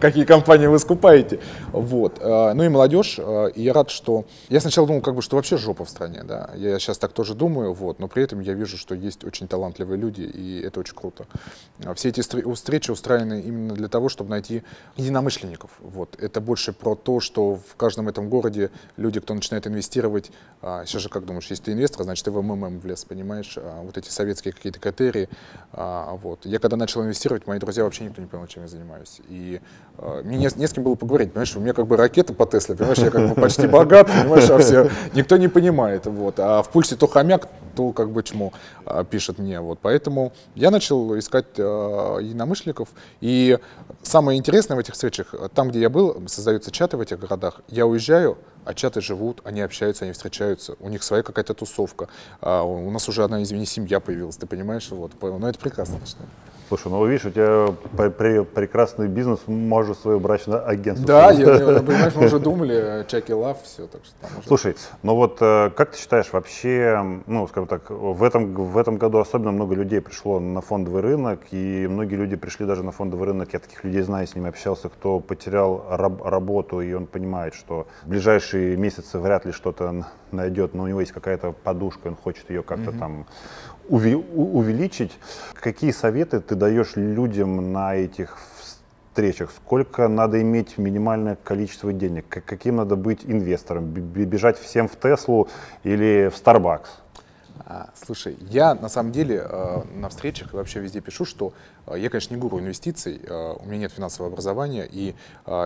какие 0.00 0.24
компании 0.24 0.66
вы 0.66 0.78
скупаете, 0.78 1.40
вот, 1.72 2.18
а, 2.20 2.54
ну 2.54 2.64
и 2.64 2.68
молодежь, 2.68 3.16
а, 3.18 3.46
и 3.46 3.62
я 3.62 3.72
рад, 3.72 3.90
что, 3.90 4.24
я 4.48 4.60
сначала 4.60 4.86
думал, 4.86 5.02
как 5.02 5.14
бы, 5.14 5.22
что 5.22 5.36
вообще 5.36 5.56
жопа 5.56 5.84
в 5.84 5.90
стране, 5.90 6.22
да, 6.24 6.50
я 6.54 6.78
сейчас 6.78 6.98
так 6.98 7.12
тоже 7.12 7.34
думаю, 7.34 7.72
вот, 7.74 7.98
но 7.98 8.08
при 8.08 8.22
этом 8.22 8.40
я 8.40 8.54
вижу, 8.54 8.78
что 8.78 8.94
есть 8.94 9.24
очень 9.24 9.48
талантливые 9.48 9.98
люди, 9.98 10.22
и 10.22 10.60
это 10.60 10.80
очень 10.80 10.94
круто. 10.94 11.26
А, 11.84 11.94
все 11.94 12.08
эти 12.08 12.20
встречи 12.20 12.90
устроены 12.90 13.40
именно 13.40 13.74
для 13.74 13.88
того, 13.88 14.08
чтобы 14.08 14.30
найти 14.30 14.62
единомышленников, 14.96 15.70
вот, 15.80 16.16
это 16.18 16.40
больше 16.40 16.72
про 16.72 16.94
то, 16.94 17.20
что 17.20 17.56
в 17.56 17.76
каждом 17.76 18.08
этом 18.08 18.28
городе 18.28 18.70
люди, 18.96 19.20
кто 19.20 19.34
начинает 19.34 19.66
инвестировать, 19.66 20.30
а, 20.68 20.84
сейчас 20.84 21.02
же 21.02 21.08
как 21.08 21.24
думаешь, 21.24 21.46
если 21.48 21.64
ты 21.64 21.72
инвестор, 21.72 22.04
значит 22.04 22.24
ты 22.24 22.30
в 22.30 22.42
МММ 22.42 22.80
влез, 22.80 23.04
понимаешь? 23.04 23.54
А, 23.56 23.82
вот 23.82 23.96
эти 23.96 24.10
советские 24.10 24.52
какие-то 24.52 24.78
критерии. 24.78 25.28
А, 25.72 26.14
вот. 26.22 26.44
Я 26.44 26.58
когда 26.58 26.76
начал 26.76 27.02
инвестировать, 27.02 27.46
мои 27.46 27.58
друзья 27.58 27.84
вообще 27.84 28.04
никто 28.04 28.20
не 28.20 28.28
понял, 28.28 28.46
чем 28.46 28.64
я 28.64 28.68
занимаюсь. 28.68 29.20
И 29.28 29.60
а, 29.96 30.22
мне 30.22 30.36
не, 30.36 30.48
не 30.56 30.66
с 30.66 30.72
кем 30.72 30.84
было 30.84 30.94
поговорить, 30.94 31.32
понимаешь? 31.32 31.56
У 31.56 31.60
меня 31.60 31.72
как 31.72 31.86
бы 31.86 31.96
ракета 31.96 32.34
по 32.34 32.44
Тесле, 32.44 32.74
понимаешь? 32.74 32.98
Я 32.98 33.10
как 33.10 33.28
бы 33.30 33.34
почти 33.34 33.66
богат, 33.66 34.08
понимаешь? 34.08 34.50
А 34.50 34.58
все, 34.58 34.90
никто 35.14 35.38
не 35.38 35.48
понимает. 35.48 36.04
Вот. 36.06 36.38
А 36.38 36.62
в 36.62 36.68
пульсе 36.70 36.96
то 36.96 37.06
хомяк, 37.06 37.48
то 37.74 37.92
как 37.92 38.10
бы 38.10 38.22
чмо 38.22 38.52
а, 38.84 39.04
пишет 39.04 39.38
мне. 39.38 39.60
Вот. 39.60 39.78
Поэтому 39.80 40.32
я 40.54 40.70
начал 40.70 41.18
искать 41.18 41.46
а, 41.58 42.18
единомышленников. 42.18 42.88
И 43.22 43.58
самое 44.02 44.38
интересное 44.38 44.76
в 44.76 44.80
этих 44.80 44.94
встречах, 44.94 45.34
там, 45.54 45.70
где 45.70 45.80
я 45.80 45.88
был, 45.88 46.22
создаются 46.26 46.70
чаты 46.70 46.98
в 46.98 47.00
этих 47.00 47.18
городах, 47.18 47.62
я 47.68 47.86
уезжаю, 47.86 48.36
а 48.68 48.74
чаты 48.74 49.00
живут, 49.00 49.40
они 49.44 49.62
общаются, 49.62 50.04
они 50.04 50.12
встречаются, 50.12 50.76
у 50.78 50.90
них 50.90 51.02
своя 51.02 51.22
какая-то 51.22 51.54
тусовка. 51.54 52.08
А 52.42 52.62
у 52.64 52.90
нас 52.90 53.08
уже 53.08 53.24
одна, 53.24 53.42
извини, 53.42 53.64
семья 53.64 53.98
появилась, 53.98 54.36
ты 54.36 54.46
понимаешь? 54.46 54.90
Вот. 54.90 55.12
Но 55.22 55.38
ну, 55.38 55.46
это 55.46 55.58
прекрасно, 55.58 55.94
конечно. 55.94 56.26
Слушай, 56.68 56.88
ну 56.88 57.06
видишь, 57.06 57.24
у 57.24 57.30
тебя 57.30 57.68
прекрасный 58.44 59.08
бизнес, 59.08 59.40
можешь 59.46 59.96
свое 59.96 60.18
брачное 60.18 60.58
агентство. 60.58 61.06
Да, 61.06 61.30
я, 61.30 61.54
я, 61.54 61.80
понимаешь, 61.82 62.14
мы 62.14 62.26
уже 62.26 62.38
думали, 62.38 63.06
Чаки 63.08 63.32
Лав, 63.32 63.62
все, 63.62 63.86
так 63.86 64.04
что 64.04 64.14
там 64.20 64.30
уже... 64.38 64.48
Слушай, 64.48 64.76
ну 65.02 65.14
вот 65.14 65.38
э, 65.40 65.70
как 65.74 65.92
ты 65.92 65.98
считаешь, 65.98 66.30
вообще, 66.30 67.22
ну, 67.26 67.48
скажем 67.48 67.68
так, 67.68 67.88
в 67.88 68.22
этом, 68.22 68.52
в 68.54 68.76
этом 68.76 68.98
году 68.98 69.18
особенно 69.18 69.50
много 69.50 69.74
людей 69.74 70.02
пришло 70.02 70.40
на 70.40 70.60
фондовый 70.60 71.00
рынок, 71.00 71.40
и 71.52 71.86
многие 71.88 72.16
люди 72.16 72.36
пришли 72.36 72.66
даже 72.66 72.82
на 72.82 72.92
фондовый 72.92 73.28
рынок, 73.28 73.48
я 73.54 73.60
таких 73.60 73.82
людей 73.84 74.02
знаю, 74.02 74.26
с 74.26 74.34
ними 74.34 74.50
общался, 74.50 74.90
кто 74.90 75.20
потерял 75.20 75.86
раб, 75.88 76.22
работу, 76.22 76.82
и 76.82 76.92
он 76.92 77.06
понимает, 77.06 77.54
что 77.54 77.86
в 78.04 78.08
ближайшие 78.08 78.76
месяцы 78.76 79.18
вряд 79.18 79.46
ли 79.46 79.52
что-то 79.52 80.04
найдет, 80.32 80.74
но 80.74 80.82
у 80.82 80.86
него 80.86 81.00
есть 81.00 81.12
какая-то 81.12 81.52
подушка, 81.52 82.08
он 82.08 82.16
хочет 82.16 82.50
ее 82.50 82.62
как-то 82.62 82.90
mm-hmm. 82.90 82.98
там 82.98 83.26
увеличить. 83.88 85.18
Какие 85.54 85.90
советы 85.90 86.40
ты 86.40 86.54
даешь 86.54 86.96
людям 86.96 87.72
на 87.72 87.96
этих 87.96 88.38
встречах? 88.60 89.50
Сколько 89.50 90.08
надо 90.08 90.40
иметь 90.42 90.78
минимальное 90.78 91.36
количество 91.42 91.92
денег? 91.92 92.26
Каким 92.28 92.76
надо 92.76 92.96
быть 92.96 93.24
инвестором? 93.24 93.86
Бежать 93.86 94.58
всем 94.58 94.88
в 94.88 94.96
Теслу 94.96 95.48
или 95.84 96.30
в 96.32 96.40
Starbucks? 96.40 96.86
А, 97.70 97.90
слушай, 98.02 98.34
я 98.48 98.74
на 98.74 98.88
самом 98.88 99.12
деле 99.12 99.46
э, 99.46 99.82
на 99.94 100.08
встречах 100.08 100.54
и 100.54 100.56
вообще 100.56 100.80
везде 100.80 101.02
пишу, 101.02 101.26
что 101.26 101.52
э, 101.86 101.98
я, 101.98 102.08
конечно, 102.08 102.32
не 102.32 102.40
гуру 102.40 102.58
инвестиций, 102.58 103.20
э, 103.22 103.54
у 103.60 103.66
меня 103.66 103.80
нет 103.80 103.92
финансового 103.92 104.32
образования, 104.32 104.88
и 104.90 105.14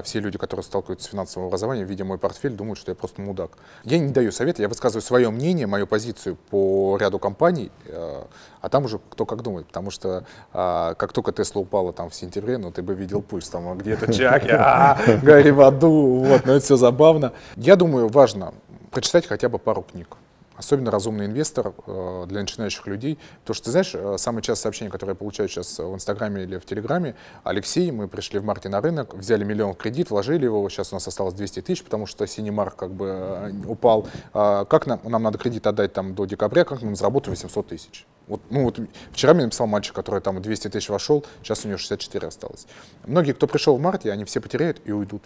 все 0.03 0.19
люди, 0.19 0.37
которые 0.37 0.65
сталкиваются 0.65 1.07
с 1.07 1.11
финансовым 1.11 1.47
образованием, 1.47 1.87
видя 1.87 2.05
мой 2.05 2.19
портфель, 2.19 2.55
думают, 2.55 2.81
что 2.81 2.91
я 2.91 2.97
просто 2.97 3.21
мудак. 3.21 3.53
Я 3.85 4.01
не 4.01 4.11
даю 4.11 4.33
совета, 4.33 4.63
я 4.63 4.69
высказываю 4.69 5.03
свое 5.03 5.31
мнение, 5.31 5.69
мою 5.69 5.87
позицию 5.87 6.37
по 6.51 6.97
ряду 7.01 7.21
компаний, 7.21 7.71
а 7.89 8.69
там 8.69 8.85
уже 8.87 8.99
кто 9.11 9.25
как 9.25 9.43
думает, 9.43 9.69
потому 9.69 9.91
что 9.91 10.25
как 10.53 11.13
только 11.13 11.33
Тесла 11.33 11.63
упала 11.63 11.93
там 11.93 12.11
в 12.11 12.15
сентябре, 12.15 12.59
ну 12.59 12.73
ты 12.73 12.83
бы 12.83 12.95
видел 12.95 13.23
пульс, 13.23 13.49
там 13.49 13.79
где-то 13.79 14.07
Джаки, 14.11 14.51
а, 14.51 14.99
гори 15.23 15.51
в 15.51 15.61
аду, 15.61 16.25
вот, 16.25 16.47
но 16.47 16.55
это 16.55 16.65
все 16.65 16.77
забавно. 16.77 17.33
Я 17.57 17.77
думаю, 17.77 18.09
важно 18.09 18.55
прочитать 18.91 19.27
хотя 19.27 19.49
бы 19.49 19.59
пару 19.59 19.83
книг 19.83 20.17
особенно 20.63 20.91
разумный 20.91 21.27
инвестор 21.27 21.75
э, 21.87 22.25
для 22.29 22.41
начинающих 22.41 22.87
людей. 22.87 23.19
Потому 23.41 23.55
что, 23.55 23.65
ты 23.65 23.71
знаешь, 23.73 23.91
э, 23.95 24.17
самое 24.19 24.43
частое 24.43 24.63
сообщение, 24.63 24.91
которое 24.91 25.13
я 25.13 25.17
получаю 25.17 25.49
сейчас 25.49 25.79
в 25.79 25.95
Инстаграме 25.95 26.45
или 26.45 26.59
в 26.59 26.65
Телеграме, 26.65 27.15
Алексей, 27.45 27.91
мы 27.91 28.09
пришли 28.09 28.39
в 28.39 28.45
марте 28.45 28.69
на 28.69 28.81
рынок, 28.81 29.15
взяли 29.15 29.45
миллион 29.45 29.75
кредит, 29.75 30.11
вложили 30.11 30.45
его, 30.45 30.69
сейчас 30.69 30.93
у 30.93 30.97
нас 30.97 31.07
осталось 31.07 31.35
200 31.35 31.63
тысяч, 31.63 31.83
потому 31.83 32.07
что 32.07 32.27
синий 32.27 32.51
марк 32.51 32.77
как 32.77 32.93
бы 32.93 33.07
э, 33.07 33.53
упал. 33.67 34.07
А 34.33 34.65
как 34.65 34.87
нам, 34.87 35.01
нам 35.05 35.23
надо 35.23 35.39
кредит 35.39 35.67
отдать 35.67 35.93
там 35.93 36.15
до 36.15 36.25
декабря, 36.25 36.65
как 36.65 36.83
нам 36.83 36.97
заработать 36.97 37.29
800 37.29 37.67
тысяч? 37.67 38.07
Вот, 38.29 38.41
ну, 38.51 38.65
вот 38.65 38.79
вчера 39.11 39.35
мне 39.35 39.45
написал 39.45 39.67
мальчик, 39.67 39.95
который 39.95 40.21
там 40.21 40.41
200 40.41 40.69
тысяч 40.69 40.89
вошел, 40.89 41.25
сейчас 41.43 41.65
у 41.65 41.69
него 41.69 41.79
64 41.79 42.29
осталось. 42.29 42.67
Многие, 43.05 43.33
кто 43.33 43.47
пришел 43.47 43.77
в 43.77 43.81
марте, 43.81 44.13
они 44.13 44.25
все 44.25 44.41
потеряют 44.41 44.81
и 44.85 44.93
уйдут. 44.93 45.23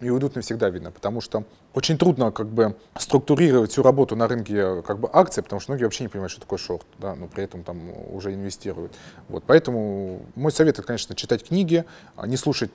И 0.00 0.08
уйдут 0.08 0.34
навсегда, 0.34 0.70
видно, 0.70 0.90
потому 0.90 1.20
что 1.20 1.44
очень 1.74 1.98
трудно 1.98 2.32
как 2.32 2.48
бы 2.48 2.76
структурировать 2.98 3.70
всю 3.70 3.82
работу 3.82 4.16
на 4.16 4.26
рынке 4.26 4.82
как 4.82 4.98
бы 4.98 5.08
акций, 5.12 5.42
потому 5.42 5.60
что 5.60 5.72
многие 5.72 5.84
вообще 5.84 6.04
не 6.04 6.08
понимают, 6.08 6.32
что 6.32 6.40
такое 6.40 6.58
шорт, 6.58 6.86
да, 6.98 7.14
но 7.14 7.26
при 7.26 7.44
этом 7.44 7.62
там 7.62 7.80
уже 8.12 8.34
инвестируют. 8.34 8.92
Вот, 9.28 9.44
поэтому 9.46 10.22
мой 10.34 10.52
совет 10.52 10.78
это, 10.78 10.86
конечно, 10.86 11.14
читать 11.14 11.46
книги, 11.46 11.84
а 12.16 12.26
не 12.26 12.36
слушать 12.36 12.72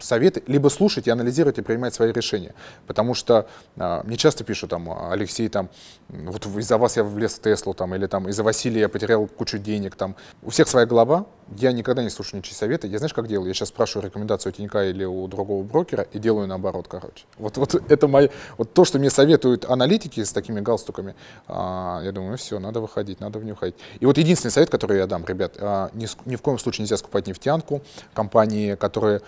советы, 0.00 0.42
либо 0.46 0.68
слушать 0.68 1.06
и 1.06 1.10
анализировать 1.10 1.58
и 1.58 1.62
принимать 1.62 1.94
свои 1.94 2.12
решения, 2.12 2.54
потому 2.86 3.14
что 3.14 3.46
а, 3.76 4.02
мне 4.04 4.16
часто 4.16 4.44
пишут 4.44 4.70
там 4.70 4.90
Алексей 5.10 5.48
там 5.48 5.68
вот 6.08 6.46
из-за 6.46 6.78
вас 6.78 6.96
я 6.96 7.04
влез 7.04 7.34
в 7.34 7.42
Теслу 7.42 7.74
там 7.74 7.94
или 7.94 8.06
там 8.06 8.28
из-за 8.28 8.42
Василия 8.42 8.80
я 8.80 8.88
потерял 8.88 9.26
кучу 9.26 9.58
денег 9.58 9.96
там. 9.96 10.16
У 10.42 10.50
всех 10.50 10.68
своя 10.68 10.86
голова, 10.86 11.26
я 11.56 11.72
никогда 11.72 12.02
не 12.02 12.10
слушаю 12.10 12.38
ничьи 12.38 12.54
советы. 12.54 12.86
Я 12.86 12.98
знаешь, 12.98 13.14
как 13.14 13.26
делаю? 13.26 13.48
Я 13.48 13.54
сейчас 13.54 13.68
спрашиваю 13.68 14.06
рекомендацию 14.06 14.52
у 14.52 14.56
Тинька 14.56 14.84
или 14.84 15.04
у 15.04 15.26
другого 15.26 15.62
брокера 15.62 16.06
и 16.12 16.18
делаю 16.18 16.46
наоборот, 16.46 16.86
короче. 16.88 17.24
Вот, 17.38 17.56
вот 17.56 17.74
это 17.90 18.08
моя, 18.08 18.29
вот 18.58 18.72
то, 18.72 18.84
что 18.84 18.98
мне 18.98 19.10
советуют 19.10 19.64
аналитики 19.64 20.22
с 20.22 20.32
такими 20.32 20.60
галстуками, 20.60 21.14
а, 21.48 22.00
я 22.02 22.12
думаю, 22.12 22.36
все, 22.36 22.58
надо 22.58 22.80
выходить, 22.80 23.20
надо 23.20 23.38
в 23.38 23.44
нее 23.44 23.54
ходить. 23.54 23.76
И 24.00 24.06
вот 24.06 24.18
единственный 24.18 24.50
совет, 24.50 24.70
который 24.70 24.98
я 24.98 25.06
дам, 25.06 25.24
ребят, 25.26 25.54
а, 25.58 25.90
ни, 25.94 26.06
ни 26.26 26.36
в 26.36 26.42
коем 26.42 26.58
случае 26.58 26.84
нельзя 26.84 26.96
скупать 26.96 27.26
нефтянку, 27.26 27.82
компании, 28.14 28.74
которые 28.74 29.20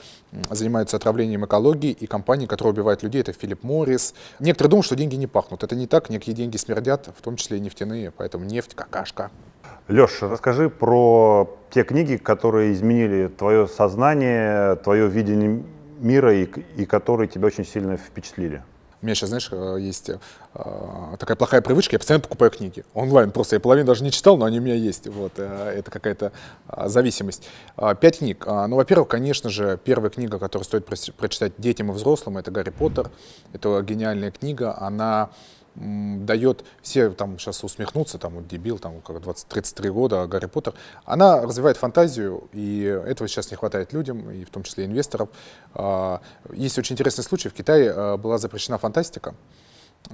занимаются 0.50 0.96
отравлением 0.96 1.44
экологии, 1.44 1.90
и 1.90 2.06
компании, 2.06 2.46
которые 2.46 2.72
убивают 2.72 3.02
людей, 3.02 3.20
это 3.20 3.32
Филипп 3.32 3.62
Моррис. 3.62 4.14
Некоторые 4.40 4.70
думают, 4.70 4.86
что 4.86 4.96
деньги 4.96 5.16
не 5.16 5.26
пахнут. 5.26 5.62
Это 5.62 5.76
не 5.76 5.86
так, 5.86 6.10
некие 6.10 6.34
деньги 6.34 6.56
смердят, 6.56 7.08
в 7.16 7.22
том 7.22 7.36
числе 7.36 7.58
и 7.58 7.60
нефтяные, 7.60 8.10
поэтому 8.10 8.44
нефть 8.44 8.74
какашка. 8.74 9.30
Леш, 9.88 10.22
расскажи 10.22 10.70
про 10.70 11.58
те 11.70 11.82
книги, 11.82 12.16
которые 12.16 12.72
изменили 12.72 13.28
твое 13.28 13.66
сознание, 13.66 14.76
твое 14.76 15.08
видение 15.08 15.62
мира 15.98 16.34
и, 16.34 16.44
и 16.76 16.86
которые 16.86 17.28
тебя 17.28 17.46
очень 17.46 17.64
сильно 17.64 17.96
впечатлили. 17.96 18.62
У 19.02 19.06
меня 19.06 19.16
сейчас, 19.16 19.30
знаешь, 19.30 19.48
э, 19.50 19.78
есть 19.80 20.10
э, 20.10 21.16
такая 21.18 21.36
плохая 21.36 21.60
привычка, 21.60 21.96
я 21.96 21.98
постоянно 21.98 22.22
покупаю 22.22 22.52
книги 22.52 22.84
онлайн. 22.94 23.32
Просто 23.32 23.56
я 23.56 23.60
половину 23.60 23.88
даже 23.88 24.04
не 24.04 24.12
читал, 24.12 24.36
но 24.36 24.44
они 24.44 24.60
у 24.60 24.62
меня 24.62 24.76
есть. 24.76 25.08
Вот, 25.08 25.32
э, 25.38 25.74
это 25.76 25.90
какая-то 25.90 26.30
зависимость. 26.84 27.48
Пять 28.00 28.18
книг. 28.18 28.46
Ну, 28.46 28.76
во-первых, 28.76 29.08
конечно 29.08 29.50
же, 29.50 29.76
первая 29.82 30.10
книга, 30.10 30.38
которую 30.38 30.64
стоит 30.64 30.86
прочитать 30.86 31.54
детям 31.58 31.90
и 31.90 31.94
взрослым, 31.94 32.38
это 32.38 32.52
«Гарри 32.52 32.70
Поттер». 32.70 33.10
Это 33.52 33.82
гениальная 33.82 34.30
книга. 34.30 34.78
Она 34.78 35.30
дает, 35.74 36.64
все 36.82 37.10
там 37.10 37.38
сейчас 37.38 37.64
усмехнутся, 37.64 38.18
там 38.18 38.34
вот 38.34 38.46
дебил, 38.46 38.78
там 38.78 39.00
как 39.00 39.16
20-33 39.16 39.90
года, 39.90 40.26
Гарри 40.26 40.46
Поттер, 40.46 40.74
она 41.04 41.40
развивает 41.42 41.76
фантазию, 41.76 42.48
и 42.52 42.82
этого 42.82 43.28
сейчас 43.28 43.50
не 43.50 43.56
хватает 43.56 43.92
людям, 43.92 44.30
и 44.30 44.44
в 44.44 44.50
том 44.50 44.62
числе 44.62 44.84
инвесторов. 44.84 45.28
А, 45.74 46.20
Есть 46.52 46.78
очень 46.78 46.94
интересный 46.94 47.24
случай, 47.24 47.48
в 47.48 47.54
Китае 47.54 47.92
а, 47.94 48.16
была 48.16 48.38
запрещена 48.38 48.78
фантастика, 48.78 49.34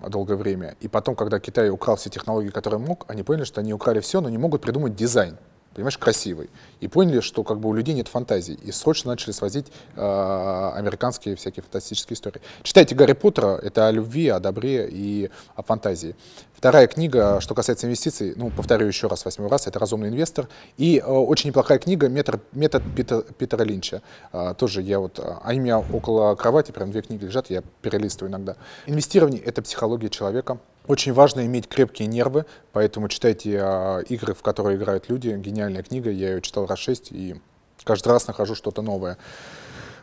долгое 0.08 0.36
время. 0.36 0.76
И 0.80 0.88
потом, 0.88 1.16
когда 1.16 1.40
Китай 1.40 1.70
украл 1.70 1.96
все 1.96 2.10
технологии, 2.10 2.50
которые 2.50 2.80
мог, 2.80 3.04
они 3.08 3.22
поняли, 3.22 3.44
что 3.44 3.60
они 3.60 3.72
украли 3.72 4.00
все, 4.00 4.20
но 4.20 4.28
не 4.28 4.38
могут 4.38 4.62
придумать 4.62 4.94
дизайн. 4.94 5.38
Понимаешь, 5.78 5.96
красивый. 5.96 6.50
И 6.80 6.88
поняли, 6.88 7.20
что 7.20 7.44
как 7.44 7.60
бы 7.60 7.68
у 7.68 7.72
людей 7.72 7.94
нет 7.94 8.08
фантазий. 8.08 8.58
И 8.64 8.72
срочно 8.72 9.12
начали 9.12 9.30
свозить 9.30 9.66
э, 9.94 10.70
американские 10.74 11.36
всякие 11.36 11.62
фантастические 11.62 12.16
истории. 12.16 12.40
Читайте 12.64 12.96
Гарри 12.96 13.12
Поттера, 13.12 13.60
это 13.62 13.86
о 13.86 13.92
любви, 13.92 14.26
о 14.26 14.40
добре 14.40 14.88
и 14.90 15.30
о 15.54 15.62
фантазии. 15.62 16.16
Вторая 16.52 16.88
книга, 16.88 17.40
что 17.40 17.54
касается 17.54 17.86
инвестиций, 17.86 18.32
ну, 18.34 18.50
повторю 18.50 18.88
еще 18.88 19.06
раз, 19.06 19.24
восьмой 19.24 19.48
раз, 19.48 19.68
это 19.68 19.78
«Разумный 19.78 20.08
инвестор». 20.08 20.48
И 20.78 20.98
э, 20.98 21.08
очень 21.08 21.50
неплохая 21.50 21.78
книга 21.78 22.08
«Метод, 22.08 22.42
метод 22.50 22.82
Питер- 22.96 23.22
Питера 23.34 23.62
Линча». 23.62 24.02
А, 24.32 24.54
тоже 24.54 24.82
я 24.82 24.98
вот, 24.98 25.20
а, 25.20 25.40
у 25.48 25.52
меня 25.52 25.78
около 25.78 26.34
кровати, 26.34 26.72
прям 26.72 26.90
две 26.90 27.02
книги 27.02 27.24
лежат, 27.24 27.50
я 27.50 27.62
перелистываю 27.82 28.32
иногда. 28.32 28.56
Инвестирование— 28.86 29.40
это 29.44 29.62
психология 29.62 30.08
человека. 30.08 30.58
Очень 30.88 31.12
важно 31.12 31.44
иметь 31.44 31.68
крепкие 31.68 32.08
нервы, 32.08 32.46
поэтому 32.72 33.08
читайте 33.08 33.60
а, 33.60 33.98
игры, 34.00 34.32
в 34.32 34.40
которые 34.40 34.78
играют 34.78 35.10
люди. 35.10 35.28
Гениальная 35.28 35.82
книга, 35.82 36.10
я 36.10 36.30
ее 36.30 36.40
читал 36.40 36.64
раз 36.64 36.78
шесть 36.78 37.12
и 37.12 37.36
каждый 37.84 38.08
раз 38.08 38.26
нахожу 38.26 38.54
что-то 38.54 38.80
новое. 38.80 39.18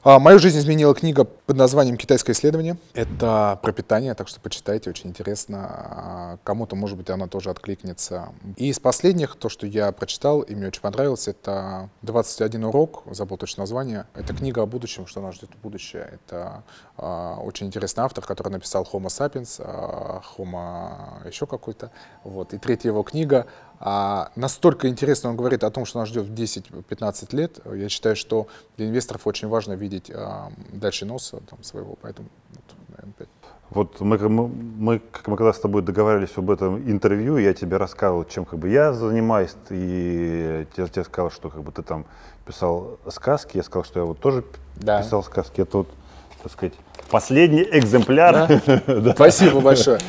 А, 0.08 0.20
Мою 0.20 0.38
жизнь 0.38 0.60
изменила 0.60 0.94
книга 0.94 1.24
под 1.24 1.58
названием 1.58 1.98
«Китайское 1.98 2.36
исследование». 2.36 2.78
Это 2.94 3.58
про 3.64 3.72
питание, 3.72 4.14
так 4.14 4.28
что 4.28 4.40
почитайте, 4.40 4.92
очень 4.92 5.10
интересно. 5.10 5.66
А, 5.68 6.38
Кому-то, 6.44 6.76
может 6.76 6.96
быть, 6.96 7.10
она 7.10 7.26
тоже 7.26 7.50
откликнется. 7.50 8.30
И 8.56 8.68
из 8.68 8.80
последних, 8.80 9.36
то, 9.36 9.50
что 9.50 9.66
я 9.66 9.92
прочитал 9.92 10.42
и 10.42 10.54
мне 10.54 10.68
очень 10.68 10.82
понравилось, 10.82 11.28
это 11.28 11.90
«21 12.04 12.68
урок», 12.68 13.02
забыл 13.10 13.38
точно 13.38 13.64
название. 13.64 14.06
Это 14.14 14.36
книга 14.36 14.62
о 14.62 14.68
будущем, 14.68 15.08
что 15.08 15.22
нас 15.22 15.34
ждет 15.34 15.50
в 15.56 15.64
будущее. 15.64 16.08
Это 16.14 16.62
а, 16.98 17.40
очень 17.40 17.66
интересный 17.66 18.04
автор, 18.04 18.24
который 18.24 18.50
написал 18.50 18.88
«Homo 18.94 19.08
sapiens», 19.08 19.60
«Homo» 20.38 21.28
еще 21.28 21.48
какой-то. 21.48 21.90
Вот. 22.24 22.54
И 22.54 22.60
третья 22.60 22.90
его 22.90 23.02
книга 23.02 23.48
а, 23.88 24.32
настолько 24.36 24.88
интересно 24.88 25.30
он 25.30 25.36
говорит 25.36 25.64
о 25.64 25.70
том, 25.70 25.86
что 25.86 26.00
нас 26.00 26.10
ждет 26.10 26.26
в 26.26 26.34
10-15 26.34 27.36
лет. 27.36 27.60
Я 27.72 27.88
считаю, 27.88 28.16
что 28.16 28.48
для 28.78 28.88
инвесторов 28.88 29.28
очень 29.28 29.48
важно 29.48 29.74
видеть 29.74 30.10
а, 30.12 30.52
дальше 30.74 31.06
носа 31.06 31.38
там, 31.48 31.62
своего. 31.62 31.96
Поэтому, 32.02 32.28
вот, 32.50 32.64
наверное, 32.90 33.14
пять. 33.14 33.28
Вот 33.70 34.02
мы, 34.02 34.18
мы, 34.18 34.48
мы, 34.48 35.00
как 35.12 35.28
мы 35.28 35.38
когда 35.38 35.54
с 35.54 35.60
тобой 35.60 35.84
договаривались 35.84 36.36
об 36.36 36.50
этом 36.50 36.78
интервью, 36.90 37.38
я 37.38 37.54
тебе 37.54 37.78
рассказывал, 37.78 38.26
чем 38.26 38.46
как 38.46 38.58
бы 38.58 38.70
я 38.70 38.92
занимаюсь, 38.92 39.54
и 39.70 40.66
тебе, 40.76 40.88
тебе 40.88 41.04
сказал, 41.04 41.30
что 41.30 41.52
как 41.52 41.62
бы 41.62 41.72
ты 41.72 41.84
там 41.84 42.06
писал 42.44 42.98
сказки, 43.12 43.58
я 43.58 43.64
сказал, 43.64 43.84
что 43.84 44.00
я 44.00 44.06
вот 44.08 44.20
тоже 44.20 44.44
Да. 44.78 45.04
писал 45.04 45.24
сказки. 45.24 45.62
Это 45.62 45.78
вот, 45.78 45.90
так 46.42 46.52
сказать, 46.52 46.74
последний 47.12 47.68
экземпляр. 47.72 48.50
Спасибо 49.14 49.62
большое. 49.62 50.00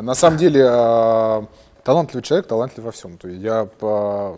На 0.00 0.16
самом 0.16 0.38
деле, 0.38 0.66
а, 0.68 1.46
талантливый 1.84 2.22
человек, 2.22 2.46
талантлив 2.46 2.84
во 2.84 2.92
всем. 2.92 3.18
То 3.18 3.28
есть 3.28 3.42
я, 3.42 3.66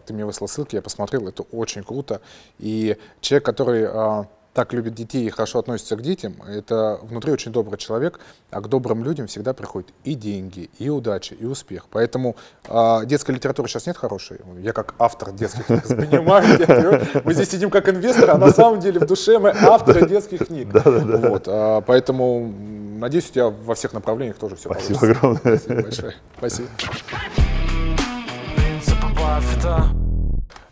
ты 0.06 0.12
мне 0.12 0.24
выслал 0.24 0.48
ссылки, 0.48 0.76
я 0.76 0.82
посмотрел, 0.82 1.28
это 1.28 1.42
очень 1.44 1.82
круто. 1.82 2.20
И 2.58 2.96
человек, 3.20 3.44
который 3.44 3.86
а, 3.86 4.26
так 4.54 4.72
любит 4.72 4.94
детей 4.94 5.26
и 5.26 5.30
хорошо 5.30 5.58
относится 5.58 5.96
к 5.96 6.02
детям, 6.02 6.36
это 6.46 7.00
внутри 7.02 7.32
очень 7.32 7.52
добрый 7.52 7.76
человек, 7.76 8.20
а 8.50 8.60
к 8.60 8.68
добрым 8.68 9.02
людям 9.02 9.26
всегда 9.26 9.52
приходят 9.52 9.90
и 10.04 10.14
деньги, 10.14 10.70
и 10.78 10.88
удача, 10.88 11.34
и 11.34 11.44
успех. 11.44 11.86
Поэтому 11.90 12.36
а, 12.68 13.04
детской 13.04 13.32
литературы 13.32 13.68
сейчас 13.68 13.86
нет 13.86 13.96
хорошей. 13.96 14.38
Я 14.60 14.72
как 14.72 14.94
автор 14.98 15.32
детских 15.32 15.66
книг 15.66 15.86
понимаю, 15.88 17.04
мы 17.24 17.34
здесь 17.34 17.50
сидим 17.50 17.68
как 17.70 17.88
инвесторы, 17.88 18.32
а 18.32 18.38
на 18.38 18.50
самом 18.52 18.78
деле 18.78 19.00
в 19.00 19.06
душе 19.06 19.40
мы 19.40 19.50
авторы 19.50 20.08
детских 20.08 20.46
книг. 20.46 20.68
Вот, 20.72 21.44
а, 21.48 21.80
поэтому 21.80 22.46
надеюсь, 22.98 23.28
у 23.30 23.32
тебя 23.32 23.48
во 23.48 23.74
всех 23.74 23.92
направлениях 23.92 24.36
тоже 24.36 24.54
все 24.54 24.70
Спасибо 24.70 25.00
получится. 25.00 25.26
огромное. 25.26 25.58
Спасибо 25.58 25.82
большое. 25.82 26.14
Спасибо. 26.38 26.68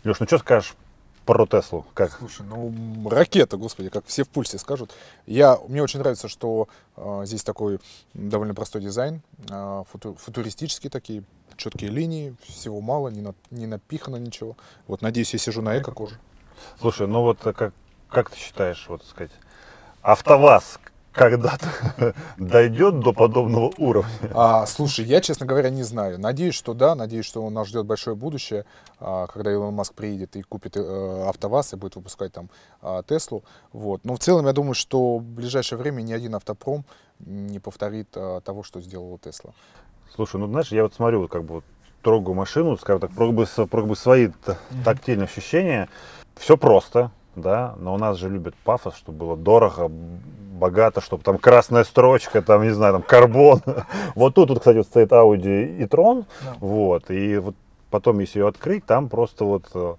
Леш, 0.05 0.19
ну 0.19 0.25
что 0.25 0.37
скажешь 0.37 0.75
про 1.25 1.45
Теслу? 1.45 1.85
Как? 1.93 2.11
Слушай, 2.19 2.45
ну 2.47 2.73
ракета, 3.09 3.57
господи, 3.57 3.89
как 3.89 4.05
все 4.05 4.23
в 4.23 4.29
пульсе 4.29 4.57
скажут. 4.57 4.91
Я, 5.25 5.57
мне 5.67 5.81
очень 5.81 5.99
нравится, 5.99 6.27
что 6.27 6.67
э, 6.97 7.21
здесь 7.25 7.43
такой 7.43 7.79
довольно 8.13 8.53
простой 8.53 8.81
дизайн, 8.81 9.21
э, 9.49 9.83
футу- 9.91 10.15
футуристические 10.15 10.89
такие, 10.89 11.23
четкие 11.55 11.89
линии, 11.91 12.35
всего 12.43 12.81
мало, 12.81 13.09
не, 13.09 13.21
на- 13.21 13.35
не 13.51 13.67
напихано 13.67 14.17
ничего. 14.17 14.57
Вот, 14.87 15.01
надеюсь, 15.01 15.33
я 15.33 15.39
сижу 15.39 15.61
на 15.61 15.77
эко-коже. 15.77 16.19
Слушай, 16.79 17.07
ну 17.07 17.21
вот 17.21 17.45
э, 17.45 17.53
как, 17.53 17.73
как 18.09 18.29
ты 18.29 18.37
считаешь, 18.37 18.85
вот 18.89 19.03
сказать, 19.05 19.31
АвтоВАЗ 20.01 20.79
когда-то 21.13 21.67
дойдет 22.37 22.99
до 22.99 23.13
подобного 23.13 23.71
уровня? 23.77 24.09
А, 24.33 24.65
слушай, 24.65 25.05
я, 25.05 25.21
честно 25.21 25.45
говоря, 25.45 25.69
не 25.69 25.83
знаю. 25.83 26.19
Надеюсь, 26.19 26.55
что 26.55 26.73
да, 26.73 26.95
надеюсь, 26.95 27.25
что 27.25 27.47
нас 27.49 27.67
ждет 27.67 27.85
большое 27.85 28.15
будущее, 28.15 28.65
а, 28.99 29.27
когда 29.27 29.51
Илон 29.51 29.73
Маск 29.73 29.93
приедет 29.93 30.35
и 30.35 30.41
купит 30.41 30.75
э, 30.75 31.25
АвтоВАЗ 31.29 31.73
и 31.73 31.75
будет 31.77 31.95
выпускать 31.95 32.33
там 32.33 32.49
а, 32.81 33.03
Теслу. 33.03 33.43
Вот. 33.71 34.03
Но 34.03 34.15
в 34.15 34.19
целом 34.19 34.45
я 34.47 34.53
думаю, 34.53 34.73
что 34.73 35.17
в 35.19 35.23
ближайшее 35.23 35.77
время 35.79 36.01
ни 36.01 36.11
один 36.13 36.35
автопром 36.35 36.83
не 37.19 37.59
повторит 37.59 38.09
а, 38.15 38.41
того, 38.41 38.63
что 38.63 38.81
сделала 38.81 39.17
Тесла. 39.19 39.51
Слушай, 40.15 40.37
ну 40.41 40.47
знаешь, 40.47 40.71
я 40.71 40.83
вот 40.83 40.93
смотрю, 40.93 41.21
вот 41.21 41.31
как 41.31 41.43
бы 41.43 41.55
вот 41.55 41.63
трогаю 42.01 42.35
машину, 42.35 42.75
скажем 42.77 42.99
так, 43.01 43.11
про 43.11 43.27
как 43.27 43.35
бы, 43.35 43.45
с- 43.45 43.65
про 43.67 43.79
как 43.81 43.87
бы 43.87 43.95
свои 43.95 44.29
тактильные 44.83 45.25
ощущения. 45.25 45.87
Все 46.35 46.57
просто, 46.57 47.11
да, 47.35 47.75
но 47.77 47.93
у 47.93 47.97
нас 47.97 48.17
же 48.17 48.29
любят 48.29 48.55
пафос, 48.63 48.95
чтобы 48.95 49.19
было 49.19 49.37
дорого, 49.37 49.89
богато, 50.53 51.01
чтобы 51.01 51.23
там 51.23 51.37
красная 51.37 51.83
строчка, 51.83 52.41
там, 52.41 52.63
не 52.63 52.73
знаю, 52.73 52.93
там 52.93 53.01
карбон. 53.01 53.61
Вот 54.15 54.35
тут, 54.35 54.49
вот, 54.49 54.59
кстати, 54.59 54.77
вот 54.77 54.85
стоит 54.85 55.11
Audi 55.11 55.77
и 55.77 55.83
Tron, 55.83 56.25
вот, 56.59 57.09
и 57.09 57.37
вот 57.37 57.55
потом, 57.89 58.19
если 58.19 58.39
ее 58.39 58.47
открыть, 58.47 58.85
там 58.85 59.09
просто 59.09 59.45
вот 59.45 59.65
э, 59.73 59.95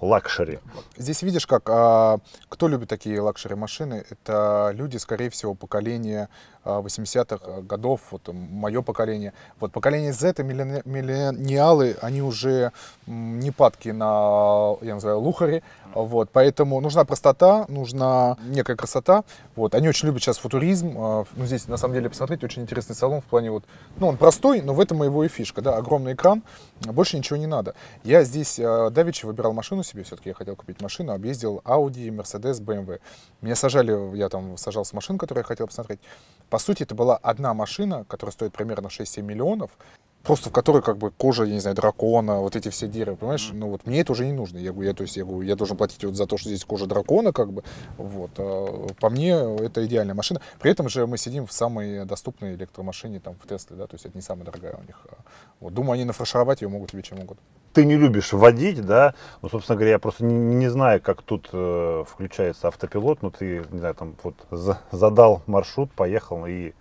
luxury. 0.00 0.58
Здесь 0.96 1.22
видишь, 1.22 1.46
как 1.46 1.68
а, 1.68 2.18
кто 2.48 2.68
любит 2.68 2.88
такие 2.88 3.20
luxury 3.20 3.54
машины, 3.54 4.04
это 4.08 4.72
люди, 4.74 4.96
скорее 4.96 5.30
всего, 5.30 5.54
поколения 5.54 6.28
80-х 6.64 7.62
годов, 7.62 8.00
вот 8.10 8.28
мое 8.32 8.82
поколение. 8.82 9.32
Вот 9.60 9.72
поколение 9.72 10.12
Z, 10.12 10.34
и 10.38 10.42
миллени- 10.42 10.82
миллениалы, 10.84 11.96
они 12.00 12.22
уже 12.22 12.72
не 13.06 13.50
падки 13.50 13.90
на, 13.90 14.76
я 14.82 14.94
называю, 14.94 15.20
luxury, 15.20 15.62
вот, 15.94 16.30
поэтому 16.32 16.80
нужна 16.80 17.04
простота, 17.04 17.66
нужна 17.68 18.36
некая 18.46 18.76
красота, 18.76 19.24
вот, 19.54 19.74
они 19.74 19.88
очень 19.88 20.06
любят 20.08 20.22
сейчас 20.22 20.38
футуризм, 20.38 20.94
а, 20.96 21.24
ну, 21.36 21.46
здесь, 21.46 21.68
на 21.68 21.76
самом 21.76 21.94
деле, 21.94 22.08
посмотрите, 22.08 22.46
очень 22.46 22.62
интересный 22.62 22.96
салон 22.96 23.20
в 23.20 23.24
плане 23.24 23.50
вот, 23.50 23.64
ну, 23.98 24.08
он 24.08 24.16
простой, 24.16 24.60
но 24.60 24.74
в 24.74 24.80
этом 24.80 25.02
его 25.02 25.22
и 25.24 25.28
фишка, 25.28 25.62
да, 25.62 25.76
огромный 25.76 26.14
экран, 26.14 26.42
больше 26.80 27.16
ничего 27.16 27.36
не 27.36 27.46
надо. 27.46 27.74
Я 28.02 28.24
здесь 28.24 28.56
давеча 28.56 29.26
выбирал 29.26 29.52
машину 29.52 29.82
себе, 29.82 30.02
все-таки 30.02 30.30
я 30.30 30.34
хотел 30.34 30.56
купить 30.56 30.80
машину, 30.80 31.12
объездил 31.12 31.62
Audi, 31.64 32.08
Mercedes, 32.08 32.60
BMW. 32.60 33.00
Меня 33.40 33.54
сажали, 33.54 34.16
я 34.16 34.28
там 34.28 34.56
сажал 34.56 34.84
с 34.84 34.92
машин, 34.92 35.18
которую 35.18 35.42
я 35.42 35.46
хотел 35.46 35.66
посмотреть. 35.66 36.00
По 36.54 36.60
сути, 36.60 36.84
это 36.84 36.94
была 36.94 37.16
одна 37.16 37.52
машина, 37.52 38.04
которая 38.04 38.32
стоит 38.32 38.52
примерно 38.52 38.86
6-7 38.86 39.22
миллионов, 39.22 39.72
просто 40.24 40.48
в 40.48 40.52
которой 40.52 40.82
как 40.82 40.98
бы 40.98 41.10
кожа, 41.10 41.44
я 41.44 41.52
не 41.52 41.60
знаю, 41.60 41.76
дракона, 41.76 42.40
вот 42.40 42.56
эти 42.56 42.70
все 42.70 42.88
деревья, 42.88 43.16
понимаешь? 43.16 43.50
Ну 43.52 43.68
вот 43.68 43.86
мне 43.86 44.00
это 44.00 44.12
уже 44.12 44.26
не 44.26 44.32
нужно. 44.32 44.58
Я, 44.58 44.72
говорю, 44.72 44.88
я, 44.88 44.94
то 44.94 45.02
есть, 45.02 45.16
я, 45.16 45.24
говорю, 45.24 45.42
я 45.42 45.54
должен 45.54 45.76
платить 45.76 46.04
вот 46.04 46.14
за 46.14 46.26
то, 46.26 46.36
что 46.38 46.48
здесь 46.48 46.64
кожа 46.64 46.86
дракона, 46.86 47.32
как 47.32 47.52
бы. 47.52 47.62
Вот. 47.98 48.30
А 48.38 48.86
по 49.00 49.10
мне 49.10 49.32
это 49.32 49.84
идеальная 49.86 50.14
машина. 50.14 50.40
При 50.58 50.70
этом 50.70 50.88
же 50.88 51.06
мы 51.06 51.18
сидим 51.18 51.46
в 51.46 51.52
самой 51.52 52.04
доступной 52.06 52.54
электромашине, 52.54 53.20
там, 53.20 53.36
в 53.42 53.46
Тесле, 53.46 53.76
да, 53.76 53.86
то 53.86 53.94
есть 53.94 54.06
это 54.06 54.16
не 54.16 54.22
самая 54.22 54.44
дорогая 54.46 54.76
у 54.76 54.86
них. 54.86 54.98
А 55.10 55.16
Вот. 55.60 55.74
Думаю, 55.74 55.94
они 55.94 56.04
нафаршировать 56.04 56.62
ее 56.62 56.68
могут 56.68 56.90
тебе 56.90 57.02
чем 57.02 57.18
угодно. 57.18 57.42
Ты 57.74 57.84
не 57.84 57.96
любишь 57.96 58.32
водить, 58.32 58.86
да? 58.86 59.14
Ну, 59.42 59.48
собственно 59.48 59.76
говоря, 59.76 59.92
я 59.92 59.98
просто 59.98 60.24
не, 60.24 60.54
не 60.54 60.68
знаю, 60.68 61.00
как 61.02 61.22
тут 61.22 61.50
э, 61.52 62.04
включается 62.08 62.68
автопилот, 62.68 63.20
но 63.22 63.30
ты, 63.30 63.64
не 63.70 63.78
знаю, 63.78 63.94
там 63.94 64.14
вот 64.22 64.34
за- 64.50 64.78
задал 64.92 65.42
маршрут, 65.46 65.90
поехал 65.92 66.46
и 66.46 66.72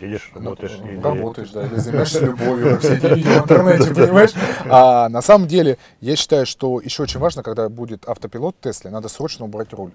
едешь, 0.00 0.30
работаешь. 0.34 0.78
Или- 0.82 1.00
Работаешь, 1.00 1.50
да, 1.50 1.66
или 1.66 1.76
занимаешься 1.76 2.20
любовью, 2.24 2.78
все 2.80 2.94
эти 2.96 3.06
видео 3.06 3.32
в 3.32 3.42
интернете, 3.44 3.94
понимаешь? 3.94 4.32
А 4.68 5.08
на 5.08 5.22
самом 5.22 5.46
деле, 5.48 5.78
я 6.00 6.16
считаю, 6.16 6.46
что 6.46 6.80
еще 6.80 7.02
очень 7.02 7.20
важно, 7.20 7.42
когда 7.42 7.68
будет 7.68 8.04
автопилот 8.08 8.56
Тесле, 8.60 8.90
надо 8.90 9.08
срочно 9.08 9.44
убрать 9.44 9.72
руль. 9.72 9.92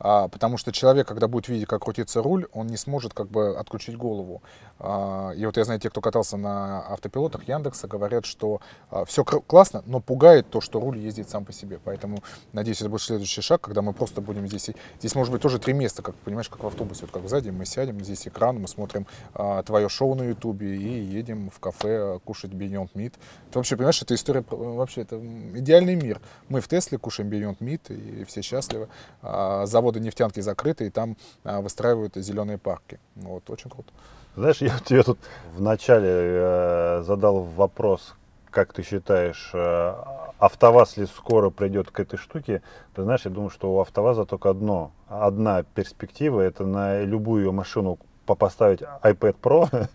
А, 0.00 0.28
потому 0.28 0.56
что 0.56 0.72
человек, 0.72 1.06
когда 1.06 1.28
будет 1.28 1.48
видеть, 1.48 1.68
как 1.68 1.82
крутится 1.82 2.22
руль, 2.22 2.46
он 2.52 2.66
не 2.66 2.76
сможет 2.76 3.14
как 3.14 3.28
бы 3.28 3.56
отключить 3.56 3.96
голову. 3.96 4.42
А, 4.78 5.30
и 5.30 5.46
вот 5.46 5.56
я 5.56 5.64
знаю, 5.64 5.78
те, 5.78 5.90
кто 5.90 6.00
катался 6.00 6.36
на 6.36 6.80
автопилотах 6.88 7.46
Яндекса, 7.46 7.86
говорят, 7.86 8.24
что 8.24 8.60
все 9.06 9.24
классно, 9.24 9.82
но 9.86 10.00
пугает 10.00 10.50
то, 10.50 10.60
что 10.60 10.80
руль 10.80 10.98
ездит 10.98 11.28
сам 11.28 11.44
по 11.44 11.52
себе. 11.52 11.78
Поэтому, 11.84 12.22
надеюсь, 12.52 12.80
это 12.80 12.90
будет 12.90 13.02
следующий 13.02 13.42
шаг, 13.42 13.60
когда 13.60 13.82
мы 13.82 13.92
просто 13.92 14.20
будем 14.20 14.48
здесь... 14.48 14.70
Здесь 14.98 15.14
может 15.14 15.32
быть 15.32 15.42
тоже 15.42 15.58
три 15.58 15.72
места, 15.74 16.02
как 16.02 16.14
понимаешь, 16.16 16.48
как 16.48 16.62
в 16.62 16.66
автобусе. 16.66 17.02
Вот 17.02 17.10
как 17.10 17.28
сзади 17.28 17.50
мы 17.50 17.66
сядем, 17.66 18.02
здесь 18.02 18.26
экран, 18.26 18.60
мы 18.60 18.68
смотрим 18.68 19.06
а, 19.34 19.62
твое 19.62 19.88
шоу 19.88 20.14
на 20.14 20.22
Ютубе 20.22 20.76
и 20.76 21.02
едем 21.02 21.50
в 21.50 21.60
кафе 21.60 22.14
а, 22.16 22.18
кушать 22.18 22.52
Beyond 22.52 22.90
Meat. 22.94 23.14
Это 23.48 23.58
вообще, 23.58 23.76
понимаешь, 23.76 24.00
это 24.02 24.14
история, 24.14 24.44
вообще, 24.48 25.02
это 25.02 25.18
идеальный 25.54 25.94
мир. 25.94 26.20
Мы 26.48 26.60
в 26.60 26.68
Тесле 26.68 26.98
кушаем 26.98 27.30
Beyond 27.30 27.58
Meat, 27.58 27.94
и 27.94 28.24
все 28.24 28.42
счастливы. 28.42 28.88
А, 29.22 29.66
заводы 29.90 30.00
нефтянки 30.00 30.40
закрыты, 30.40 30.86
и 30.86 30.90
там 30.90 31.16
а, 31.44 31.60
выстраивают 31.60 32.14
зеленые 32.16 32.58
парки. 32.58 32.98
Вот, 33.16 33.50
очень 33.50 33.70
круто. 33.70 33.92
Знаешь, 34.36 34.56
я 34.60 34.78
тебе 34.84 35.02
тут 35.02 35.18
вначале 35.56 36.08
э, 36.10 37.02
задал 37.04 37.40
вопрос, 37.56 38.14
как 38.50 38.72
ты 38.72 38.82
считаешь, 38.82 39.50
э, 39.54 39.94
АвтоВАЗ 40.38 40.96
ли 40.96 41.06
скоро 41.06 41.50
придет 41.50 41.90
к 41.90 42.00
этой 42.00 42.18
штуке? 42.18 42.62
Ты 42.94 43.02
знаешь, 43.02 43.22
я 43.24 43.30
думаю, 43.30 43.50
что 43.50 43.72
у 43.72 43.80
АвтоВАЗа 43.80 44.24
только 44.24 44.50
одно, 44.50 44.92
одна 45.08 45.62
перспектива, 45.62 46.40
это 46.40 46.64
на 46.64 47.02
любую 47.02 47.52
машину 47.52 47.98
по- 48.26 48.36
поставить 48.36 48.82
iPad 49.02 49.36
Pro 49.42 49.88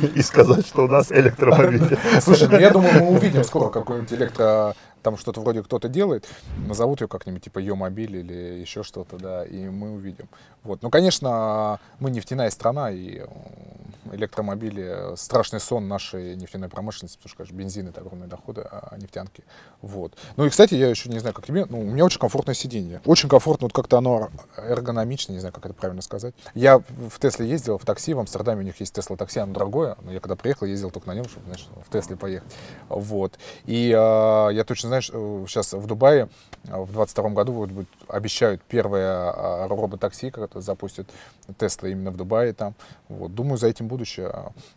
и 0.16 0.22
сказать, 0.22 0.66
что 0.66 0.84
у 0.84 0.88
нас 0.88 1.12
электромобиль. 1.12 1.98
Слушай, 2.20 2.48
ну 2.48 2.58
я 2.58 2.70
думаю, 2.70 3.04
мы 3.04 3.16
увидим 3.16 3.44
скоро 3.44 3.68
какой-нибудь 3.68 4.12
электро... 4.12 4.74
Там 5.02 5.16
что-то 5.16 5.40
вроде 5.40 5.62
кто-то 5.62 5.88
делает, 5.88 6.26
назовут 6.56 7.00
ее 7.00 7.08
как-нибудь 7.08 7.44
типа 7.44 7.58
Йомобиль 7.58 8.16
или 8.16 8.60
еще 8.60 8.82
что-то, 8.82 9.18
да, 9.18 9.44
и 9.44 9.68
мы 9.68 9.92
увидим. 9.92 10.28
Вот. 10.64 10.82
Ну, 10.82 10.90
конечно, 10.90 11.78
мы 12.00 12.10
нефтяная 12.10 12.50
страна, 12.50 12.90
и 12.90 13.24
электромобили— 14.12 15.14
страшный 15.16 15.60
сон 15.60 15.88
нашей 15.88 16.36
нефтяной 16.36 16.68
промышленности, 16.68 17.16
потому 17.18 17.28
что, 17.28 17.36
конечно, 17.38 17.56
бензин— 17.56 17.88
это 17.88 18.00
огромные 18.00 18.28
доходы, 18.28 18.62
а 18.62 18.96
нефтянки. 18.98 19.44
Вот. 19.82 20.14
Ну 20.36 20.44
и, 20.44 20.50
кстати, 20.50 20.74
я 20.74 20.88
еще 20.88 21.08
не 21.08 21.18
знаю, 21.18 21.34
как 21.34 21.46
тебе, 21.46 21.66
ну, 21.66 21.80
у 21.80 21.84
меня 21.84 22.04
очень 22.04 22.18
комфортное 22.18 22.54
сиденье. 22.54 23.00
Очень 23.04 23.28
комфортно, 23.28 23.66
вот 23.66 23.72
как-то 23.72 23.98
оно 23.98 24.30
эргономично, 24.56 25.32
не 25.32 25.38
знаю, 25.38 25.52
как 25.52 25.64
это 25.66 25.74
правильно 25.74 26.02
сказать. 26.02 26.34
Я 26.54 26.78
в 26.78 27.18
Тесле 27.20 27.48
ездил, 27.48 27.78
в 27.78 27.84
такси, 27.84 28.14
в 28.14 28.18
Амстердаме 28.18 28.60
у 28.60 28.64
них 28.64 28.78
есть 28.80 28.94
Тесла 28.94 29.16
такси, 29.16 29.40
оно 29.40 29.52
дорогое, 29.52 29.96
но 30.02 30.12
я 30.12 30.20
когда 30.20 30.36
приехал, 30.36 30.66
ездил 30.66 30.90
только 30.90 31.08
на 31.08 31.14
нем, 31.14 31.24
чтобы, 31.28 31.46
знаешь, 31.46 31.66
в 31.86 31.92
Тесле 31.92 32.16
поехать. 32.16 32.52
Вот. 32.88 33.38
И 33.64 33.88
э, 33.88 33.92
я 34.52 34.64
точно, 34.66 34.88
знаешь, 35.00 35.48
сейчас 35.50 35.72
в 35.72 35.86
Дубае 35.86 36.28
э, 36.64 36.80
в 36.80 36.92
22 36.92 37.30
году 37.30 37.52
вот 37.52 37.70
будет- 37.70 37.88
обещают 38.08 38.62
первое 38.62 39.32
э, 39.32 39.66
роботакси, 39.66 40.30
как-то 40.30 40.60
запустят 40.60 41.06
Тесла 41.58 41.88
именно 41.88 42.10
в 42.10 42.16
Дубае 42.16 42.52
там. 42.52 42.74
Вот. 43.08 43.34
Думаю, 43.34 43.56
за 43.58 43.68
этим 43.68 43.88
будущее. 43.88 44.28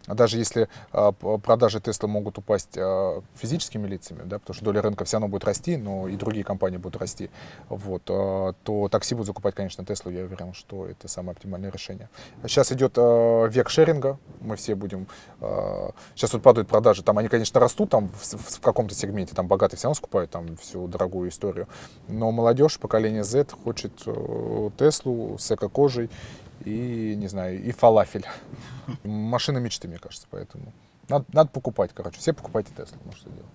А 0.07 0.15
даже 0.15 0.37
если 0.37 0.67
э, 0.93 1.11
п- 1.19 1.37
продажи 1.39 1.79
Тесла 1.79 2.07
могут 2.07 2.37
упасть 2.37 2.75
э, 2.75 3.21
физическими 3.35 3.87
лицами, 3.87 4.21
да, 4.25 4.39
потому 4.39 4.55
что 4.55 4.65
доля 4.65 4.81
рынка 4.81 5.05
все 5.05 5.17
равно 5.17 5.27
будет 5.27 5.45
расти, 5.45 5.77
но 5.77 6.07
и 6.07 6.15
другие 6.15 6.43
компании 6.43 6.77
будут 6.77 7.01
расти, 7.01 7.29
вот, 7.69 8.03
э, 8.09 8.53
то 8.63 8.87
такси 8.89 9.15
будут 9.15 9.27
закупать, 9.27 9.55
конечно, 9.55 9.85
Теслу, 9.85 10.11
я 10.11 10.23
уверен, 10.23 10.53
что 10.53 10.85
это 10.87 11.07
самое 11.07 11.31
оптимальное 11.31 11.71
решение. 11.71 12.09
Сейчас 12.43 12.71
идет 12.71 12.93
э, 12.97 13.47
век 13.49 13.69
шеринга, 13.69 14.17
мы 14.41 14.55
все 14.55 14.75
будем... 14.75 15.07
э, 15.41 15.89
сейчас 16.15 16.33
вот 16.33 16.41
падают 16.43 16.67
продажи, 16.67 17.03
там 17.03 17.17
они, 17.17 17.27
конечно, 17.29 17.59
растут 17.59 17.89
там 17.89 18.09
в, 18.09 18.57
в 18.57 18.59
каком-то 18.61 18.93
сегменте, 18.95 19.33
там 19.35 19.47
богатые 19.47 19.77
все 19.77 19.87
равно 19.87 19.95
скупают 19.99 20.31
там 20.31 20.57
всю 20.57 20.87
дорогую 20.87 21.29
историю, 21.29 21.67
но 22.07 22.31
молодежь, 22.31 22.79
поколение 22.79 23.23
Z 23.23 23.51
хочет 23.63 23.91
э, 24.05 24.69
Теслу 24.77 25.37
с 25.37 25.51
эко-кожей 25.51 26.09
и, 26.65 27.15
не 27.15 27.27
знаю, 27.27 27.61
и 27.61 27.71
фалафель. 27.71 28.25
Машина 29.03 29.59
мечты, 29.59 29.87
мне 29.87 29.99
кажется, 29.99 30.27
поэтому... 30.31 30.73
Надо, 31.09 31.25
надо 31.33 31.49
покупать, 31.49 31.91
короче. 31.93 32.19
Все 32.19 32.33
покупайте 32.33 32.71
Теслу, 32.75 32.97
ну 33.05 33.11
что 33.11 33.29
делать. 33.29 33.45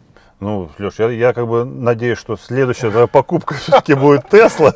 Ну, 0.41 0.69
Леш, 0.79 0.99
я, 0.99 1.11
я 1.11 1.33
как 1.33 1.47
бы 1.47 1.65
надеюсь, 1.65 2.19
что 2.19 2.37
следующая 2.37 2.91
твоя 2.91 3.07
покупка 3.07 3.55
все-таки 3.59 3.95
будет 3.95 4.29
Тесла. 4.29 4.75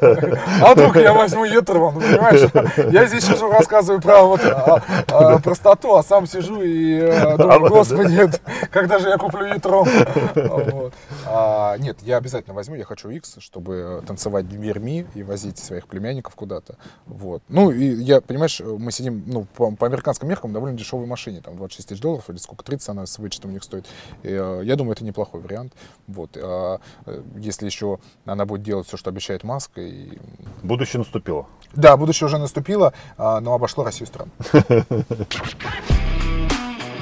А 0.63 0.73
вдруг 0.73 0.97
я 0.97 1.13
возьму 1.13 1.45
ну, 1.91 2.01
понимаешь? 2.01 2.51
Я 2.93 3.07
здесь 3.07 3.25
сижу, 3.25 3.51
рассказываю 3.51 4.01
про 4.01 4.23
вот, 4.23 4.41
а, 4.45 4.83
а, 5.09 5.39
простоту, 5.41 5.97
а 5.97 6.03
сам 6.03 6.27
сижу 6.27 6.63
и 6.63 7.01
э, 7.01 7.37
думаю, 7.37 7.61
вот, 7.61 7.71
господи, 7.71 8.31
когда 8.71 8.99
же 8.99 9.09
я 9.09 9.19
куплю 9.19 9.47
Етрон? 9.47 9.87
Вот. 10.35 10.95
А, 11.27 11.77
Нет, 11.79 11.99
я 12.03 12.17
обязательно 12.17 12.55
возьму, 12.55 12.77
я 12.77 12.85
хочу 12.85 13.11
X, 13.11 13.37
чтобы 13.41 14.03
танцевать 14.07 14.47
в 14.47 14.61
Перми 14.61 15.07
и 15.15 15.23
возить 15.23 15.59
своих 15.59 15.87
племянников 15.87 16.35
куда-то. 16.35 16.77
Вот. 17.07 17.43
Ну, 17.49 17.71
и 17.71 17.85
я, 17.85 18.21
понимаешь, 18.21 18.61
мы 18.61 18.93
сидим, 18.93 19.25
ну, 19.27 19.47
по, 19.57 19.71
по 19.73 19.87
американским 19.87 20.29
меркам, 20.29 20.53
довольно 20.53 20.79
дешевой 20.79 21.07
машине, 21.07 21.41
там 21.45 21.57
26 21.57 21.89
тысяч 21.89 22.01
долларов 22.01 22.31
или 22.31 22.37
сколько, 22.37 22.65
30 22.69 22.89
она 22.91 23.07
с 23.07 23.19
вычетом 23.19 23.51
у 23.51 23.55
них 23.55 23.65
стоит. 23.65 23.87
Э, 24.23 24.61
я 24.63 24.77
думаю, 24.77 24.93
это 24.93 25.05
неплохой 25.05 25.41
вариант. 25.41 25.73
Вот. 26.07 26.37
А, 26.37 26.81
э, 27.07 27.23
если 27.37 27.67
еще 27.67 27.99
она 28.27 28.45
будет 28.45 28.63
делать 28.63 28.87
все, 28.87 28.97
что 28.97 29.11
обещает 29.11 29.43
Маск, 29.43 29.73
и 29.79 30.19
Будущее 30.63 30.99
наступило. 30.99 31.47
да, 31.75 31.97
будущее 31.97 32.27
уже 32.27 32.39
наступило, 32.39 32.93
а, 33.17 33.41
но 33.41 33.55
обошло 33.55 33.85
Россию. 33.85 34.09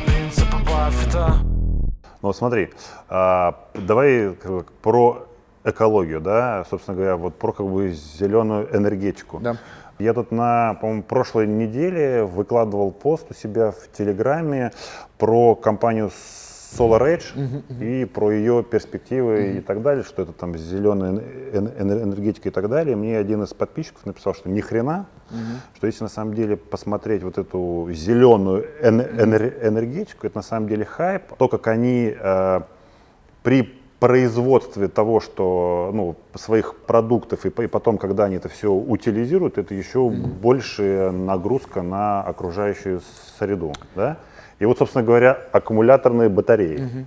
Принципы 0.06 0.56
Баффета 0.64 1.36
Ну 2.22 2.32
смотри, 2.32 2.70
а, 3.08 3.68
давай 3.74 4.34
про 4.82 5.26
экологию, 5.64 6.20
да, 6.20 6.64
собственно 6.70 6.96
говоря, 6.96 7.16
вот 7.16 7.38
про 7.38 7.52
как 7.52 7.66
бы 7.66 7.92
зеленую 7.92 8.74
энергетику. 8.74 9.40
Да. 9.40 9.56
Я 9.99 10.12
тут 10.12 10.30
на, 10.30 10.74
по-моему, 10.80 11.03
прошлой 11.03 11.47
неделе 11.47 12.24
выкладывал 12.24 12.92
пост 12.92 13.26
у 13.30 13.34
себя 13.34 13.70
в 13.70 13.97
Телеграме 13.97 14.72
про 15.16 15.55
компанию 15.55 16.11
Solar 16.76 17.16
Edge 17.18 17.62
и 17.80 18.05
про 18.05 18.30
ее 18.30 18.62
перспективы 18.62 19.53
и 19.57 19.61
так 19.61 19.80
далее, 19.80 20.05
что 20.05 20.22
это 20.22 20.32
там 20.32 20.55
зеленая 20.59 21.12
эн- 21.12 21.72
эн- 21.78 22.03
энергетика 22.03 22.49
и 22.51 22.53
так 22.53 22.68
далее. 22.68 22.94
Мне 22.97 23.16
один 23.16 23.42
из 23.44 23.55
подписчиков 23.55 24.05
написал, 24.05 24.34
что 24.34 24.51
ни 24.51 24.61
хрена, 24.61 25.07
что 25.76 25.86
если 25.86 26.03
на 26.03 26.11
самом 26.11 26.34
деле 26.34 26.57
посмотреть 26.59 27.22
вот 27.22 27.38
эту 27.38 27.88
зеленую 27.92 28.66
эн- 28.82 29.01
энер- 29.01 29.66
энергетику, 29.66 30.26
это 30.26 30.36
на 30.36 30.42
самом 30.42 30.68
деле 30.68 30.84
хайп. 30.84 31.22
То, 31.38 31.49
как 31.49 31.68
они 31.68 32.14
э, 32.18 32.61
при 33.42 33.76
производстве 33.99 34.88
того, 34.88 35.20
что 35.20 35.90
ну, 35.92 36.16
своих 36.34 36.74
продуктов 36.74 37.47
и, 37.47 37.49
и 37.49 37.66
потом, 37.66 37.99
когда 37.99 38.24
они 38.24 38.36
это 38.36 38.49
все 38.49 38.72
утилизируют, 38.72 39.59
это 39.59 39.74
еще 39.74 40.11
большая 40.11 41.11
нагрузка 41.11 41.82
на 41.82 42.22
окружающую 42.22 43.01
среду, 43.38 43.72
да? 43.94 44.18
И 44.59 44.64
вот, 44.64 44.78
собственно 44.78 45.05
говоря, 45.05 45.38
аккумуляторные 45.53 46.30
батареи. 46.30 47.07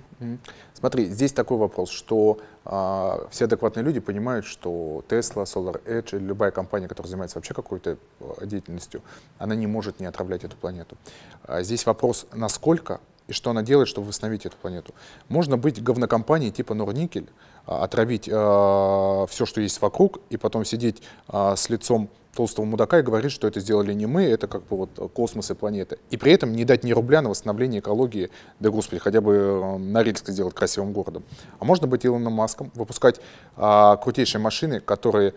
Смотри, 0.72 1.06
здесь 1.06 1.32
такой 1.32 1.58
вопрос, 1.58 1.90
что 1.90 2.38
а, 2.64 3.26
все 3.30 3.44
адекватные 3.44 3.84
люди 3.84 4.00
понимают, 4.00 4.46
что 4.46 5.04
Tesla, 5.08 5.44
Solar 5.44 5.82
Edge 5.84 6.16
или 6.16 6.24
любая 6.24 6.52
компания, 6.52 6.88
которая 6.88 7.10
занимается 7.10 7.36
вообще 7.36 7.52
какой-то 7.52 7.98
а, 8.20 8.46
деятельностью, 8.46 9.02
она 9.36 9.54
не 9.54 9.66
может 9.66 10.00
не 10.00 10.06
отравлять 10.06 10.44
эту 10.44 10.56
планету. 10.56 10.96
А 11.42 11.62
здесь 11.62 11.84
вопрос, 11.84 12.26
насколько 12.32 13.00
и 13.30 13.32
что 13.32 13.50
она 13.50 13.62
делает, 13.62 13.88
чтобы 13.88 14.08
восстановить 14.08 14.44
эту 14.44 14.56
планету. 14.56 14.92
Можно 15.28 15.56
быть 15.56 15.82
говнокомпанией 15.82 16.50
типа 16.50 16.74
Норникель, 16.74 17.28
а, 17.66 17.84
отравить 17.84 18.28
э, 18.28 18.32
все, 18.32 19.46
что 19.46 19.60
есть 19.60 19.80
вокруг, 19.80 20.20
и 20.30 20.36
потом 20.36 20.64
сидеть 20.64 21.02
э, 21.28 21.54
с 21.56 21.70
лицом 21.70 22.10
толстого 22.34 22.64
мудака 22.64 22.98
и 22.98 23.02
говорить, 23.02 23.32
что 23.32 23.46
это 23.48 23.60
сделали 23.60 23.92
не 23.92 24.06
мы, 24.06 24.22
это 24.24 24.46
как 24.46 24.62
бы 24.66 24.76
вот 24.76 25.12
космос 25.12 25.50
и 25.50 25.54
планета. 25.54 25.98
И 26.10 26.16
при 26.16 26.32
этом 26.32 26.52
не 26.52 26.64
дать 26.64 26.84
ни 26.84 26.92
рубля 26.92 27.22
на 27.22 27.30
восстановление 27.30 27.80
экологии, 27.80 28.30
да 28.60 28.70
господи, 28.70 29.00
хотя 29.00 29.20
бы 29.20 29.32
э, 29.34 29.78
Норильск 29.78 30.28
сделать 30.28 30.54
красивым 30.54 30.92
городом. 30.92 31.22
А 31.58 31.64
можно 31.64 31.86
быть 31.86 32.04
Илоном 32.04 32.32
Маском, 32.32 32.72
выпускать 32.74 33.20
э, 33.56 33.96
крутейшие 34.02 34.40
машины, 34.40 34.80
которые 34.80 35.34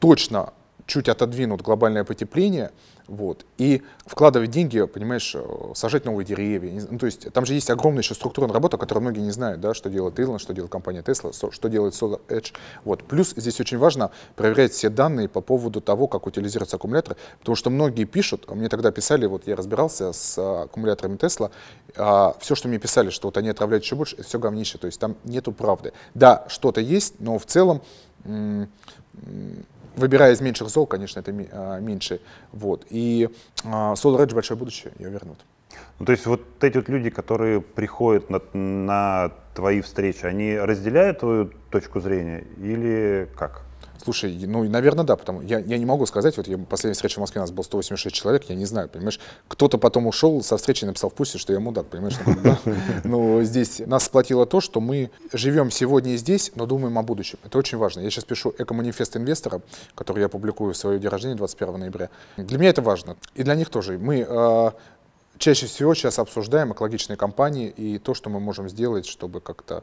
точно 0.00 0.52
чуть 0.90 1.08
отодвинут 1.08 1.62
глобальное 1.62 2.02
потепление, 2.02 2.72
вот, 3.06 3.46
и 3.58 3.82
вкладывать 4.06 4.50
деньги, 4.50 4.84
понимаешь, 4.86 5.34
э, 5.34 5.72
сажать 5.74 6.04
новые 6.04 6.26
деревья. 6.26 6.84
Ну, 6.90 6.98
то 6.98 7.06
есть 7.06 7.32
там 7.32 7.46
же 7.46 7.54
есть 7.54 7.70
огромная 7.70 8.02
еще 8.02 8.14
структурная 8.14 8.52
работа, 8.52 8.76
которую 8.76 9.02
многие 9.02 9.20
не 9.20 9.30
знают, 9.30 9.60
да, 9.60 9.72
что 9.72 9.88
делает 9.88 10.18
Илон, 10.18 10.38
что 10.40 10.52
делает 10.52 10.70
компания 10.70 11.02
Tesla, 11.02 11.32
что 11.32 11.68
делает 11.68 11.94
Solar 11.94 12.20
Edge. 12.28 12.52
Вот. 12.84 13.04
Плюс 13.04 13.34
здесь 13.36 13.60
очень 13.60 13.78
важно 13.78 14.10
проверять 14.34 14.72
все 14.72 14.90
данные 14.90 15.28
по 15.28 15.40
поводу 15.40 15.80
того, 15.80 16.08
как 16.08 16.26
утилизируются 16.26 16.76
аккумуляторы, 16.76 17.16
потому 17.38 17.54
что 17.54 17.70
многие 17.70 18.04
пишут, 18.04 18.48
мне 18.50 18.68
тогда 18.68 18.90
писали, 18.90 19.26
вот 19.26 19.46
я 19.46 19.54
разбирался 19.54 20.12
с 20.12 20.38
аккумуляторами 20.64 21.16
Tesla, 21.16 21.52
а, 21.96 22.34
все, 22.40 22.56
что 22.56 22.66
мне 22.66 22.78
писали, 22.78 23.10
что 23.10 23.28
вот 23.28 23.36
они 23.36 23.48
отравляют 23.48 23.84
еще 23.84 23.94
больше, 23.94 24.16
это 24.16 24.24
все 24.24 24.38
говнище, 24.38 24.78
то 24.78 24.86
есть 24.86 24.98
там 24.98 25.16
нету 25.24 25.52
правды. 25.52 25.92
Да, 26.14 26.44
что-то 26.48 26.80
есть, 26.80 27.14
но 27.20 27.38
в 27.38 27.46
целом 27.46 27.82
выбирая 29.96 30.32
из 30.32 30.40
меньших 30.40 30.68
зол, 30.68 30.86
конечно, 30.86 31.20
это 31.20 31.32
а, 31.52 31.80
меньше. 31.80 32.20
Вот. 32.52 32.86
И 32.90 33.28
а, 33.64 33.94
Solar 33.94 34.26
Edge 34.26 34.34
большое 34.34 34.58
будущее, 34.58 34.92
ее 34.98 35.10
вернут. 35.10 35.38
Ну, 35.98 36.06
то 36.06 36.12
есть 36.12 36.26
вот 36.26 36.42
эти 36.62 36.76
вот 36.76 36.88
люди, 36.88 37.10
которые 37.10 37.60
приходят 37.60 38.30
на, 38.30 38.40
на 38.54 39.32
твои 39.54 39.80
встречи, 39.80 40.24
они 40.24 40.56
разделяют 40.56 41.20
твою 41.20 41.50
точку 41.70 42.00
зрения 42.00 42.44
или 42.58 43.28
как? 43.36 43.62
Слушай, 44.02 44.38
ну, 44.46 44.64
наверное, 44.68 45.04
да, 45.04 45.16
потому 45.16 45.42
я, 45.42 45.58
я 45.58 45.78
не 45.78 45.84
могу 45.84 46.06
сказать, 46.06 46.36
вот 46.36 46.48
я, 46.48 46.56
последняя 46.58 46.94
встреча 46.94 47.16
в 47.16 47.20
Москве 47.20 47.40
у 47.40 47.42
нас 47.42 47.50
было 47.50 47.62
186 47.62 48.14
человек, 48.14 48.44
я 48.48 48.54
не 48.54 48.64
знаю, 48.64 48.88
понимаешь, 48.88 49.20
кто-то 49.48 49.78
потом 49.78 50.06
ушел 50.06 50.42
со 50.42 50.56
встречи 50.56 50.84
и 50.84 50.86
написал 50.86 51.10
в 51.10 51.14
пусте, 51.14 51.38
что 51.38 51.52
я 51.52 51.60
мудак, 51.60 51.86
понимаешь, 51.86 52.16
но 53.04 53.42
здесь 53.42 53.80
нас 53.80 54.04
сплотило 54.04 54.46
то, 54.46 54.60
что 54.60 54.80
мы 54.80 55.10
живем 55.32 55.70
сегодня 55.70 56.12
и 56.12 56.16
здесь, 56.16 56.52
но 56.54 56.66
думаем 56.66 56.98
о 56.98 57.02
будущем. 57.02 57.38
Это 57.44 57.58
очень 57.58 57.78
важно. 57.78 58.00
Я 58.00 58.10
сейчас 58.10 58.24
пишу 58.24 58.54
эко-манифест 58.56 59.16
инвестора, 59.16 59.60
который 59.94 60.20
я 60.20 60.28
публикую 60.28 60.72
в 60.72 60.76
свое 60.76 60.98
день 60.98 61.10
рождения 61.10 61.34
21 61.34 61.78
ноября. 61.78 62.10
Для 62.36 62.58
меня 62.58 62.70
это 62.70 62.82
важно. 62.82 63.16
И 63.34 63.42
для 63.42 63.54
них 63.54 63.70
тоже. 63.70 63.98
Мы 63.98 64.26
э, 64.26 64.70
чаще 65.38 65.66
всего 65.66 65.94
сейчас 65.94 66.18
обсуждаем 66.18 66.72
экологичные 66.72 67.16
компании 67.16 67.68
и 67.68 67.98
то, 67.98 68.14
что 68.14 68.30
мы 68.30 68.40
можем 68.40 68.68
сделать, 68.68 69.06
чтобы 69.06 69.40
как-то 69.40 69.76
а, 69.78 69.82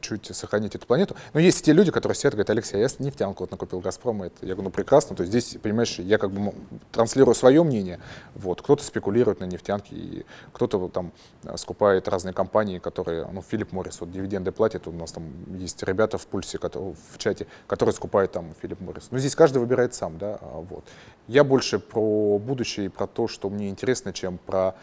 чуть 0.00 0.34
сохранить 0.34 0.74
эту 0.74 0.86
планету. 0.86 1.16
Но 1.32 1.40
есть 1.40 1.64
те 1.64 1.72
люди, 1.72 1.90
которые 1.90 2.16
сидят 2.16 2.34
и 2.34 2.36
говорят, 2.36 2.50
Алексей, 2.50 2.80
я 2.80 2.88
нефтянку 2.98 3.44
вот 3.44 3.50
накупил 3.50 3.80
Газпром, 3.80 4.22
это, 4.22 4.34
я 4.42 4.54
говорю, 4.54 4.64
ну 4.64 4.70
прекрасно, 4.70 5.16
то 5.16 5.22
есть 5.22 5.30
здесь, 5.30 5.60
понимаешь, 5.60 5.98
я 5.98 6.18
как 6.18 6.30
бы 6.30 6.52
транслирую 6.92 7.34
свое 7.34 7.62
мнение, 7.62 8.00
вот, 8.34 8.62
кто-то 8.62 8.82
спекулирует 8.82 9.40
на 9.40 9.44
нефтянке, 9.44 9.94
и 9.94 10.26
кто-то 10.52 10.78
вот, 10.78 10.92
там 10.92 11.12
а, 11.44 11.56
скупает 11.56 12.08
разные 12.08 12.32
компании, 12.32 12.78
которые, 12.78 13.26
ну, 13.32 13.42
Филипп 13.42 13.72
Моррис, 13.72 14.00
вот 14.00 14.10
дивиденды 14.10 14.52
платит, 14.52 14.86
у 14.86 14.92
нас 14.92 15.12
там 15.12 15.24
есть 15.56 15.82
ребята 15.82 16.18
в 16.18 16.26
пульсе, 16.26 16.58
которые, 16.58 16.94
в 17.12 17.18
чате, 17.18 17.46
которые 17.66 17.94
скупают 17.94 18.32
там 18.32 18.54
Филипп 18.60 18.80
Моррис. 18.80 19.08
Ну, 19.10 19.18
здесь 19.18 19.34
каждый 19.34 19.58
выбирает 19.58 19.94
сам, 19.94 20.18
да, 20.18 20.38
а, 20.40 20.64
вот. 20.68 20.84
Я 21.28 21.44
больше 21.44 21.78
про 21.78 22.38
будущее 22.38 22.86
и 22.86 22.88
про 22.88 23.06
то, 23.06 23.26
что 23.26 23.50
мне 23.50 23.68
интересно, 23.68 24.12
чем 24.12 24.38
про 24.38 24.74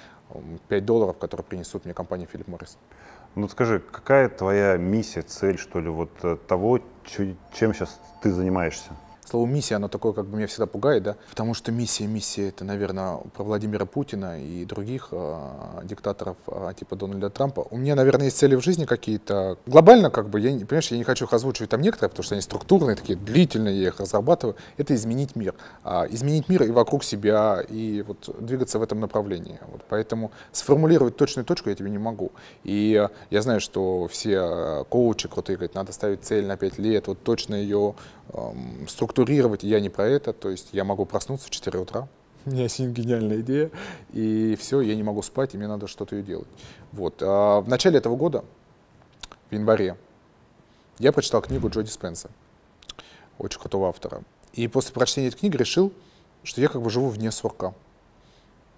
5 0.68 0.86
долларов, 0.86 1.18
которые 1.18 1.46
принесут 1.46 1.86
мне 1.86 1.94
компания 1.94 2.26
Филипп 2.26 2.48
Моррис. 2.48 2.78
Ну 3.36 3.48
скажи, 3.48 3.80
какая 3.80 4.30
твоя 4.30 4.78
миссия, 4.78 5.24
цель, 5.24 5.58
что 5.58 5.80
ли, 5.80 5.90
вот 5.90 6.12
э, 6.22 6.38
того, 6.48 6.80
чем 7.06 7.36
сейчас 7.74 8.00
ты 8.22 8.32
занимаешься? 8.32 8.92
Слово 9.26 9.48
«миссия», 9.48 9.76
оно 9.76 9.88
такое, 9.88 10.14
как 10.14 10.26
бы 10.26 10.38
меня 10.38 10.48
всегда 10.48 10.66
пугает, 10.66 11.04
да, 11.04 11.16
потому 11.30 11.54
что 11.54 11.72
миссия, 11.72 12.08
миссия, 12.08 12.50
это, 12.50 12.66
наверное, 12.66 13.18
про 13.36 13.44
Владимира 13.44 13.86
Путина 13.86 14.42
и 14.44 14.66
других 14.66 15.10
э, 15.12 15.82
диктаторов 15.84 16.36
э, 16.48 16.74
типа 16.78 16.96
Дональда 16.96 17.30
Трампа. 17.30 17.66
У 17.72 17.78
меня, 17.78 17.96
наверное, 17.96 18.26
есть 18.26 18.38
цели 18.38 18.56
в 18.56 18.62
жизни 18.62 18.86
какие-то. 18.86 19.58
Глобально, 19.66 20.10
как 20.10 20.30
бы, 20.30 20.40
я, 20.40 20.52
понимаешь, 20.52 20.92
я 20.92 20.98
не 20.98 21.04
хочу 21.04 21.26
их 21.26 21.34
озвучивать 21.34 21.70
там 21.70 21.82
некоторые, 21.82 22.10
потому 22.10 22.24
что 22.24 22.36
они 22.36 22.42
структурные, 22.42 22.96
такие 22.96 23.18
длительные, 23.18 23.82
я 23.82 23.88
их 23.88 24.00
разрабатываю. 24.00 24.56
Это 24.78 24.94
изменить 24.94 25.36
мир. 25.36 25.56
А, 25.84 26.06
изменить 26.10 26.50
мир 26.50 26.64
и 26.64 26.72
вокруг 26.72 27.04
себя, 27.04 27.64
и 27.68 28.04
вот 28.06 28.30
двигаться 28.40 28.78
в 28.78 28.84
этом 28.84 29.00
направлении. 29.00 29.60
Вот, 29.72 29.84
поэтому 29.88 30.32
сформулировать 30.52 31.16
точную 31.16 31.46
точку 31.46 31.70
я 31.70 31.76
тебе 31.76 31.90
не 31.90 31.98
могу. 31.98 32.32
И 32.64 32.94
э, 32.94 33.14
я 33.30 33.42
знаю, 33.42 33.62
что 33.62 34.08
все 34.08 34.34
э, 34.34 34.84
коучи 34.90 35.30
крутые 35.30 35.58
говорят, 35.58 35.76
надо 35.76 35.94
ставить 35.94 36.24
цель 36.24 36.46
на 36.46 36.58
5 36.58 36.78
лет, 36.80 37.08
вот 37.08 37.24
точно 37.24 37.56
ее 37.56 37.96
структурировать, 38.88 39.64
я 39.64 39.80
не 39.80 39.90
про 39.90 40.08
это, 40.08 40.34
то 40.34 40.50
есть 40.50 40.70
я 40.72 40.84
могу 40.84 41.06
проснуться 41.06 41.48
в 41.48 41.50
4 41.50 41.80
утра, 41.80 42.08
у 42.46 42.52
меня 42.52 42.64
есть 42.64 42.80
гениальная 42.80 43.40
идея, 43.42 43.72
и 44.12 44.58
все, 44.60 44.82
я 44.82 44.96
не 44.96 45.04
могу 45.04 45.22
спать, 45.22 45.54
и 45.54 45.58
мне 45.58 45.68
надо 45.68 45.88
что-то 45.88 46.16
ее 46.16 46.24
делать. 46.24 46.48
Вот. 46.92 47.16
А 47.22 47.62
в 47.62 47.70
начале 47.70 47.98
этого 47.98 48.16
года, 48.16 48.44
в 49.50 49.54
январе, 49.54 49.96
я 51.00 51.12
прочитал 51.12 51.42
книгу 51.42 51.70
Джоди 51.70 51.90
Спенса, 51.90 52.30
очень 53.38 53.60
крутого 53.60 53.88
автора. 53.88 54.24
И 54.54 54.68
после 54.68 54.94
прочтения 54.94 55.30
этой 55.30 55.40
книги 55.40 55.58
решил, 55.58 55.94
что 56.44 56.60
я 56.60 56.68
как 56.68 56.82
бы 56.82 56.90
живу 56.90 57.10
вне 57.10 57.32
сурка 57.32 57.74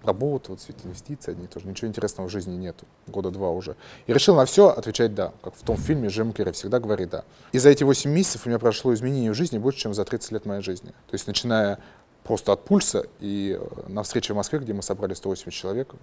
работа, 0.02 0.52
вот 0.52 0.60
эти 0.68 0.86
инвестиции, 0.86 1.32
одни 1.32 1.46
тоже, 1.46 1.66
ничего 1.66 1.88
интересного 1.88 2.28
в 2.28 2.30
жизни 2.30 2.56
нет, 2.56 2.76
года 3.06 3.30
два 3.30 3.50
уже. 3.50 3.76
И 4.06 4.12
решил 4.12 4.34
на 4.36 4.44
все 4.44 4.68
отвечать 4.68 5.14
«да», 5.14 5.32
как 5.42 5.54
в 5.54 5.62
том 5.62 5.76
фильме 5.76 6.08
Джим 6.08 6.32
Керри 6.32 6.52
всегда 6.52 6.78
говорит 6.78 7.10
«да». 7.10 7.24
И 7.52 7.58
за 7.58 7.70
эти 7.70 7.84
8 7.84 8.10
месяцев 8.10 8.46
у 8.46 8.48
меня 8.48 8.58
прошло 8.58 8.94
изменение 8.94 9.32
в 9.32 9.34
жизни 9.34 9.58
больше, 9.58 9.80
чем 9.80 9.94
за 9.94 10.04
30 10.04 10.32
лет 10.32 10.46
моей 10.46 10.62
жизни. 10.62 10.90
То 10.90 11.14
есть 11.14 11.26
начиная 11.26 11.78
просто 12.24 12.52
от 12.52 12.64
пульса 12.64 13.06
и 13.20 13.58
э, 13.58 13.88
на 13.88 14.02
встрече 14.02 14.32
в 14.32 14.36
Москве, 14.36 14.58
где 14.58 14.72
мы 14.72 14.82
собрали 14.82 15.14
180 15.14 15.52
человек, 15.52 15.94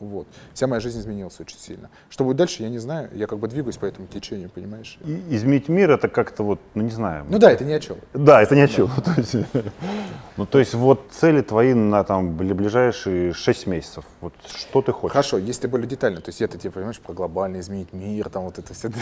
вот. 0.00 0.26
Вся 0.52 0.66
моя 0.66 0.80
жизнь 0.80 0.98
изменилась 1.00 1.38
очень 1.40 1.58
сильно. 1.58 1.88
Что 2.10 2.24
будет 2.24 2.36
дальше, 2.36 2.62
я 2.62 2.68
не 2.68 2.78
знаю. 2.78 3.10
Я 3.14 3.26
как 3.26 3.38
бы 3.38 3.48
двигаюсь 3.48 3.76
по 3.76 3.86
этому 3.86 4.06
течению, 4.08 4.50
понимаешь? 4.50 4.98
И 5.04 5.22
изменить 5.30 5.68
мир 5.68 5.92
это 5.92 6.08
как-то 6.08 6.42
вот, 6.42 6.60
ну 6.74 6.82
не 6.82 6.90
знаю. 6.90 7.24
Ну 7.28 7.38
да, 7.38 7.52
это 7.52 7.64
ни 7.64 7.72
о 7.72 7.80
чем. 7.80 7.98
Да, 8.12 8.42
это 8.42 8.56
ни 8.56 8.60
о 8.60 8.68
чем. 8.68 8.90
Да. 9.04 9.62
ну 10.36 10.46
то 10.46 10.58
есть 10.58 10.74
вот 10.74 11.08
цели 11.12 11.42
твои 11.42 11.74
на 11.74 12.02
там 12.04 12.36
ближайшие 12.36 13.32
6 13.32 13.66
месяцев. 13.66 14.04
Вот 14.20 14.34
что 14.46 14.82
ты 14.82 14.92
хочешь? 14.92 15.12
Хорошо, 15.12 15.38
если 15.38 15.68
более 15.68 15.86
детально, 15.86 16.20
то 16.20 16.30
есть 16.30 16.42
это 16.42 16.58
тебе, 16.58 16.70
понимаешь, 16.70 16.98
про 16.98 17.12
глобально 17.12 17.60
изменить 17.60 17.92
мир, 17.92 18.28
там 18.30 18.44
вот 18.44 18.58
это 18.58 18.74
все. 18.74 18.90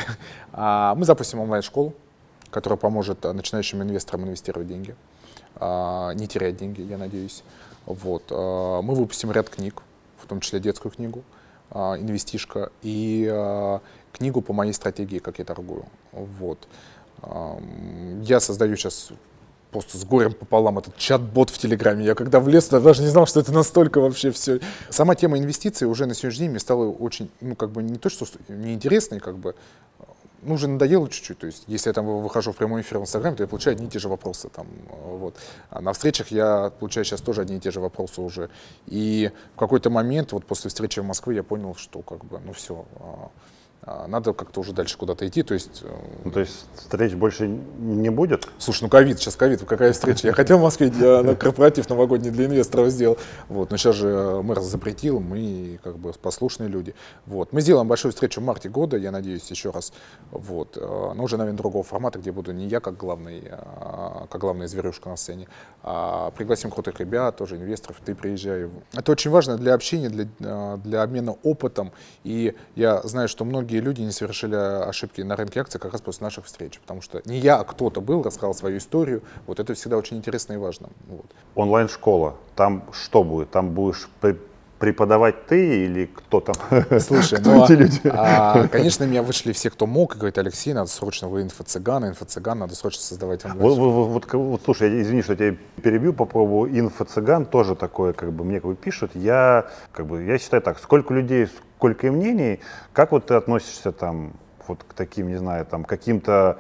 А, 0.53 0.95
мы 0.95 1.05
запустим 1.05 1.41
онлайн-школу, 1.41 1.95
которая 2.51 2.77
поможет 2.77 3.25
а, 3.25 3.33
начинающим 3.33 3.83
инвесторам 3.83 4.27
инвестировать 4.27 4.69
деньги, 4.69 4.95
а, 5.57 6.13
не 6.13 6.27
терять 6.27 6.57
деньги, 6.57 6.83
я 6.83 6.99
надеюсь. 6.99 7.43
Вот. 7.87 8.31
Мы 8.31 8.95
выпустим 8.95 9.33
ряд 9.33 9.51
книг, 9.51 9.83
том 10.33 10.41
числе 10.41 10.61
детскую 10.61 10.91
книгу 10.93 11.23
а, 11.71 11.97
«Инвестишка» 11.99 12.71
и 12.83 13.29
а, 13.31 13.81
книгу 14.13 14.41
по 14.41 14.53
моей 14.53 14.73
стратегии, 14.73 15.19
как 15.19 15.39
я 15.39 15.45
торгую. 15.45 15.85
Вот. 16.13 16.67
Я 18.23 18.41
создаю 18.41 18.77
сейчас 18.77 19.11
просто 19.71 19.97
с 19.97 20.05
горем 20.05 20.33
пополам 20.33 20.79
этот 20.79 20.97
чат-бот 20.97 21.51
в 21.51 21.59
Телеграме. 21.59 22.05
Я 22.05 22.15
когда 22.15 22.41
влез, 22.41 22.73
я 22.73 22.81
даже 22.81 23.03
не 23.03 23.09
знал, 23.09 23.27
что 23.27 23.41
это 23.41 23.53
настолько 23.53 24.01
вообще 24.01 24.31
все. 24.33 24.61
Сама 24.91 25.15
тема 25.15 25.39
инвестиций 25.39 25.87
уже 25.87 26.07
на 26.07 26.15
сегодняшний 26.15 26.47
день 26.47 26.51
мне 26.51 26.61
стала 26.61 26.91
очень, 26.91 27.31
ну, 27.41 27.55
как 27.55 27.71
бы 27.71 27.83
не 27.83 27.97
то, 27.97 28.11
что 28.11 28.27
неинтересной, 28.49 29.21
как 29.21 29.39
бы, 29.39 29.55
ну, 30.43 30.55
уже 30.55 30.69
надоело 30.69 31.09
чуть-чуть. 31.09 31.39
То 31.39 31.47
есть, 31.47 31.65
если 31.67 31.91
я 31.91 31.95
там 31.95 32.07
выхожу 32.07 32.53
в 32.53 32.57
прямой 32.57 32.83
эфир 32.83 32.99
в 32.99 33.03
Инстаграме, 33.03 33.37
то 33.37 33.43
я 33.45 33.49
получаю 33.49 33.77
одни 33.77 33.87
и 33.87 33.91
те 33.91 33.99
же 33.99 34.09
вопросы. 34.09 34.49
Там, 34.49 34.67
вот. 34.89 35.37
А 35.71 35.81
на 35.81 35.93
встречах 35.93 36.31
я 36.31 36.71
получаю 36.79 37.05
сейчас 37.05 37.21
тоже 37.21 37.43
одни 37.43 37.57
и 37.57 37.61
те 37.61 37.71
же 37.71 37.81
вопросы 37.81 38.21
уже. 38.21 38.51
И 38.87 39.31
в 39.55 39.59
какой-то 39.59 39.91
момент, 39.91 40.33
вот 40.33 40.45
после 40.45 40.69
встречи 40.69 41.01
в 41.01 41.05
Москве, 41.05 41.37
я 41.37 41.43
понял, 41.43 41.75
что 41.77 42.03
как 42.03 42.25
бы, 42.25 42.41
ну 42.45 42.53
все, 42.53 42.85
а, 42.97 43.31
надо 43.85 44.33
как-то 44.33 44.61
уже 44.61 44.73
дальше 44.73 44.97
куда-то 44.97 45.27
идти, 45.27 45.43
то 45.43 45.55
есть... 45.55 45.83
Э, 45.83 45.89
ну, 46.25 46.31
то 46.31 46.39
есть 46.39 46.67
встреч 46.77 47.15
больше 47.15 47.49
не 47.49 48.11
будет? 48.11 48.49
Слушай, 48.59 48.85
ну 48.85 48.89
ковид, 48.89 49.19
сейчас 49.19 49.35
ковид, 49.35 49.65
какая 49.65 49.93
встреча? 49.93 50.29
Я 50.29 50.33
хотел 50.33 50.59
в 50.59 50.63
Москве 50.63 50.91
на 50.91 51.35
корпоратив 51.35 51.89
новогодний 51.89 52.31
для 52.31 52.47
инвесторов 52.47 52.91
сделал, 52.91 53.19
вот, 53.49 53.73
но 53.73 53.77
сейчас 53.77 53.97
же 53.97 54.41
мэр 54.45 54.61
запретил, 54.61 55.19
мы 55.19 55.81
как 55.83 55.99
бы 55.99 56.13
послушные 56.13 56.69
люди. 56.69 56.95
Вот. 57.27 57.53
Мы 57.53 57.61
сделаем 57.61 57.89
большую 57.89 58.13
встречу 58.13 58.41
в 58.41 58.45
марте 58.45 58.69
года, 58.69 58.97
я 58.97 59.11
надеюсь, 59.11 59.51
еще 59.51 59.71
раз, 59.71 59.93
вот, 60.31 60.77
э, 60.77 61.13
но 61.17 61.25
уже, 61.25 61.37
наверное, 61.37 61.59
другого 61.59 61.83
формата, 61.83 62.21
где 62.21 62.31
буду 62.31 62.53
не 62.53 62.69
я 62.69 62.79
как 62.79 62.97
главный, 62.97 63.43
а, 63.51 64.27
как 64.31 64.41
главная 64.41 64.69
зверюшка 64.69 65.09
на 65.09 65.17
сцене, 65.17 65.49
а 65.83 66.31
пригласим 66.31 66.71
крутых 66.71 67.01
ребят, 67.01 67.37
тоже 67.37 67.57
инвесторов, 67.57 67.97
ты 68.05 68.15
приезжай. 68.15 68.71
Это 68.95 69.11
очень 69.11 69.33
важно 69.33 69.57
для 69.57 69.75
общения, 69.75 70.09
для, 70.09 70.29
э, 70.39 70.79
для 70.85 71.03
обмена 71.03 71.33
опытом, 71.43 71.91
и 72.23 72.55
я 72.77 73.03
знаю, 73.03 73.27
что 73.27 73.45
многие 73.45 73.72
многие 73.73 73.85
люди 73.85 74.03
не 74.03 74.13
совершили 74.13 74.55
ошибки 74.55 75.23
на 75.23 75.37
рынке 75.37 75.61
акций 75.61 75.81
как 75.81 75.93
раз 75.93 76.01
после 76.03 76.25
наших 76.25 76.45
встреч, 76.45 76.79
потому 76.81 77.01
что 77.01 77.23
не 77.25 77.39
я, 77.39 77.57
а 77.57 77.65
кто-то 77.65 78.01
был, 78.01 78.23
рассказал 78.23 78.55
свою 78.55 78.79
историю. 78.79 79.23
Вот 79.47 79.61
это 79.61 79.73
всегда 79.75 79.97
очень 79.97 80.19
интересно 80.19 80.53
и 80.55 80.57
важно. 80.57 80.91
Вот. 81.09 81.27
Онлайн-школа, 81.55 82.35
там 82.55 82.85
что 82.93 83.25
будет? 83.25 83.51
Там 83.51 83.71
будешь 83.71 84.09
преподавать 84.83 85.47
ты 85.47 85.85
или 85.85 86.07
кто 86.07 86.41
там? 86.41 86.57
Слушай, 86.99 87.39
Кто 87.39 87.55
ну, 87.55 87.65
эти 87.65 87.73
люди? 87.75 88.01
а, 88.05 88.67
конечно, 88.67 89.05
меня 89.05 89.23
вышли 89.23 89.53
все, 89.53 89.71
кто 89.71 89.87
мог, 89.87 90.17
и 90.17 90.19
говорит, 90.19 90.39
Алексей, 90.39 90.73
надо 90.73 90.91
срочно, 90.91 91.29
вы 91.29 91.43
инфо-цыган, 91.43 92.11
инфо-цыган, 92.11 92.59
надо 92.59 92.75
срочно 92.75 93.01
создавать 93.01 93.45
онлайн. 93.45 93.61
Вот, 93.63 93.79
вот, 93.79 94.09
вот, 94.09 94.33
вот, 94.33 94.63
слушай, 94.65 95.01
извини, 95.01 95.23
что 95.23 95.35
я 95.35 95.37
тебя 95.37 95.57
перебью 95.85 96.13
по 96.13 96.25
поводу 96.25 96.69
инфо-цыган, 96.77 97.47
тоже 97.47 97.77
такое, 97.77 98.13
как 98.13 98.33
бы, 98.33 98.43
мне 98.43 98.59
как 98.59 98.71
бы 98.71 98.75
пишут, 98.75 99.13
я, 99.15 99.67
как 99.93 100.07
бы, 100.07 100.25
я 100.25 100.37
считаю 100.37 100.61
так, 100.65 100.81
сколько 100.81 101.15
людей, 101.15 101.47
сколько 101.77 102.09
и 102.09 102.11
мнений, 102.11 102.59
как 102.93 103.13
вот 103.13 103.27
ты 103.27 103.35
относишься 103.35 103.93
там 103.93 104.33
вот 104.67 104.83
к 104.83 104.95
таким, 104.95 105.29
не 105.29 105.37
знаю, 105.37 105.65
там, 105.65 105.85
каким-то, 105.85 106.59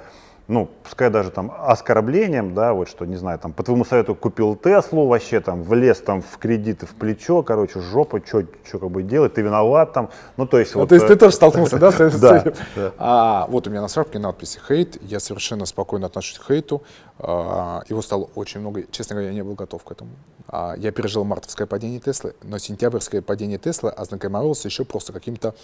ну, 0.52 0.68
пускай 0.84 1.10
даже 1.10 1.30
там 1.30 1.52
оскорблением, 1.58 2.54
да, 2.54 2.74
вот 2.74 2.88
что, 2.88 3.04
не 3.06 3.16
знаю, 3.16 3.38
там, 3.38 3.52
по 3.52 3.62
твоему 3.62 3.84
совету 3.84 4.14
купил 4.14 4.54
Теслу, 4.54 5.06
вообще 5.06 5.40
там, 5.40 5.62
влез 5.62 5.98
там 6.00 6.22
в 6.22 6.38
кредиты 6.38 6.86
в 6.86 6.94
плечо, 6.94 7.42
короче, 7.42 7.80
жопа, 7.80 8.20
что 8.24 8.44
как 8.78 8.90
бы 8.90 9.02
делать, 9.02 9.34
ты 9.34 9.42
виноват 9.42 9.92
там, 9.92 10.10
ну, 10.36 10.46
то 10.46 10.58
есть 10.58 10.74
Ну, 10.74 10.80
вот... 10.80 10.90
то 10.90 10.94
есть 10.94 11.06
э, 11.06 11.08
ты 11.08 11.16
тоже 11.16 11.34
столкнулся, 11.34 11.78
да, 11.78 11.90
с 11.90 12.00
этим? 12.00 12.20
да. 12.76 12.92
А, 12.98 13.46
вот 13.48 13.66
у 13.66 13.70
меня 13.70 13.80
на 13.80 13.88
шапке 13.88 14.18
надписи 14.18 14.60
«хейт». 14.66 15.02
Я 15.02 15.20
совершенно 15.20 15.66
спокойно 15.66 16.06
отношусь 16.06 16.38
к 16.38 16.46
хейту. 16.46 16.82
А, 17.18 17.82
его 17.88 18.02
стало 18.02 18.28
очень 18.34 18.60
много. 18.60 18.84
Честно 18.90 19.14
говоря, 19.14 19.30
я 19.30 19.34
не 19.34 19.42
был 19.42 19.54
готов 19.54 19.82
к 19.84 19.90
этому. 19.90 20.10
А, 20.48 20.74
я 20.76 20.92
пережил 20.92 21.24
мартовское 21.24 21.66
падение 21.66 22.00
Теслы, 22.00 22.34
но 22.42 22.58
сентябрьское 22.58 23.22
падение 23.22 23.58
Теслы 23.58 23.90
ознакомился 23.90 24.68
еще 24.68 24.84
просто 24.84 25.12
каким-то 25.12 25.54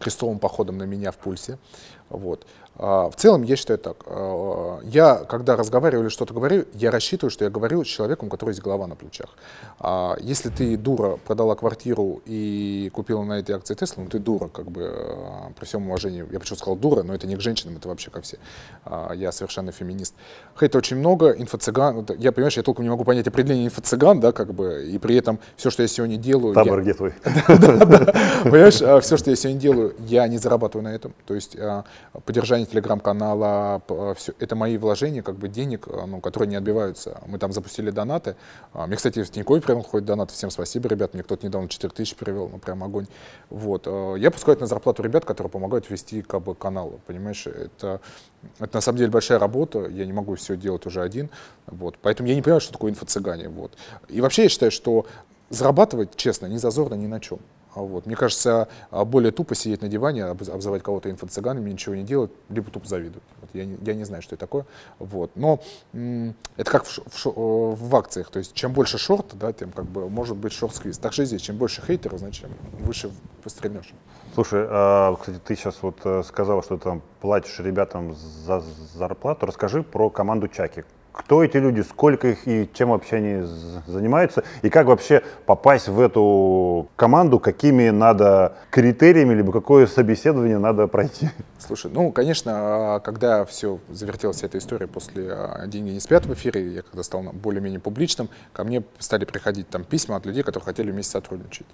крестовым 0.00 0.38
походом 0.38 0.78
на 0.78 0.84
меня 0.84 1.12
в 1.12 1.16
пульсе. 1.18 1.58
Вот. 2.08 2.46
А, 2.82 3.10
в 3.10 3.16
целом, 3.16 3.42
я 3.42 3.56
считаю 3.56 3.78
так. 3.78 4.04
А, 4.06 4.80
я, 4.84 5.16
когда 5.16 5.54
разговариваю 5.54 6.04
или 6.06 6.10
что-то 6.10 6.32
говорю, 6.32 6.64
я 6.72 6.90
рассчитываю, 6.90 7.30
что 7.30 7.44
я 7.44 7.50
говорю 7.50 7.84
с 7.84 7.88
человеком, 7.88 8.28
у 8.28 8.30
которого 8.30 8.50
есть 8.50 8.62
голова 8.62 8.86
на 8.86 8.96
плечах. 8.96 9.28
А, 9.78 10.16
если 10.18 10.48
ты, 10.48 10.78
дура, 10.78 11.18
продала 11.26 11.54
квартиру 11.56 12.22
и 12.24 12.90
купила 12.94 13.22
на 13.22 13.38
этой 13.40 13.54
акции 13.54 13.74
Тесла, 13.74 14.04
ну 14.04 14.08
ты 14.08 14.18
дура, 14.18 14.48
как 14.48 14.70
бы, 14.70 14.94
при 15.58 15.66
всем 15.66 15.86
уважении. 15.88 16.24
Я 16.32 16.40
почему 16.40 16.56
сказал 16.56 16.76
дура, 16.76 17.02
но 17.02 17.14
это 17.14 17.26
не 17.26 17.36
к 17.36 17.40
женщинам, 17.42 17.76
это 17.76 17.88
вообще 17.88 18.10
ко 18.10 18.22
все. 18.22 18.38
А, 18.86 19.12
я 19.12 19.30
совершенно 19.30 19.72
феминист. 19.72 20.14
Хейта 20.58 20.78
очень 20.78 20.96
много, 20.96 21.32
инфо-цыган. 21.32 22.06
Я, 22.18 22.32
понимаешь, 22.32 22.56
я 22.56 22.62
толком 22.62 22.84
не 22.84 22.90
могу 22.90 23.04
понять 23.04 23.28
определение 23.28 23.66
инфо-цыган, 23.68 24.20
да, 24.20 24.32
как 24.32 24.54
бы, 24.54 24.86
и 24.90 24.96
при 24.98 25.16
этом 25.16 25.38
все, 25.56 25.68
что 25.68 25.82
я 25.82 25.88
сегодня 25.88 26.16
делаю... 26.16 26.54
я- 26.54 26.64
Табор 26.64 26.80
где 26.80 26.94
твой? 26.94 27.12
Понимаешь, 27.24 28.76
все, 29.04 29.16
что 29.18 29.28
я 29.28 29.36
сегодня 29.36 29.60
делаю, 29.60 29.94
я 29.98 30.26
не 30.28 30.38
зарабатываю 30.38 30.84
на 30.84 30.94
этом. 30.94 31.12
То 31.26 31.34
есть 31.34 31.58
поддержание 32.24 32.69
телеграм-канала, 32.70 33.82
все, 34.16 34.32
это 34.38 34.56
мои 34.56 34.76
вложения, 34.78 35.22
как 35.22 35.36
бы 35.36 35.48
денег, 35.48 35.86
а, 35.88 36.06
ну, 36.06 36.20
которые 36.20 36.48
не 36.48 36.56
отбиваются. 36.56 37.20
Мы 37.26 37.38
там 37.38 37.52
запустили 37.52 37.90
донаты. 37.90 38.36
А, 38.72 38.86
Мне, 38.86 38.96
кстати, 38.96 39.22
в 39.22 39.30
Тинькове 39.30 39.60
прям 39.60 39.82
ходит 39.82 40.06
донат. 40.06 40.30
Всем 40.30 40.50
спасибо, 40.50 40.88
ребят. 40.88 41.14
Мне 41.14 41.22
кто-то 41.22 41.46
недавно 41.46 41.68
4 41.68 41.92
тысячи 41.92 42.16
перевел, 42.16 42.48
ну 42.48 42.58
прям 42.58 42.82
огонь. 42.84 43.06
Вот. 43.50 43.84
а, 43.86 44.14
Я 44.14 44.30
пускаю 44.30 44.54
это 44.54 44.62
на 44.62 44.66
зарплату 44.68 45.02
ребят, 45.02 45.24
которые 45.24 45.50
помогают 45.50 45.90
вести 45.90 46.22
как 46.22 46.42
бы, 46.42 46.54
канал. 46.54 47.00
Понимаешь, 47.06 47.46
это, 47.46 48.00
это 48.58 48.76
на 48.76 48.80
самом 48.80 48.98
деле 48.98 49.10
большая 49.10 49.38
работа. 49.38 49.86
Я 49.86 50.06
не 50.06 50.12
могу 50.12 50.34
все 50.36 50.56
делать 50.56 50.86
уже 50.86 51.02
один. 51.02 51.28
Вот. 51.66 51.96
Поэтому 52.00 52.28
я 52.28 52.34
не 52.34 52.42
понимаю, 52.42 52.60
что 52.60 52.72
такое 52.72 52.92
инфо-цыгане. 52.92 53.48
Вот. 53.48 53.72
И 54.08 54.20
вообще 54.20 54.44
я 54.44 54.48
считаю, 54.48 54.70
что 54.70 55.06
зарабатывать, 55.50 56.16
честно, 56.16 56.46
не 56.46 56.58
зазорно 56.58 56.94
ни 56.94 57.06
на 57.06 57.20
чем. 57.20 57.40
А 57.74 57.82
Вот. 57.82 58.06
Мне 58.06 58.16
кажется, 58.16 58.68
а, 58.90 59.04
более 59.04 59.30
тупо 59.32 59.54
сидеть 59.54 59.82
на 59.82 59.88
диване, 59.88 60.22
обз- 60.22 60.50
обзывать 60.50 60.82
кого-то 60.82 61.10
инфо-цыганами, 61.10 61.70
ничего 61.70 61.94
не 61.94 62.02
делать, 62.02 62.32
либо 62.48 62.70
тупо 62.70 62.88
завидовать. 62.88 63.22
Вот. 63.40 63.50
Я, 63.52 63.64
не, 63.64 63.78
я 63.82 63.94
не 63.94 64.04
знаю, 64.04 64.22
что 64.22 64.34
это 64.34 64.40
такое. 64.40 64.66
Вот. 64.98 65.30
Но 65.36 65.60
это 65.92 66.70
как 66.70 66.84
в, 66.84 66.98
в 66.98 67.26
э, 67.26 67.30
в 67.74 67.96
акциях. 67.96 68.30
То 68.30 68.38
есть 68.38 68.54
чем 68.54 68.72
больше 68.72 68.98
шорта, 68.98 69.36
да, 69.36 69.52
тем 69.52 69.70
как 69.70 69.84
бы 69.86 70.08
может 70.08 70.36
быть 70.36 70.52
шорт-сквиз. 70.52 70.98
Так 70.98 71.16
и 71.18 71.24
здесь. 71.24 71.42
Чем 71.42 71.56
больше 71.56 71.82
хейтеров, 71.82 72.18
значит, 72.18 72.46
выше 72.80 73.10
пострельнешь. 73.42 73.92
Слушай, 74.34 74.66
а, 74.68 75.14
кстати, 75.16 75.38
ты 75.44 75.56
сейчас 75.56 75.82
вот 75.82 75.98
э, 76.04 76.22
сказал, 76.24 76.62
что 76.62 76.76
ты 76.76 76.84
там 76.84 77.02
платишь 77.20 77.58
ребятам 77.60 78.14
за 78.14 78.62
зарплату. 78.94 79.46
Расскажи 79.46 79.82
про 79.82 80.10
команду 80.10 80.48
Чаки. 80.48 80.84
Кто 81.12 81.42
эти 81.42 81.56
люди, 81.56 81.80
сколько 81.80 82.28
их 82.28 82.46
и 82.46 82.68
чем 82.72 82.90
вообще 82.90 83.16
они 83.16 83.46
занимаются? 83.86 84.44
И 84.62 84.70
как 84.70 84.86
вообще 84.86 85.22
попасть 85.46 85.88
в 85.88 86.00
эту 86.00 86.88
команду, 86.96 87.38
какими 87.38 87.90
надо 87.90 88.56
критериями, 88.70 89.34
либо 89.34 89.52
какое 89.52 89.86
собеседование 89.86 90.58
надо 90.58 90.86
пройти? 90.86 91.30
Слушай, 91.58 91.90
ну, 91.92 92.12
конечно, 92.12 92.52
а, 92.54 93.00
когда 93.00 93.44
все 93.44 93.80
завертелась 93.88 94.42
эта 94.42 94.58
история 94.58 94.86
после 94.86 95.32
а, 95.32 95.66
«Деньги 95.66 95.90
не 95.90 96.00
спят» 96.00 96.26
в 96.26 96.32
эфире, 96.34 96.74
я 96.74 96.82
когда 96.82 97.02
стал 97.02 97.22
более-менее 97.22 97.80
публичным, 97.80 98.28
ко 98.52 98.64
мне 98.64 98.82
стали 98.98 99.24
приходить 99.24 99.68
там 99.68 99.84
письма 99.84 100.16
от 100.16 100.26
людей, 100.26 100.42
которые 100.42 100.64
хотели 100.64 100.90
вместе 100.90 101.12
сотрудничать. 101.12 101.66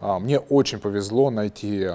А, 0.00 0.18
Мне 0.18 0.38
очень 0.38 0.78
повезло 0.78 1.30
найти 1.30 1.88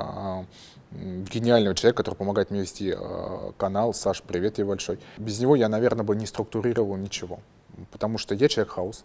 гениального 0.92 1.76
человека, 1.76 2.04
который 2.04 2.16
помогает 2.16 2.52
мне 2.52 2.62
вести 2.62 2.94
а, 2.96 3.52
канал. 3.58 3.94
Саш, 3.94 4.22
привет 4.24 4.56
тебе 4.56 4.66
большой. 4.66 5.00
Без 5.18 5.40
него 5.40 5.56
я, 5.56 5.70
наверное, 5.70 6.04
бы 6.04 6.16
не 6.16 6.26
структурировал 6.26 6.96
ничего, 6.96 7.40
потому 7.92 8.18
что 8.18 8.36
я 8.36 8.48
человек 8.48 8.74
хаос. 8.74 9.04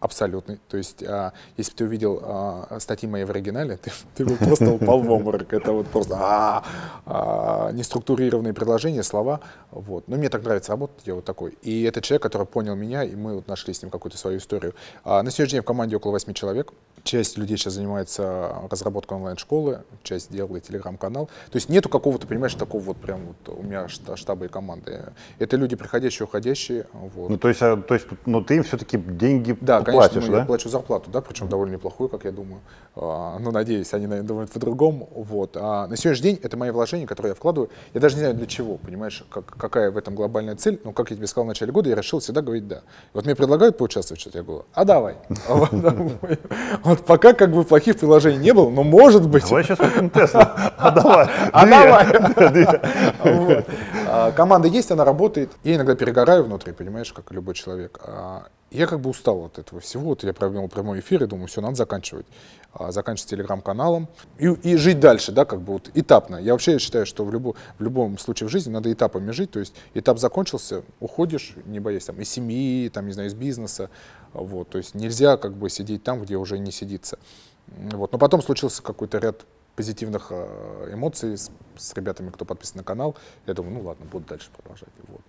Абсолютный. 0.00 0.58
То 0.70 0.78
есть, 0.78 1.02
а, 1.02 1.34
если 1.58 1.72
бы 1.72 1.76
ты 1.76 1.84
увидел 1.84 2.20
а, 2.22 2.78
статьи 2.80 3.06
мои 3.06 3.24
в 3.24 3.30
оригинале, 3.30 3.76
ты, 3.76 3.92
ты 4.14 4.24
бы 4.24 4.34
просто 4.36 4.70
упал 4.72 5.02
в 5.02 5.10
обморок. 5.10 5.52
Это 5.52 5.72
вот 5.72 5.88
просто 5.88 6.16
а, 6.18 6.64
а, 7.04 7.70
неструктурированные 7.72 8.54
предложения, 8.54 9.02
слова. 9.02 9.40
Вот. 9.70 10.08
Но 10.08 10.16
мне 10.16 10.30
так 10.30 10.42
нравится 10.42 10.72
работать, 10.72 11.06
я 11.06 11.14
вот 11.14 11.26
такой. 11.26 11.50
И 11.60 11.82
это 11.82 12.00
человек, 12.00 12.22
который 12.22 12.46
понял 12.46 12.76
меня, 12.76 13.04
и 13.04 13.14
мы 13.14 13.34
вот 13.34 13.46
нашли 13.46 13.74
с 13.74 13.82
ним 13.82 13.90
какую-то 13.90 14.16
свою 14.16 14.38
историю. 14.38 14.74
А, 15.04 15.22
на 15.22 15.30
сегодняшний 15.30 15.56
день 15.56 15.62
в 15.62 15.66
команде 15.66 15.96
около 15.96 16.12
8 16.12 16.32
человек. 16.32 16.72
Часть 17.04 17.38
людей 17.38 17.56
сейчас 17.56 17.74
занимается 17.74 18.54
разработкой 18.70 19.18
онлайн-школы, 19.18 19.80
часть 20.02 20.30
делает 20.32 20.64
телеграм-канал. 20.64 21.26
То 21.50 21.56
есть 21.56 21.68
нету 21.68 21.88
какого-то, 21.88 22.26
понимаешь, 22.26 22.54
такого 22.54 22.82
вот 22.82 22.96
прям 22.98 23.20
вот 23.26 23.58
у 23.58 23.62
меня 23.62 23.86
шта- 23.86 24.16
штаба 24.16 24.46
и 24.46 24.48
команды. 24.48 25.12
Это 25.38 25.56
люди 25.56 25.76
приходящие, 25.76 26.26
уходящие. 26.26 26.86
Вот. 26.92 27.30
Ну, 27.30 27.38
то 27.38 27.48
есть, 27.48 27.62
а, 27.62 27.76
то 27.76 27.94
есть 27.94 28.06
ну, 28.26 28.42
ты 28.42 28.56
им 28.56 28.62
все-таки 28.64 28.98
деньги 28.98 29.56
Да, 29.60 29.82
конечно, 29.82 29.92
платишь, 29.92 30.26
ну, 30.26 30.34
я 30.34 30.40
да? 30.40 30.46
плачу 30.46 30.68
зарплату, 30.68 31.10
да, 31.10 31.20
причем 31.20 31.48
довольно 31.48 31.74
неплохую, 31.74 32.08
как 32.08 32.24
я 32.24 32.32
думаю. 32.32 32.60
А, 32.96 33.38
ну, 33.38 33.50
надеюсь, 33.50 33.92
они, 33.94 34.06
наверное, 34.06 34.28
думают 34.28 34.50
по-другому. 34.50 35.08
Вот. 35.14 35.56
А 35.56 35.86
на 35.86 35.96
сегодняшний 35.96 36.32
день 36.32 36.40
это 36.42 36.56
мои 36.56 36.70
вложения, 36.70 37.06
которые 37.06 37.30
я 37.30 37.34
вкладываю. 37.34 37.70
Я 37.94 38.00
даже 38.00 38.16
не 38.16 38.20
знаю 38.20 38.34
для 38.34 38.46
чего, 38.46 38.76
понимаешь, 38.76 39.24
как, 39.30 39.46
какая 39.46 39.90
в 39.90 39.96
этом 39.96 40.14
глобальная 40.14 40.56
цель. 40.56 40.80
Но, 40.84 40.92
как 40.92 41.10
я 41.10 41.16
тебе 41.16 41.26
сказал 41.26 41.44
в 41.44 41.48
начале 41.48 41.72
года, 41.72 41.88
я 41.88 41.96
решил 41.96 42.20
всегда 42.20 42.42
говорить 42.42 42.68
«да». 42.68 42.82
Вот 43.12 43.24
мне 43.24 43.34
предлагают 43.34 43.78
поучаствовать, 43.78 44.20
что-то 44.20 44.38
я 44.38 44.44
говорю 44.44 44.64
«а 44.72 44.84
давай». 44.84 45.16
Вот, 46.90 47.04
пока 47.04 47.34
как 47.34 47.52
бы 47.52 47.62
плохих 47.62 47.96
приложений 47.98 48.38
не 48.38 48.52
было, 48.52 48.68
но 48.68 48.82
может 48.82 49.28
быть. 49.28 49.44
Давай 49.44 49.62
сейчас 49.62 49.78
купим 49.78 50.10
Теслу. 50.10 50.40
А 50.76 50.90
давай. 50.90 51.28
А 51.52 51.66
давай. 51.66 53.64
А, 54.12 54.32
Команда 54.32 54.66
есть, 54.66 54.90
она 54.90 55.04
работает. 55.04 55.52
Я 55.62 55.76
иногда 55.76 55.94
перегораю 55.94 56.42
внутри, 56.42 56.72
понимаешь, 56.72 57.12
как 57.12 57.30
и 57.30 57.34
любой 57.34 57.54
человек. 57.54 58.00
А, 58.02 58.48
Я 58.72 58.88
как 58.88 59.00
бы 59.00 59.10
устал 59.10 59.44
от 59.44 59.58
этого 59.60 59.80
всего. 59.80 60.02
Вот 60.08 60.24
я 60.24 60.32
провел 60.34 60.66
прямой 60.68 60.98
эфир 60.98 61.22
и 61.22 61.26
думаю, 61.26 61.46
все, 61.46 61.60
надо 61.60 61.76
заканчивать. 61.76 62.26
А, 62.72 62.92
Заканчивать 62.92 63.30
телеграм-каналом 63.30 64.08
и, 64.38 64.46
и 64.46 64.76
жить 64.76 65.00
дальше, 65.00 65.32
да, 65.32 65.44
как 65.44 65.60
бы 65.60 65.72
вот 65.74 65.90
этапно. 65.94 66.36
Я 66.36 66.52
вообще 66.52 66.78
считаю, 66.78 67.04
что 67.04 67.24
в, 67.24 67.34
любо- 67.34 67.56
в 67.78 67.82
любом 67.82 68.16
случае 68.16 68.48
в 68.48 68.50
жизни 68.50 68.70
надо 68.70 68.92
этапами 68.92 69.32
жить. 69.32 69.50
То 69.50 69.58
есть 69.58 69.74
этап 69.94 70.18
закончился, 70.20 70.84
уходишь, 71.00 71.54
не 71.64 71.80
боясь 71.80 72.04
там 72.04 72.20
из 72.20 72.30
семьи, 72.30 72.88
там, 72.88 73.06
не 73.06 73.12
знаю, 73.12 73.28
из 73.28 73.34
бизнеса. 73.34 73.90
Вот. 74.32 74.68
То 74.68 74.78
есть 74.78 74.94
нельзя 74.94 75.36
как 75.36 75.54
бы 75.54 75.68
сидеть 75.68 76.04
там, 76.04 76.22
где 76.22 76.36
уже 76.36 76.58
не 76.58 76.70
сидится. 76.70 77.18
Вот. 77.66 78.12
Но 78.12 78.18
потом 78.18 78.40
случился 78.40 78.82
какой-то 78.82 79.18
ряд 79.18 79.46
позитивных 79.74 80.28
э, 80.30 80.90
эмоций 80.92 81.36
с, 81.36 81.50
с 81.76 81.94
ребятами, 81.94 82.30
кто 82.30 82.44
подписан 82.44 82.78
на 82.78 82.84
канал. 82.84 83.16
Я 83.46 83.54
думаю, 83.54 83.74
ну 83.74 83.82
ладно, 83.82 84.06
буду 84.06 84.26
дальше 84.28 84.48
продолжать. 84.56 84.90
Вот. 85.08 85.22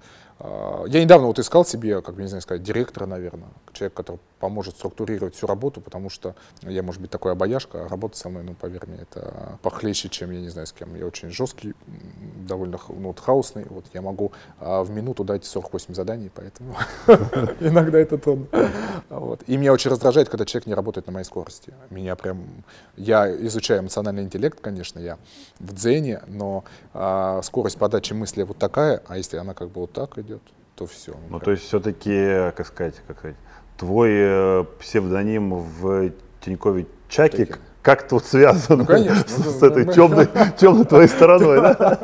А, 0.43 0.85
Я 0.87 1.03
недавно 1.03 1.27
вот 1.27 1.39
искал 1.39 1.65
себе, 1.65 2.01
как 2.01 2.15
бы, 2.15 2.21
не 2.21 2.27
знаю 2.27 2.41
сказать, 2.41 2.63
директора, 2.63 3.05
наверное, 3.05 3.49
человек, 3.73 3.93
который 3.93 4.19
поможет 4.39 4.75
структурировать 4.75 5.35
всю 5.35 5.45
работу, 5.45 5.81
потому 5.81 6.09
что 6.09 6.35
я, 6.63 6.81
может 6.81 6.99
быть, 6.99 7.11
такой 7.11 7.31
обаяшка, 7.31 7.85
а 7.85 7.87
работа 7.87 8.17
со 8.17 8.29
мной, 8.29 8.43
ну, 8.43 8.55
поверь 8.55 8.81
мне, 8.87 8.97
это 9.01 9.59
похлеще, 9.61 10.09
чем 10.09 10.31
я 10.31 10.41
не 10.41 10.49
знаю 10.49 10.65
с 10.65 10.73
кем. 10.73 10.95
Я 10.95 11.05
очень 11.05 11.29
жесткий, 11.29 11.75
довольно 12.47 12.79
ну, 12.89 13.09
вот, 13.09 13.19
хаосный. 13.19 13.65
Вот 13.69 13.85
я 13.93 14.01
могу 14.01 14.31
а, 14.59 14.83
в 14.83 14.89
минуту 14.89 15.23
дать 15.23 15.45
48 15.45 15.93
заданий, 15.93 16.31
поэтому 16.33 16.75
иногда 17.59 17.99
это 17.99 18.17
трудно. 18.17 18.47
И 19.45 19.57
меня 19.57 19.73
очень 19.73 19.91
раздражает, 19.91 20.29
когда 20.29 20.45
человек 20.45 20.65
не 20.65 20.73
работает 20.73 21.05
на 21.05 21.13
моей 21.13 21.25
скорости. 21.25 21.73
Меня 21.91 22.15
прям... 22.15 22.43
Я 22.97 23.31
изучаю 23.45 23.81
эмоциональный 23.81 24.23
интеллект, 24.23 24.59
конечно, 24.59 24.99
я 24.99 25.19
в 25.59 25.73
дзене, 25.73 26.21
но 26.27 26.63
а, 26.93 27.41
скорость 27.43 27.77
подачи 27.77 28.13
мысли 28.13 28.41
вот 28.41 28.57
такая, 28.57 29.03
а 29.07 29.17
если 29.17 29.37
она 29.37 29.53
как 29.53 29.69
бы 29.69 29.81
вот 29.81 29.91
так 29.91 30.17
идет, 30.17 30.30
то 30.75 30.85
все. 30.85 31.13
Ну, 31.29 31.39
то 31.39 31.51
есть 31.51 31.63
все-таки, 31.63 32.51
как 32.55 32.65
сказать, 32.67 32.95
как 33.07 33.17
сказать, 33.19 33.37
твой 33.77 34.09
э, 34.13 34.65
псевдоним 34.79 35.53
в 35.55 36.11
Тинькове 36.41 36.87
Чакик, 37.09 37.37
Чакик. 37.49 37.59
как 37.81 38.07
тут 38.07 38.25
связано 38.25 38.77
Ну, 38.83 38.85
конечно. 38.85 39.23
с, 39.27 39.37
Ну, 39.37 39.51
с 39.51 39.63
этой 39.63 39.85
мы- 39.85 39.93
темной, 39.93 40.27
темной 40.57 40.85
твоей 40.85 41.07
стороной, 41.07 41.61
да? 41.61 41.99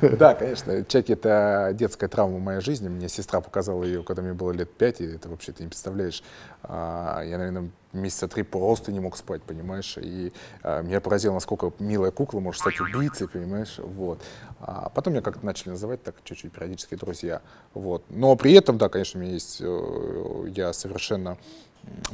Да, 0.18 0.34
конечно. 0.34 0.84
Чаки— 0.84 1.12
это 1.14 1.70
детская 1.74 2.08
травма 2.08 2.38
моей 2.38 2.60
жизни. 2.60 2.88
Мне 2.88 3.08
сестра 3.08 3.40
показала 3.40 3.84
ее, 3.84 4.02
когда 4.02 4.22
мне 4.22 4.32
было 4.32 4.52
лет 4.52 4.70
пять, 4.72 5.00
и 5.00 5.04
это 5.06 5.28
вообще 5.28 5.52
ты 5.52 5.62
не 5.62 5.68
представляешь. 5.68 6.22
А, 6.62 7.22
Я, 7.22 7.38
наверное, 7.38 7.70
месяца 7.92 8.28
три 8.28 8.42
просто 8.42 8.92
не 8.92 9.00
мог 9.00 9.16
спать, 9.16 9.42
понимаешь? 9.42 9.96
И 9.98 10.32
а, 10.62 10.82
меня 10.82 11.00
поразило, 11.00 11.34
насколько 11.34 11.72
милая 11.78 12.10
кукла 12.10 12.40
может 12.40 12.60
стать 12.60 12.80
убийцей, 12.80 13.28
понимаешь? 13.28 13.78
Вот. 13.78 14.20
А 14.60 14.90
потом 14.90 15.14
меня 15.14 15.22
как-то 15.22 15.44
начали 15.44 15.70
называть 15.70 16.02
так 16.02 16.16
чуть-чуть 16.24 16.52
периодически 16.52 16.96
друзья. 16.96 17.40
Вот. 17.74 18.04
Но 18.10 18.36
при 18.36 18.52
этом, 18.52 18.76
да, 18.78 18.88
конечно, 18.88 19.18
у 19.18 19.22
меня 19.22 19.34
есть... 19.34 19.58
э, 19.60 20.48
Я 20.54 20.72
совершенно 20.72 21.38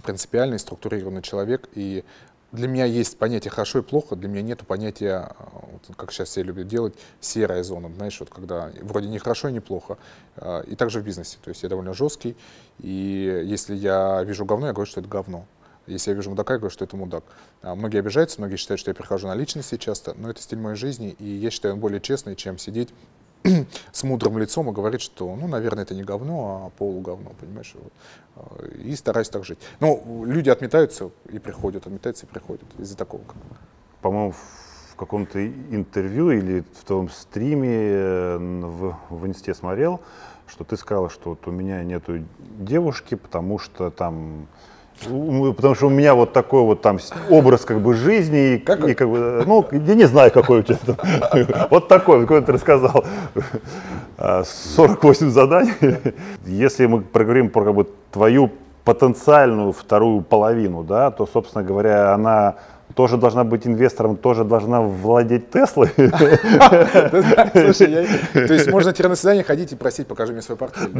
принципиальный, 0.05 0.59
структурированный 0.59 1.22
человек, 1.22 1.68
и 1.75 2.05
для 2.53 2.68
меня 2.68 2.85
есть 2.85 3.18
понятие 3.18 3.51
хорошо 3.51 3.81
и 3.81 3.83
плохо, 3.83 4.14
для 4.14 4.29
меня 4.29 4.43
нет 4.43 4.64
понятия, 4.64 5.33
э, 5.37 5.45
вот 5.72 5.97
как 5.97 6.12
сейчас 6.12 6.29
все 6.29 6.43
любят 6.45 6.68
делать, 6.68 6.95
серая 7.20 7.64
зона, 7.64 7.91
знаешь, 7.97 8.20
вот 8.20 8.31
когда 8.31 8.70
вроде 8.83 9.09
не 9.09 9.18
хорошо 9.18 9.49
и 9.49 9.53
не 9.53 9.61
плохо. 9.61 9.99
И 10.66 10.77
также 10.77 11.01
в 11.01 11.05
бизнесе, 11.05 11.39
то 11.43 11.49
есть 11.49 11.64
я 11.64 11.68
довольно 11.68 11.95
жесткий, 11.95 12.37
и 12.79 13.43
если 13.45 13.75
я 13.75 14.22
вижу 14.22 14.45
говно, 14.45 14.68
я 14.68 14.72
говорю, 14.72 14.89
что 14.89 15.01
это 15.01 15.09
говно. 15.09 15.47
Если 15.87 16.11
я 16.11 16.16
вижу 16.16 16.30
мудака, 16.30 16.55
я 16.55 16.59
говорю, 16.59 16.72
что 16.72 16.85
это 16.85 16.97
мудак. 16.97 17.24
А 17.62 17.74
Многие 17.74 17.99
обижаются, 17.99 18.41
многие 18.41 18.57
считают, 18.57 18.80
что 18.80 18.91
я 18.91 18.95
перехожу 18.95 19.28
на 19.28 19.35
личности 19.35 19.76
часто, 19.76 20.14
но 20.16 20.30
это 20.30 20.41
стиль 20.41 20.59
моей 20.59 20.76
жизни, 20.76 21.16
и 21.18 21.26
я 21.26 21.51
считаю, 21.51 21.74
он 21.74 21.80
более 21.80 22.01
честный, 22.01 22.37
чем 22.37 22.59
сидеть 22.59 22.91
с 23.93 24.05
мудрым 24.05 24.39
лицом 24.39 24.70
и 24.70 24.72
говорить, 24.72 25.03
что, 25.03 25.37
ну, 25.37 25.47
наверное, 25.47 25.85
это 25.85 25.95
не 25.95 26.03
говно, 26.03 26.66
а 26.66 26.78
полуговно, 26.78 27.32
понимаешь? 27.39 27.74
Вот. 27.74 27.93
А, 28.37 28.66
И 28.78 28.97
стараюсь 28.97 29.28
так 29.28 29.45
жить. 29.45 29.59
Ну, 29.80 30.24
люди 30.26 30.49
отметаются 30.49 31.11
и 31.30 31.39
приходят, 31.39 31.87
отметаются 31.87 32.26
и 32.26 32.28
приходят 32.28 32.64
из-за 32.78 32.97
такого. 32.97 33.22
По-моему, 34.01 34.32
в 34.32 34.97
каком-то 34.97 35.45
интервью 35.45 36.30
или 36.30 36.64
в 36.80 36.85
том 36.85 37.11
стриме 37.11 37.68
э, 37.68 38.39
в, 38.39 38.97
в 39.11 39.26
инсте 39.26 39.53
смотрел, 39.53 40.01
что 40.47 40.64
ты 40.64 40.76
сказала, 40.76 41.11
что 41.11 41.30
вот 41.30 41.47
у 41.49 41.51
меня 41.51 41.82
нету 41.82 42.24
девушки, 42.39 43.16
потому 43.16 43.59
что 43.59 43.91
там 43.91 44.47
потому 45.01 45.74
что 45.74 45.86
у 45.86 45.90
меня 45.90 46.14
вот 46.14 46.32
такой 46.32 46.62
вот 46.62 46.82
там 46.82 46.99
образ 47.30 47.64
как 47.64 47.80
бы 47.80 47.95
жизни 47.95 48.55
и, 48.55 48.59
Какой? 48.59 48.92
и 48.92 48.95
как 48.95 49.09
бы, 49.09 49.42
ну, 49.47 49.66
я 49.70 49.95
не 49.95 50.05
знаю, 50.05 50.30
какой 50.30 50.61
у 50.61 50.62
тебя 50.62 50.78
там. 50.86 50.97
Вот 51.70 51.88
такой, 51.88 52.22
какой 52.22 52.42
ты 52.42 52.53
рассказал. 52.53 53.05
А, 54.16 54.45
48 54.45 55.30
заданий. 55.30 55.72
Если 56.47 56.86
мы 56.86 57.01
проговорим 57.01 57.51
про 57.51 57.64
как 57.64 57.74
бы 57.74 57.88
твою 58.12 58.51
потенциальную 58.84 59.72
вторую 59.72 60.20
половину, 60.20 60.84
да, 60.84 61.11
то, 61.11 61.26
собственно 61.26 61.64
говоря, 61.64 62.12
она 62.12 62.57
тоже 62.95 63.16
должна 63.16 63.45
быть 63.45 63.66
инвестором, 63.66 64.16
тоже 64.16 64.45
должна 64.45 64.80
владеть 64.80 65.51
Теслой. 65.51 65.91
Слушай, 65.97 68.07
то 68.32 68.55
есть 68.55 68.70
можно 68.70 68.93
теперь 68.93 69.09
на 69.09 69.16
свидание 69.16 69.45
ходить 69.45 69.72
и 69.72 69.76
просить, 69.76 70.07
покажи 70.07 70.32
мне 70.32 70.43
свой 70.43 70.57
портфель. 70.57 70.91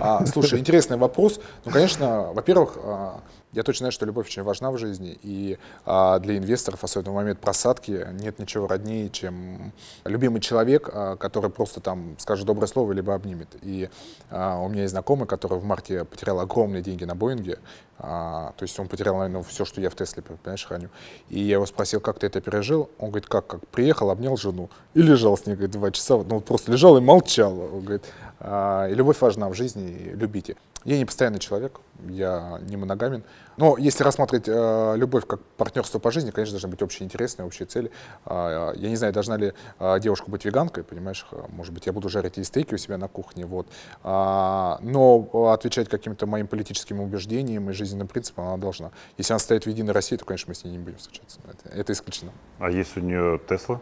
А, 0.00 0.24
слушай, 0.26 0.58
интересный 0.58 0.96
вопрос. 0.96 1.40
Ну, 1.64 1.70
конечно, 1.70 2.32
во-первых, 2.32 2.78
а, 2.84 3.20
я 3.52 3.62
точно 3.62 3.84
знаю, 3.84 3.92
что 3.92 4.06
любовь 4.06 4.26
очень 4.26 4.42
важна 4.42 4.70
в 4.70 4.78
жизни, 4.78 5.18
и 5.22 5.58
а, 5.84 6.18
для 6.18 6.38
инвесторов, 6.38 6.84
особенно 6.84 7.12
в 7.12 7.14
момент 7.14 7.38
просадки, 7.40 8.06
нет 8.12 8.38
ничего 8.38 8.66
роднее, 8.66 9.10
чем 9.10 9.72
любимый 10.04 10.40
человек, 10.40 10.88
а, 10.92 11.16
который 11.16 11.50
просто 11.50 11.80
там 11.80 12.16
скажет 12.18 12.46
доброе 12.46 12.66
слово 12.66 12.92
либо 12.92 13.14
обнимет. 13.14 13.48
И 13.62 13.90
а, 14.30 14.58
у 14.58 14.68
меня 14.68 14.82
есть 14.82 14.92
знакомый, 14.92 15.26
который 15.26 15.58
в 15.58 15.64
марте 15.64 16.04
потерял 16.04 16.40
огромные 16.40 16.82
деньги 16.82 17.04
на 17.04 17.14
Боинге, 17.14 17.58
а, 17.98 18.52
то 18.56 18.64
есть 18.64 18.78
он 18.80 18.88
потерял, 18.88 19.16
наверное, 19.16 19.42
все, 19.44 19.64
что 19.64 19.80
я 19.80 19.88
в 19.88 19.94
Тесле, 19.94 20.22
понимаешь, 20.22 20.64
храню. 20.66 20.88
И 21.28 21.40
я 21.40 21.54
его 21.54 21.66
спросил, 21.66 22.00
как 22.00 22.18
ты 22.18 22.26
это 22.26 22.40
пережил? 22.40 22.90
Он 22.98 23.10
говорит, 23.10 23.28
как, 23.28 23.46
как? 23.46 23.68
Приехал, 23.68 24.10
обнял 24.10 24.36
жену 24.36 24.70
и 24.94 25.02
лежал 25.02 25.36
с 25.36 25.46
ней, 25.46 25.54
говорит, 25.54 25.70
два 25.70 25.90
часа. 25.92 26.16
Ну, 26.16 26.40
просто 26.40 26.72
лежал 26.72 26.96
и 26.96 27.00
молчал. 27.00 27.56
Он 27.58 27.80
говорит, 27.82 28.04
«А, 28.40 28.88
и 28.88 28.94
любовь 28.94 29.20
важна 29.20 29.48
в 29.48 29.54
жизни, 29.54 30.10
любите. 30.14 30.56
Я 30.84 30.98
не 30.98 31.04
постоянный 31.04 31.38
человек, 31.38 31.80
я 32.08 32.58
не 32.62 32.76
моногамен. 32.76 33.24
Но 33.56 33.76
если 33.76 34.02
рассматривать 34.02 34.48
э, 34.48 34.94
любовь 34.96 35.26
как 35.26 35.42
партнерство 35.42 35.98
по 35.98 36.10
жизни, 36.10 36.30
конечно, 36.30 36.54
должны 36.54 36.70
быть 36.70 36.82
общие 36.82 37.04
интересы, 37.04 37.42
общие 37.42 37.66
цели. 37.66 37.90
А, 38.24 38.72
я 38.72 38.88
не 38.88 38.96
знаю, 38.96 39.12
должна 39.12 39.36
ли 39.36 39.52
а, 39.78 39.98
девушка 39.98 40.30
быть 40.30 40.44
веганкой, 40.44 40.84
понимаешь? 40.84 41.26
А, 41.30 41.46
Может 41.50 41.74
быть, 41.74 41.86
я 41.86 41.92
буду 41.92 42.08
жарить 42.08 42.38
ей 42.38 42.44
стейки 42.44 42.74
у 42.74 42.78
себя 42.78 42.96
на 42.96 43.08
кухне, 43.08 43.44
вот. 43.44 43.68
А, 44.02 44.78
но 44.80 45.28
отвечать 45.52 45.88
каким-то 45.88 46.26
моим 46.26 46.46
политическим 46.46 47.00
убеждениям 47.00 47.68
и 47.70 47.72
жизненным 47.72 48.08
принципам 48.08 48.46
она 48.48 48.56
должна. 48.56 48.90
Если 49.18 49.32
она 49.32 49.38
стоит 49.38 49.64
в 49.64 49.68
Единой 49.68 49.92
России, 49.92 50.16
то, 50.16 50.24
конечно, 50.24 50.50
мы 50.50 50.54
с 50.54 50.64
ней 50.64 50.70
не 50.70 50.78
будем 50.78 50.96
встречаться. 50.98 51.38
Это, 51.44 51.76
это 51.76 51.92
исключено. 51.92 52.32
А 52.58 52.70
есть 52.70 52.96
у 52.96 53.00
нее 53.00 53.38
Тесла? 53.48 53.80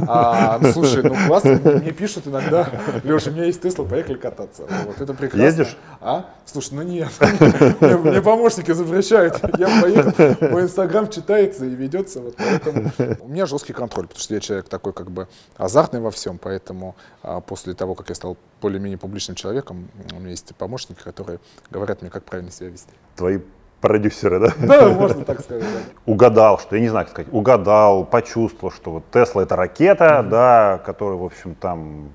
А, 0.00 0.58
ну, 0.58 0.72
слушай, 0.72 1.02
ну 1.02 1.14
классно, 1.26 1.52
мне 1.52 1.92
пишут 1.92 2.26
иногда, 2.26 2.68
Леша, 3.04 3.30
у 3.30 3.32
меня 3.32 3.44
есть 3.44 3.62
Тесла, 3.62 3.84
поехали 3.84 4.16
кататься. 4.16 4.66
Вот 4.84 5.00
это 5.00 5.14
прекрасно. 5.14 5.44
Ездишь? 5.44 5.76
А? 6.00 6.26
Слушай, 6.44 6.74
ну 6.74 6.82
нет, 6.82 7.10
мне, 7.80 7.96
мне 7.96 8.22
помощники 8.22 8.72
запрещают. 8.72 9.40
Я 9.58 9.80
поехал, 9.80 10.48
мой 10.50 10.62
инстаграм 10.62 11.08
читается 11.08 11.64
и 11.64 11.70
ведется, 11.70 12.20
вот 12.20 12.36
поэтому 12.36 12.90
у 13.20 13.28
меня 13.28 13.46
жесткий 13.46 13.72
контроль, 13.72 14.06
потому 14.06 14.20
что 14.20 14.34
я 14.34 14.40
человек 14.40 14.68
такой 14.68 14.92
как 14.92 15.10
бы 15.10 15.28
азартный 15.56 16.00
во 16.00 16.10
всем, 16.10 16.38
поэтому 16.38 16.96
а, 17.22 17.40
после 17.40 17.74
того, 17.74 17.94
как 17.94 18.08
я 18.08 18.14
стал 18.14 18.36
более-менее 18.60 18.98
публичным 18.98 19.36
человеком, 19.36 19.88
у 20.12 20.20
меня 20.20 20.30
есть 20.30 20.54
помощники, 20.56 21.00
которые 21.02 21.40
говорят 21.70 22.02
мне, 22.02 22.10
как 22.10 22.24
правильно 22.24 22.50
себя 22.50 22.68
вести. 22.68 22.92
Твои 23.16 23.38
продюсеры, 23.80 24.38
да? 24.38 24.52
Да, 24.58 24.88
можно 24.88 25.24
так 25.24 25.40
сказать. 25.40 25.64
да. 25.64 25.80
угадал, 26.12 26.58
что 26.58 26.76
я 26.76 26.82
не 26.82 26.88
знаю, 26.88 27.06
как 27.06 27.12
сказать, 27.12 27.32
угадал, 27.32 28.04
почувствовал, 28.06 28.72
что 28.72 28.90
вот 28.92 29.10
Тесла 29.10 29.42
это 29.42 29.56
ракета, 29.56 30.26
да, 30.28 30.80
которая, 30.86 31.18
в 31.18 31.24
общем, 31.24 31.54
там 31.54 32.12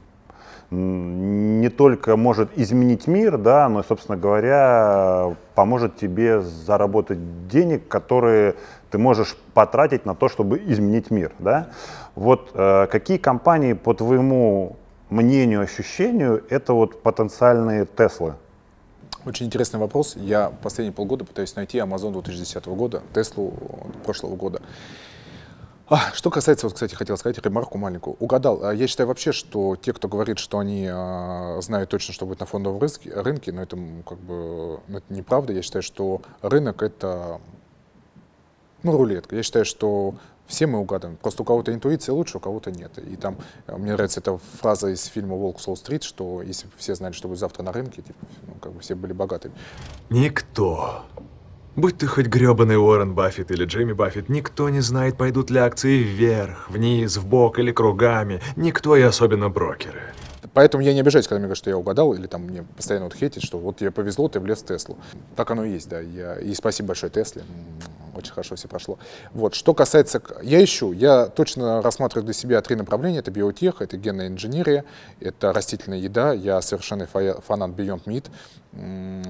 не 0.70 1.70
только 1.70 2.18
может 2.18 2.50
изменить 2.58 3.08
мир, 3.08 3.38
да, 3.38 3.70
но, 3.70 3.84
собственно 3.84 4.18
говоря, 4.18 5.36
поможет 5.56 5.96
тебе 5.96 6.42
заработать 6.42 7.48
денег, 7.48 7.88
которые 7.88 8.56
ты 8.92 8.98
можешь 8.98 9.38
потратить 9.54 10.06
на 10.06 10.14
то, 10.14 10.28
чтобы 10.28 10.62
изменить 10.66 11.10
мир, 11.10 11.32
да. 11.40 11.70
Вот 12.16 12.52
э, 12.54 12.88
какие 12.92 13.18
компании, 13.18 13.74
по 13.74 13.94
твоему 13.94 14.76
мнению, 15.10 15.62
ощущению, 15.62 16.44
это 16.50 16.74
вот 16.74 17.02
потенциальные 17.02 17.86
Теслы? 17.86 18.34
Очень 19.26 19.48
интересный 19.48 19.80
вопрос. 19.80 20.16
Я 20.16 20.52
последние 20.64 20.94
полгода 20.94 21.26
пытаюсь 21.26 21.56
найти 21.56 21.78
Amazon 21.80 22.14
2010 22.14 22.66
года, 22.68 23.02
Теслу 23.14 23.54
прошлого 24.06 24.36
года. 24.36 24.62
А, 25.90 26.12
что 26.14 26.30
касается, 26.30 26.66
вот, 26.66 26.74
кстати, 26.74 26.96
хотел 26.96 27.18
сказать 27.18 27.38
ремарку 27.40 27.78
маленькую. 27.78 28.18
Угадал. 28.20 28.64
А, 28.64 28.74
Я 28.74 28.88
считаю 28.88 29.08
вообще, 29.08 29.32
что 29.32 29.78
те, 29.78 29.94
кто 29.94 30.10
говорит, 30.10 30.38
что 30.38 30.60
они 30.60 30.88
а, 30.92 31.60
знают 31.62 31.90
точно, 31.90 32.14
что 32.14 32.26
будет 32.26 32.42
на 32.42 32.46
фондовом 32.46 32.80
рынке, 32.82 33.14
рынке 33.14 33.52
но 33.54 33.62
это 33.62 33.78
как 34.06 34.18
бы 34.20 34.82
ну, 34.88 34.98
это 34.98 35.14
неправда. 35.14 35.54
Я 35.54 35.62
считаю, 35.62 35.84
что 35.84 36.22
рынок 36.42 36.84
это 36.84 37.40
ну, 38.84 38.98
рулетка. 38.98 39.36
Я 39.38 39.44
считаю, 39.44 39.64
что 39.64 40.16
все 40.48 40.68
мы 40.68 40.80
угадываем. 40.80 41.18
Просто 41.18 41.44
у 41.44 41.46
кого-то 41.46 41.74
интуиция 41.74 42.14
лучше, 42.14 42.38
у 42.38 42.40
кого-то 42.40 42.72
нет. 42.72 42.98
И 42.98 43.16
там, 43.16 43.38
э, 43.68 43.76
мне 43.78 43.94
нравится 43.94 44.20
эта 44.20 44.38
фраза 44.60 44.88
из 44.88 45.04
фильма 45.06 45.36
«Волк 45.36 45.60
с 45.60 45.68
Уолл-стрит», 45.68 46.04
что 46.04 46.42
если 46.42 46.68
бы 46.68 46.74
все 46.78 46.96
знали, 46.96 47.14
что 47.14 47.28
будет 47.28 47.40
завтра 47.40 47.64
на 47.64 47.72
рынке, 47.72 48.02
типа, 48.02 48.20
ну, 48.48 48.54
как 48.62 48.72
бы 48.72 48.80
все 48.80 48.96
были 48.96 49.14
богатыми. 49.14 49.54
Никто. 50.10 51.04
Будь 51.78 52.00
ты 52.00 52.08
хоть 52.08 52.26
грёбаный 52.26 52.76
Уоррен 52.76 53.14
Баффет 53.14 53.52
или 53.52 53.64
Джейми 53.66 53.94
Баффет, 53.94 54.30
никто 54.30 54.68
не 54.68 54.80
знает, 54.80 55.16
пойдут 55.16 55.52
ли 55.52 55.60
акции 55.60 56.00
вверх, 56.00 56.72
вниз, 56.72 57.18
вбок 57.18 57.60
или 57.60 57.72
кругами. 57.72 58.42
Никто 58.56 58.96
и 58.96 59.04
особенно 59.04 59.50
брокеры. 59.50 60.02
Поэтому 60.56 60.82
я 60.82 60.96
не 60.96 61.02
обижаюсь, 61.02 61.28
когда 61.28 61.38
мне 61.38 61.46
говорят, 61.46 61.60
что 61.60 61.70
я 61.70 61.78
угадал, 61.78 62.16
или 62.16 62.26
там 62.26 62.46
мне 62.46 62.64
постоянно 62.64 63.06
вот 63.06 63.14
хейтят, 63.14 63.44
что 63.44 63.60
вот 63.60 63.78
тебе 63.78 63.92
повезло, 63.92 64.28
ты 64.28 64.40
влез 64.40 64.64
в 64.64 64.66
Теслу. 64.66 64.98
Так 65.36 65.52
оно 65.52 65.66
и 65.66 65.74
есть, 65.74 65.88
да. 65.88 66.00
Я, 66.00 66.40
и 66.40 66.56
спасибо 66.56 66.88
большое 66.88 67.12
Тесле. 67.12 67.44
Очень 68.16 68.32
хорошо 68.32 68.56
все 68.56 68.68
прошло. 68.68 68.98
Вот. 69.34 69.54
Что 69.54 69.76
касается... 69.76 70.20
Я 70.42 70.64
ищу. 70.64 70.94
Я 70.94 71.28
точно 71.28 71.84
рассматриваю 71.84 72.26
для 72.26 72.34
себя 72.34 72.60
три 72.62 72.76
направления. 72.76 73.20
Это 73.20 73.30
биотех, 73.30 73.84
это 73.84 73.98
генная 73.98 74.30
инженерия, 74.30 74.84
это 75.20 75.54
растительная 75.54 76.00
еда. 76.00 76.34
Я 76.34 76.60
совершенный 76.64 77.06
фа- 77.06 77.40
фанат 77.46 77.72
Beyond 77.72 78.06
Meat. 78.06 78.26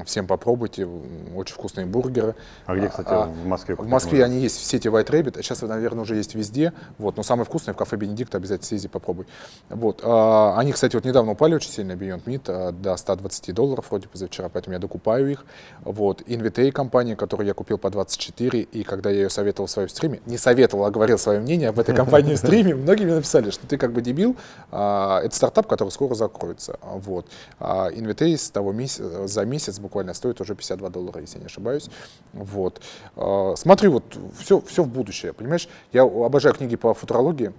Всем 0.06 0.28
попробуйте. 0.28 0.88
Очень 1.36 1.56
вкусные 1.56 1.86
бургеры. 1.86 2.36
А 2.66 2.76
где, 2.76 2.89
кстати, 2.89 3.08
А, 3.10 3.26
в 3.26 3.45
Москве? 3.45 3.76
В 3.76 3.88
Москве 3.88 4.24
они 4.24 4.39
есть 4.39 4.58
в 4.58 4.64
сети 4.64 4.88
White 4.88 5.10
Rabbit, 5.10 5.39
а 5.39 5.43
сейчас, 5.43 5.62
наверное, 5.62 6.04
уже 6.04 6.16
есть 6.16 6.36
везде. 6.36 6.74
Вот, 6.98 7.18
но 7.18 7.24
самые 7.24 7.45
вкусные 7.45 7.74
в 7.74 7.78
кафе 7.78 7.95
Бенедикт 7.95 8.34
обязательно 8.36 8.68
съезди, 8.68 8.88
попробуй. 8.88 9.26
Вот, 9.70 10.02
а, 10.04 10.56
они, 10.58 10.72
кстати, 10.72 10.95
вот 10.95 11.06
недавно 11.06 11.32
упали 11.32 11.56
очень 11.56 11.72
сильно, 11.72 11.93
Beyond 11.93 12.24
Meat, 12.26 12.41
а, 12.48 12.72
до 12.72 12.95
120 12.98 13.54
долларов 13.54 13.86
вроде 13.89 14.08
позавчера, 14.08 14.50
поэтому 14.50 14.74
я 14.74 14.80
докупаю 14.80 15.32
их. 15.32 15.45
Вот, 15.84 16.22
Invitay 16.22 16.72
компания, 16.72 17.16
которую 17.16 17.48
я 17.48 17.54
купил 17.54 17.78
по 17.78 17.89
24, 17.89 18.62
И 18.62 18.84
когда 18.84 19.10
я 19.10 19.24
ее 19.24 19.30
советовал 19.30 19.68
в 19.68 19.72
своем 19.72 19.89
стриме, 19.89 20.22
не 20.26 20.38
советовал, 20.38 20.86
а 20.86 20.91
говорил 20.91 21.18
свое 21.18 21.39
мнение 21.39 21.70
об 21.70 21.80
этой 21.80 21.95
компании 21.95 22.36
в 22.36 22.38
стриме, 22.38 22.76
многие 22.76 23.06
мне 23.06 23.16
написали, 23.16 23.50
что 23.50 23.66
ты 23.68 23.78
как 23.78 23.93
бы 23.93 24.02
дебил, 24.02 24.36
а, 24.72 25.22
это 25.22 25.36
стартап, 25.36 25.68
который 25.68 25.89
скоро 25.89 26.16
закроется. 26.16 26.80
Вот. 26.82 27.28
А 27.60 27.89
Invitace 27.91 28.52
того 28.52 28.72
месяца, 28.74 29.28
за 29.38 29.45
месяц 29.45 29.77
буквально 29.77 30.15
стоит 30.15 30.41
уже 30.41 30.55
52 30.55 30.89
доллара, 30.89 31.21
если 31.21 31.38
не 31.38 31.45
ошибаюсь. 31.45 31.89
Вот. 32.33 32.81
А, 33.15 33.53
смотри, 33.55 33.88
вот 33.88 34.17
все, 34.39 34.59
все 34.61 34.81
в 34.83 34.88
будущее, 34.88 35.31
понимаешь? 35.31 35.69
Я 35.93 36.01
обожаю 36.01 36.55
книги 36.55 36.75
по 36.75 36.93
футурологии, 36.95 37.53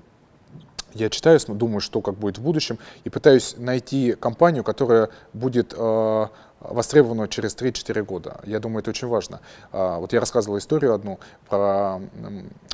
я 0.95 1.09
читаю, 1.09 1.39
думаю, 1.47 1.81
что 1.81 2.01
как 2.01 2.15
будет 2.15 2.39
в 2.39 2.43
будущем, 2.43 2.79
и 3.05 3.11
пытаюсь 3.11 3.55
найти 3.59 4.17
компанию, 4.19 4.65
которая 4.65 5.11
будет 5.33 5.73
э, 5.77 6.27
востребована 6.61 7.29
через 7.29 7.55
3-4 7.57 8.03
года. 8.03 8.41
Я 8.45 8.61
думаю, 8.61 8.81
это 8.81 8.91
очень 8.91 9.09
важно. 9.09 9.41
А, 9.73 9.99
вот 9.99 10.13
я 10.13 10.21
рассказывал 10.21 10.59
историю 10.59 10.95
одну 10.95 11.19
про... 11.49 12.01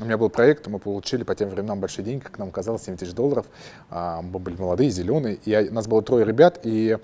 У 0.01 0.05
меня 0.05 0.17
был 0.17 0.29
проект, 0.29 0.67
мы 0.67 0.79
получили 0.79 1.23
по 1.23 1.35
тем 1.35 1.49
временам 1.49 1.79
большие 1.79 2.03
деньги, 2.03 2.23
как 2.23 2.37
нам 2.39 2.51
казалось, 2.51 2.83
7 2.83 2.97
тысяч 2.97 3.13
долларов. 3.13 3.45
А, 3.89 4.21
Мы 4.21 4.39
были 4.39 4.55
молодые, 4.55 4.89
зеленые, 4.89 5.35
и 5.35 5.69
нас 5.69 5.87
было 5.87 6.01
трое 6.01 6.25
ребят, 6.25 6.59
и 6.63 6.97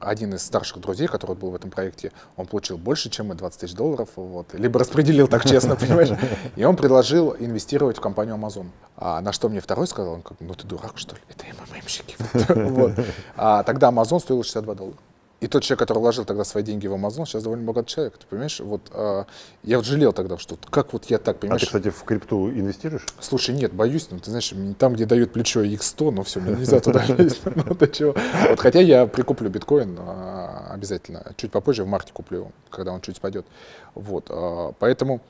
один 0.00 0.34
из 0.34 0.44
старших 0.44 0.80
друзей, 0.80 1.08
который 1.08 1.34
был 1.34 1.50
в 1.50 1.54
этом 1.54 1.70
проекте, 1.70 2.12
он 2.36 2.46
получил 2.46 2.78
больше, 2.78 3.10
чем 3.10 3.26
мы, 3.26 3.34
20 3.34 3.60
тысяч 3.60 3.74
долларов, 3.74 4.08
вот, 4.14 4.54
либо 4.54 4.78
распределил 4.78 5.26
так 5.26 5.44
честно, 5.44 5.74
понимаешь, 5.80 6.10
и 6.54 6.64
он 6.64 6.76
предложил 6.76 7.34
инвестировать 7.38 7.98
в 7.98 8.00
компанию 8.00 8.36
Amazon. 8.36 8.68
А 8.96 9.20
на 9.20 9.32
что 9.32 9.48
мне 9.48 9.60
второй 9.60 9.88
сказал, 9.88 10.14
он 10.14 10.22
как, 10.22 10.38
ну 10.40 10.54
ты 10.54 10.66
дурак, 10.66 10.92
что 10.96 11.16
ли, 11.16 11.22
это 11.28 11.44
МММщики. 11.46 12.16
Вот. 12.68 12.92
А 13.36 13.62
тогда 13.64 13.88
Amazon 13.88 14.20
стоил 14.20 14.42
62 14.42 14.74
доллара. 14.74 14.96
И 15.40 15.46
тот 15.46 15.62
человек, 15.62 15.78
который 15.80 15.98
вложил 15.98 16.24
тогда 16.24 16.42
свои 16.42 16.64
деньги 16.64 16.88
в 16.88 16.94
Amazon, 16.94 17.24
сейчас 17.24 17.44
довольно 17.44 17.64
богатый 17.64 17.88
человек, 17.88 18.18
ты 18.18 18.26
понимаешь? 18.26 18.58
Вот 18.58 18.82
а, 18.90 19.26
я 19.62 19.76
вот 19.76 19.86
жалел 19.86 20.12
тогда, 20.12 20.36
что 20.36 20.58
как 20.68 20.92
вот 20.92 21.04
я 21.06 21.18
так, 21.18 21.36
А 21.36 21.38
понимаешь? 21.38 21.60
ты, 21.60 21.66
кстати, 21.66 21.90
в 21.90 22.02
крипту 22.02 22.50
инвестируешь? 22.50 23.06
Слушай, 23.20 23.54
нет, 23.54 23.72
боюсь, 23.72 24.08
ну, 24.10 24.18
ты 24.18 24.30
знаешь, 24.30 24.52
там, 24.78 24.94
где 24.94 25.06
дают 25.06 25.32
плечо 25.32 25.62
X100, 25.62 26.10
ну 26.10 26.22
все, 26.24 26.40
мне 26.40 26.56
нельзя 26.56 26.80
туда 26.80 27.04
лезть. 27.06 27.40
Ну, 27.44 27.74
ты 27.76 27.86
чего? 27.86 28.16
Вот, 28.48 28.58
хотя 28.58 28.80
я 28.80 29.06
прикуплю 29.06 29.48
биткоин 29.48 29.96
а, 30.00 30.70
обязательно, 30.72 31.32
чуть 31.36 31.52
попозже, 31.52 31.84
в 31.84 31.86
марте 31.86 32.12
куплю 32.12 32.38
его, 32.38 32.52
когда 32.70 32.92
он 32.92 33.00
чуть 33.00 33.16
спадет. 33.16 33.46
Вот, 33.94 34.26
а, 34.30 34.72
поэтому 34.80 35.20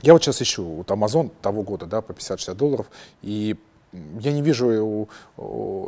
я 0.00 0.14
вот 0.14 0.22
сейчас 0.22 0.40
ищу 0.40 0.64
вот 0.64 0.90
Amazon 0.90 1.30
того 1.42 1.62
года, 1.62 1.84
да, 1.84 2.00
по 2.00 2.12
50-60 2.12 2.54
долларов, 2.54 2.86
и 3.20 3.58
я 3.92 4.32
не 4.32 4.42
вижу 4.42 5.08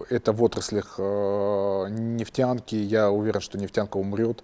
это 0.09 0.33
в 0.33 0.43
отраслях 0.43 0.95
э, 0.99 1.87
нефтянки. 1.91 2.75
Я 2.75 3.11
уверен, 3.11 3.41
что 3.41 3.59
нефтянка 3.59 3.99
умрет, 3.99 4.43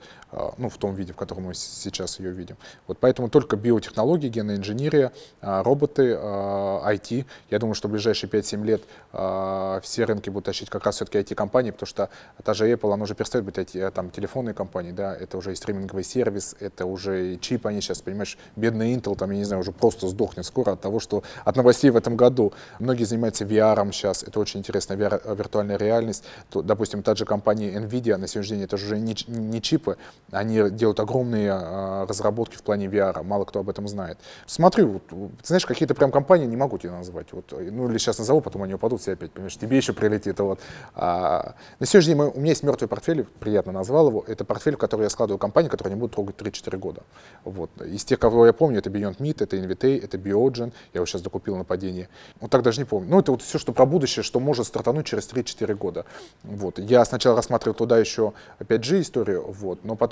ну, 0.59 0.69
в 0.69 0.77
том 0.77 0.95
виде, 0.95 1.13
в 1.13 1.17
котором 1.17 1.45
мы 1.45 1.55
сейчас 1.55 2.19
ее 2.19 2.31
видим. 2.31 2.57
Вот 2.87 2.99
поэтому 2.99 3.29
только 3.29 3.57
биотехнологии, 3.57 4.29
генная 4.29 4.57
инженерия, 4.57 5.13
э, 5.41 5.63
роботы, 5.63 6.13
IT. 6.13 7.25
Я 7.51 7.59
думаю, 7.59 7.75
что 7.75 7.89
в 7.89 7.93
ближайшие 7.93 8.29
5-7 8.29 8.65
лет 8.65 8.83
все 9.83 10.05
рынки 10.05 10.31
будут 10.31 10.47
тащить 10.47 10.69
как 10.69 10.85
раз 10.85 10.97
все-таки 10.97 11.19
IT-компании, 11.19 11.71
потому 11.71 11.87
что 11.87 12.11
та 12.43 12.55
же 12.55 12.71
Apple, 12.71 12.93
она 12.93 13.05
уже 13.05 13.15
перестает 13.15 13.45
быть 13.45 13.57
IT, 13.57 13.79
э, 13.79 13.91
там, 13.91 14.11
телефонной 14.11 14.55
компанией, 14.55 14.93
да, 14.93 15.15
это 15.15 15.39
уже 15.39 15.53
и 15.53 15.55
стриминговый 15.55 16.05
сервис, 16.05 16.57
это 16.61 16.87
уже 16.87 17.35
и 17.35 17.41
чип, 17.41 17.67
они 17.67 17.81
сейчас, 17.81 18.03
понимаешь, 18.03 18.39
бедный 18.57 18.95
Intel, 18.95 19.17
там, 19.17 19.31
я 19.31 19.39
не 19.39 19.45
знаю, 19.45 19.61
уже 19.61 19.73
просто 19.73 20.09
сдохнет 20.09 20.45
скоро 20.47 20.73
от 20.73 20.81
того, 20.81 21.01
что 21.01 21.23
от 21.45 21.57
новостей 21.57 21.91
в 21.91 21.97
этом 21.97 22.17
году. 22.17 22.53
Многие 22.79 23.05
занимаются 23.05 23.45
VR 23.45 23.91
сейчас, 23.93 24.23
это 24.23 24.41
очень 24.41 24.61
интересная 24.61 24.97
VR, 24.97 25.37
виртуальная 25.37 25.77
реальность. 25.77 26.25
То, 26.51 26.63
допустим, 26.63 27.03
та 27.03 27.15
же 27.15 27.25
компания 27.25 27.73
Nvidia 27.73 28.17
на 28.17 28.29
сегодняшний 28.29 28.57
день, 28.57 28.65
это 28.65 28.77
же 28.77 28.87
уже 28.87 28.99
не, 28.99 29.17
не 29.29 29.61
чипы, 29.61 29.97
они 30.33 30.71
делают 30.71 30.99
огромные 31.01 31.51
э, 31.51 32.07
разработки 32.09 32.57
в 32.57 32.63
плане 32.63 32.87
VR, 32.87 33.23
мало 33.23 33.45
кто 33.45 33.61
об 33.61 33.69
этом 33.69 33.87
знает. 33.87 34.19
Смотри, 34.47 34.85
вот, 34.85 35.07
ты 35.09 35.17
знаешь, 35.45 35.65
какие-то 35.65 35.95
прям 35.95 36.11
компании, 36.11 36.47
не 36.47 36.57
могу 36.57 36.79
тебе 36.79 36.91
назвать, 36.93 37.29
вот, 37.33 37.53
ну 37.53 37.89
или 37.89 37.99
сейчас 37.99 38.19
назову, 38.19 38.41
потом 38.41 38.63
они 38.65 38.75
упадут 38.75 39.01
все 39.01 39.13
опять, 39.13 39.31
понимаешь, 39.31 39.57
тебе 39.57 39.77
еще 39.77 39.93
прилетит. 39.93 40.39
Вот. 40.41 40.59
А, 40.95 41.55
на 41.79 41.87
сегодняшний 41.87 42.15
день 42.15 42.23
мы- 42.23 42.31
у 42.31 42.41
меня 42.41 42.51
есть 42.51 42.63
мертвый 42.63 42.89
портфель, 42.89 43.25
приятно 43.39 43.73
назвал 43.73 44.09
его, 44.09 44.25
это 44.27 44.45
портфель, 44.45 44.75
в 44.75 44.79
который 44.79 45.03
я 45.03 45.11
складываю 45.11 45.39
компании, 45.39 45.69
которые 45.69 45.95
не 45.95 46.01
будут 46.01 46.15
трогать 46.15 46.37
3-4 46.37 46.77
года. 46.77 47.03
Вот. 47.45 47.71
Из 47.83 48.05
тех, 48.05 48.19
кого 48.19 48.47
я 48.47 48.53
помню, 48.53 48.79
это 48.79 48.91
Beyond 48.91 49.19
Meat, 49.19 49.45
это 49.45 49.57
Invitay, 49.57 50.03
это 50.03 50.17
Biogen, 50.19 50.73
я 50.93 50.99
его 50.99 51.07
сейчас 51.07 51.23
докупил 51.23 51.57
на 51.57 51.65
падение. 51.65 52.09
Вот 52.41 52.51
так 52.51 52.63
даже 52.63 52.81
не 52.81 52.85
помню. 52.85 53.09
Ну, 53.11 53.21
это 53.21 53.31
вот 53.31 53.43
все, 53.43 53.59
что 53.59 53.73
про 53.73 53.87
будущее, 53.87 54.23
что 54.23 54.41
может 54.41 54.67
стартануть 54.67 55.07
через 55.07 55.29
3-4 55.29 55.75
года. 55.75 56.05
Вот. 56.43 56.79
Я 56.79 57.05
сначала 57.05 57.37
рассматривал 57.37 57.75
туда 57.75 57.99
еще 57.99 58.33
5G 58.59 59.03
историю, 59.03 59.45
вот, 59.47 59.85
но 59.85 59.95
потом 59.95 60.06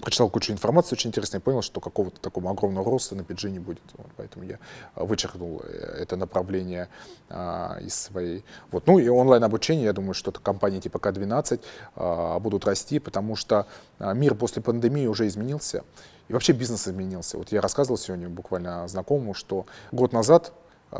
прочитал 0.00 0.28
кучу 0.30 0.52
информации 0.52 0.94
очень 0.94 1.08
интересной 1.08 1.40
понял, 1.40 1.62
что 1.62 1.80
какого-то 1.80 2.20
такого 2.20 2.50
огромного 2.50 2.90
роста 2.90 3.14
на 3.14 3.22
5G 3.22 3.50
не 3.50 3.58
будет. 3.58 3.82
Вот, 3.96 4.08
поэтому 4.16 4.44
я 4.44 4.58
а, 4.94 5.04
вычеркнул 5.04 5.62
э, 5.64 6.02
это 6.02 6.16
направление 6.16 6.88
а, 7.28 7.78
из 7.80 7.94
своей... 7.94 8.44
Вот. 8.70 8.86
Ну 8.86 8.98
и 8.98 9.08
онлайн-обучение, 9.08 9.84
я 9.84 9.92
думаю, 9.92 10.14
что 10.14 10.32
компании 10.32 10.80
типа 10.80 10.98
К12 10.98 11.60
а, 11.96 12.38
будут 12.38 12.64
расти, 12.64 12.98
потому 12.98 13.36
что 13.36 13.66
а, 13.98 14.12
мир 14.12 14.34
после 14.34 14.62
пандемии 14.62 15.06
уже 15.06 15.26
изменился. 15.26 15.84
И 16.28 16.32
вообще 16.32 16.52
бизнес 16.52 16.86
изменился. 16.86 17.38
Вот 17.38 17.52
я 17.52 17.60
рассказывал 17.60 17.98
сегодня 17.98 18.28
буквально 18.28 18.86
знакомому, 18.88 19.34
что 19.34 19.66
год 19.90 20.12
назад 20.12 20.52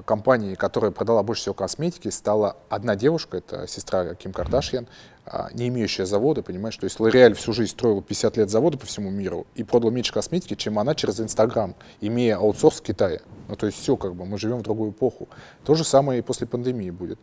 компанией, 0.05 0.55
которая 0.55 0.91
продала 0.91 1.23
больше 1.23 1.43
всего 1.43 1.55
косметики, 1.55 2.09
стала 2.09 2.57
одна 2.69 2.97
девушка, 2.97 3.39
это 3.39 3.67
сестра 3.67 4.15
Ким 4.15 4.33
Кардашьян, 4.33 4.87
а, 5.27 5.49
не 5.53 5.69
имеющая 5.69 6.07
завода, 6.07 6.43
понимаешь? 6.43 6.77
То 6.77 6.85
есть 6.85 6.99
L'Oreal 6.99 7.35
всю 7.35 7.53
жизнь 7.53 7.73
строил 7.73 8.03
50 8.03 8.37
лет 8.37 8.51
завода 8.51 8.79
по 8.79 8.87
всему 8.87 9.11
миру 9.11 9.47
и 9.55 9.63
продал 9.63 9.91
меньше 9.91 10.13
косметики, 10.13 10.55
чем 10.55 10.79
она 10.79 10.95
через 10.95 11.21
Инстаграм, 11.21 11.75
имея 12.01 12.37
аутсорс 12.37 12.81
в 12.81 12.83
Китае. 12.83 13.21
Ну, 13.49 13.57
то 13.57 13.67
есть 13.67 13.79
все, 13.79 13.97
как 13.97 14.15
бы, 14.15 14.25
мы 14.25 14.39
живем 14.39 14.59
в 14.59 14.63
другую 14.63 14.93
эпоху. 14.93 15.29
То 15.65 15.75
же 15.75 15.85
самое 15.85 16.21
и 16.21 16.23
после 16.23 16.47
пандемии 16.47 16.91
будет. 16.91 17.19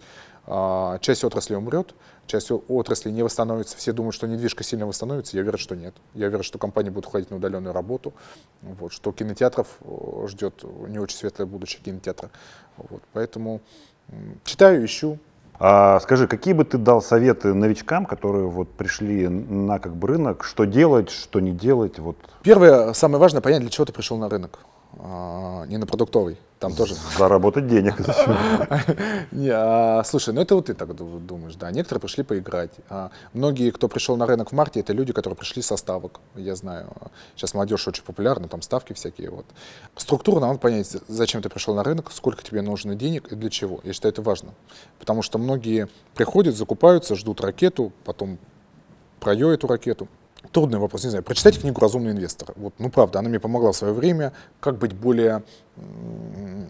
А, 0.49 0.97
Часть 0.99 1.25
отрасли 1.25 1.55
умрет, 1.55 1.93
часть 2.25 2.51
отрасли 2.51 3.11
не 3.11 3.21
восстановится. 3.21 3.75
Все 3.77 3.91
думают, 3.91 4.15
что 4.15 4.27
недвижка 4.27 4.63
сильно 4.63 4.87
восстановится. 4.87 5.35
Я 5.35 5.41
уверен, 5.41 5.59
что 5.59 5.75
нет. 5.75 5.93
Я 6.13 6.27
уверен, 6.27 6.43
что 6.43 6.57
компании 6.57 6.89
будут 6.89 7.07
уходить 7.07 7.29
на 7.29 7.35
удаленную 7.35 7.73
работу, 7.73 8.13
вот, 8.61 8.93
что 8.93 9.11
кинотеатров 9.11 9.67
э, 9.81 10.27
ждет 10.27 10.63
не 10.87 10.99
очень 10.99 11.17
светлое 11.17 11.45
будущее 11.47 11.81
кинотеатра. 11.83 12.29
Вот, 12.77 13.01
поэтому 13.11 13.61
читаю, 14.45 14.85
ищу, 14.85 15.19
А 15.59 15.99
скажи, 15.99 16.27
какие 16.27 16.53
бы 16.53 16.63
ты 16.63 16.77
дал 16.77 17.01
советы 17.01 17.53
новичкам, 17.53 18.05
которые 18.05 18.47
вот 18.47 18.69
пришли 18.69 19.27
на 19.27 19.79
как 19.79 19.95
бы 19.95 20.07
рынок, 20.07 20.43
что 20.43 20.65
делать, 20.65 21.09
что 21.09 21.39
не 21.39 21.51
делать? 21.51 21.99
Вот 21.99 22.15
Первое, 22.43 22.93
самое 22.93 23.19
важное, 23.19 23.41
понять, 23.41 23.61
для 23.61 23.69
чего 23.69 23.85
ты 23.85 23.91
пришел 23.91 24.17
на 24.17 24.29
рынок. 24.29 24.59
А, 24.99 25.65
не 25.65 25.77
на 25.77 25.85
продуктовый, 25.85 26.37
там 26.59 26.73
тоже. 26.73 26.95
заработать 27.17 27.67
денег. 27.67 27.95
Не, 29.31 29.49
а, 29.53 30.03
слушай, 30.03 30.33
ну 30.33 30.41
это 30.41 30.55
вот 30.55 30.65
ты 30.67 30.73
так 30.73 30.95
ду- 30.95 31.19
думаешь, 31.19 31.55
да. 31.55 31.69
Некоторые 31.71 32.01
пришли 32.01 32.23
поиграть. 32.23 32.71
А, 32.89 33.11
многие, 33.33 33.69
кто 33.71 33.87
пришел 33.87 34.17
на 34.17 34.25
рынок 34.25 34.49
в 34.51 34.55
марте, 34.55 34.79
это 34.79 34.93
люди, 34.93 35.13
которые 35.13 35.37
пришли 35.37 35.61
со 35.61 35.77
ставок. 35.77 36.19
Я 36.35 36.55
знаю, 36.55 36.87
сейчас 37.35 37.53
молодежь 37.53 37.87
очень 37.87 38.03
популярна, 38.03 38.47
там 38.47 38.61
ставки 38.61 38.93
всякие. 38.93 39.29
Вот. 39.29 39.45
Структурно 39.95 40.47
надо 40.47 40.59
понять, 40.59 40.89
за- 40.89 41.01
зачем 41.07 41.41
ты 41.41 41.49
пришел 41.49 41.75
на 41.75 41.83
рынок, 41.83 42.11
сколько 42.11 42.43
тебе 42.43 42.61
нужно 42.61 42.95
денег 42.95 43.31
и 43.31 43.35
для 43.35 43.49
чего. 43.51 43.79
Я 43.83 43.93
считаю, 43.93 44.13
это 44.13 44.21
важно. 44.23 44.53
Потому 44.99 45.21
что 45.21 45.37
многие 45.37 45.89
приходят, 46.15 46.55
закупаются, 46.55 47.15
ждут 47.15 47.39
ракету, 47.41 47.91
потом 48.03 48.39
про 49.19 49.33
ее 49.33 49.53
эту 49.53 49.67
ракету. 49.67 50.07
Трудный 50.51 50.79
вопрос, 50.79 51.03
не 51.03 51.09
знаю. 51.09 51.23
Прочитайте 51.23 51.59
книгу 51.59 51.79
«Разумный 51.79 52.11
инвестор». 52.11 52.53
Вот, 52.55 52.73
ну, 52.79 52.89
правда, 52.89 53.19
она 53.19 53.29
мне 53.29 53.39
помогла 53.39 53.71
в 53.71 53.75
свое 53.75 53.93
время, 53.93 54.33
как 54.59 54.77
быть 54.77 54.93
более 54.93 55.43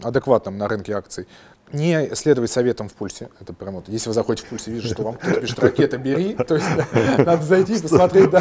адекватным 0.02 0.58
на 0.58 0.68
рынке 0.68 0.92
акций. 0.92 1.26
Не 1.72 2.14
следовать 2.14 2.50
советам 2.50 2.88
в 2.88 2.94
пульсе. 2.94 3.28
Это 3.40 3.52
прям 3.52 3.74
вот, 3.74 3.88
если 3.88 4.08
вы 4.08 4.14
заходите 4.14 4.46
в 4.46 4.50
пульсе, 4.50 4.70
видите, 4.70 4.94
что 4.94 5.02
вам 5.02 5.14
кто-то 5.14 5.40
пишет 5.40 5.58
«ракета, 5.58 5.98
бери», 5.98 6.34
то 6.34 6.54
есть 6.54 6.66
надо 7.18 7.42
зайти 7.42 7.74
и 7.76 7.80
посмотреть, 7.80 8.30
да, 8.30 8.40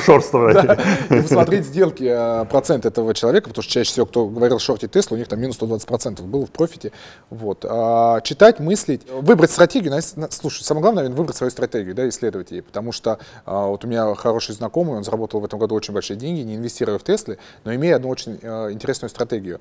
да, 0.53 0.77
и 1.09 1.21
посмотреть 1.21 1.65
сделки, 1.65 2.03
э, 2.03 2.45
процент 2.45 2.85
этого 2.85 3.13
человека, 3.13 3.49
потому 3.49 3.63
что 3.63 3.71
чаще 3.71 3.91
всего, 3.91 4.05
кто 4.05 4.27
говорил 4.27 4.59
шортить 4.59 4.91
Теслу, 4.91 5.15
у 5.15 5.17
них 5.17 5.27
там 5.27 5.39
минус 5.39 5.59
120% 5.59 6.21
было 6.23 6.45
в 6.45 6.51
профите. 6.51 6.91
Вот. 7.29 7.65
А 7.67 8.21
читать, 8.21 8.59
мыслить, 8.59 9.09
выбрать 9.09 9.51
стратегию. 9.51 9.93
Слушай, 10.29 10.63
самое 10.63 10.81
главное, 10.81 11.03
наверное, 11.03 11.17
выбрать 11.17 11.37
свою 11.37 11.51
стратегию, 11.51 11.95
да, 11.95 12.07
исследовать 12.07 12.51
ее, 12.51 12.63
потому 12.63 12.91
что 12.91 13.19
а, 13.45 13.67
вот 13.67 13.83
у 13.83 13.87
меня 13.87 14.15
хороший 14.15 14.55
знакомый, 14.55 14.95
он 14.95 15.03
заработал 15.03 15.39
в 15.39 15.45
этом 15.45 15.59
году 15.59 15.75
очень 15.75 15.93
большие 15.93 16.17
деньги, 16.17 16.41
не 16.41 16.55
инвестируя 16.55 16.97
в 16.97 17.03
Теслы, 17.03 17.37
но 17.63 17.73
имея 17.75 17.97
одну 17.97 18.09
очень 18.09 18.39
э, 18.41 18.71
интересную 18.71 19.09
стратегию. 19.09 19.59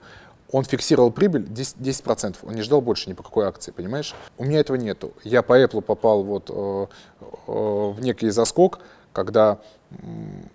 Он 0.53 0.65
фиксировал 0.65 1.11
прибыль 1.11 1.43
10%, 1.43 1.77
10%, 1.79 2.37
он 2.43 2.55
не 2.55 2.63
ждал 2.63 2.81
больше 2.81 3.09
ни 3.09 3.15
по 3.15 3.23
какой 3.23 3.47
акции, 3.47 3.73
понимаешь? 3.73 4.15
У 4.39 4.45
меня 4.45 4.61
этого 4.61 4.77
нету. 4.77 5.13
Я 5.25 5.43
по 5.43 5.61
Apple 5.61 5.83
попал 5.83 6.23
вот 6.23 6.51
э, 6.51 6.87
э, 7.21 7.27
в 7.47 8.01
некий 8.01 8.31
заскок, 8.31 8.81
когда 9.13 9.59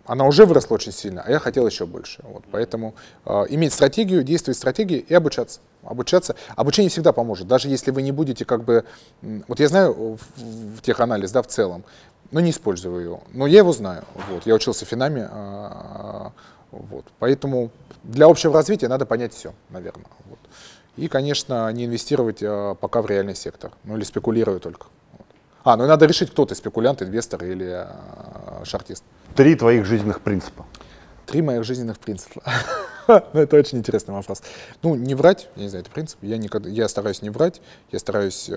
она 0.06 0.26
уже 0.26 0.46
выросла 0.46 0.76
очень 0.76 0.92
сильно, 0.92 1.24
а 1.26 1.32
я 1.32 1.40
хотел 1.40 1.66
еще 1.66 1.86
больше. 1.86 2.22
Вот, 2.24 2.44
поэтому 2.52 2.96
э, 3.26 3.46
иметь 3.50 3.74
стратегию, 3.74 4.24
действовать 4.24 4.58
стратегией 4.58 5.00
и 5.00 5.14
обучаться. 5.14 5.62
Обучаться. 5.84 6.36
Обучение 6.56 6.90
всегда 6.90 7.12
поможет, 7.12 7.48
даже 7.48 7.70
если 7.70 7.92
вы 7.92 8.02
не 8.02 8.12
будете 8.12 8.46
как 8.46 8.64
бы... 8.64 8.84
Вот 9.48 9.60
я 9.60 9.68
знаю 9.68 9.94
в, 9.94 10.20
в 10.78 10.82
теханализ, 10.82 11.32
да, 11.32 11.42
в 11.42 11.48
целом, 11.48 11.84
но 12.32 12.40
не 12.40 12.52
использую 12.52 13.02
его. 13.02 13.24
Но 13.34 13.48
я 13.48 13.60
его 13.60 13.72
знаю. 13.72 14.04
Вот. 14.30 14.46
Я 14.46 14.56
учился 14.56 14.86
финами, 14.86 15.28
а, 15.30 16.32
Вот. 16.72 17.06
Поэтому 17.20 17.72
для 18.04 18.26
общего 18.26 18.54
развития 18.54 18.88
надо 18.88 19.06
понять 19.06 19.34
все, 19.34 19.54
наверное. 19.70 20.08
Вот. 20.26 20.40
И, 20.98 21.08
конечно, 21.08 21.72
не 21.72 21.86
инвестировать 21.86 22.42
э, 22.42 22.76
пока 22.80 23.02
в 23.02 23.06
реальный 23.06 23.36
сектор, 23.36 23.72
ну 23.84 23.98
или 23.98 24.04
спекулировать 24.04 24.64
только. 24.64 24.88
А, 25.64 25.78
ну 25.78 25.86
и 25.86 25.88
надо 25.88 26.06
решить, 26.06 26.32
кто 26.32 26.46
ты, 26.46 26.56
спекулянт, 26.56 27.02
инвестор 27.02 27.44
или 27.44 27.86
э, 27.86 28.66
шартист. 28.66 29.04
Три 29.36 29.56
твоих 29.56 29.86
жизненных 29.86 30.22
принципа. 30.22 30.66
Три 31.26 31.42
моих 31.42 31.64
жизненных 31.64 32.00
принципа. 32.00 32.44
Ну, 33.08 33.42
это 33.42 33.58
очень 33.58 33.80
интересный 33.80 34.14
вопрос. 34.14 34.42
Ну, 34.84 34.96
не 34.96 35.16
врать, 35.16 35.50
я 35.56 35.64
не 35.64 35.70
знаю, 35.70 35.84
это 35.84 35.92
принцип. 35.92 36.20
Я, 36.22 36.38
никогда, 36.38 36.70
я 36.70 36.88
стараюсь 36.88 37.22
не 37.22 37.30
врать, 37.30 37.60
я 37.92 38.00
стараюсь 38.00 38.48
э, 38.48 38.56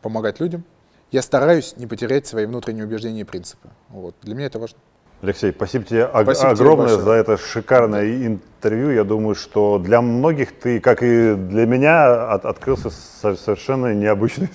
помогать 0.00 0.40
людям. 0.40 0.64
Я 1.10 1.20
стараюсь 1.20 1.76
не 1.76 1.86
потерять 1.86 2.26
свои 2.26 2.46
внутренние 2.46 2.86
убеждения 2.86 3.20
и 3.20 3.24
принципы. 3.24 3.68
Вот. 3.90 4.14
Для 4.22 4.34
меня 4.34 4.46
это 4.46 4.58
важно. 4.58 4.78
Алексей, 5.22 5.52
спасибо 5.52 5.84
тебе 5.84 6.04
ог- 6.04 6.24
Спасибо 6.24 6.34
тебе 6.34 6.48
огромное 6.64 6.86
большое. 6.96 7.04
за 7.04 7.12
это 7.12 7.36
шикарное 7.38 8.26
интервью. 8.26 8.90
Я 8.90 9.04
думаю, 9.04 9.36
что 9.36 9.78
для 9.78 10.02
многих 10.02 10.52
ты, 10.58 10.80
как 10.80 11.02
и 11.04 11.34
для 11.34 11.64
меня, 11.64 12.32
от- 12.32 12.44
открылся 12.44 12.90
со- 12.90 13.36
совершенно 13.36 13.94
необычный. 13.94 14.50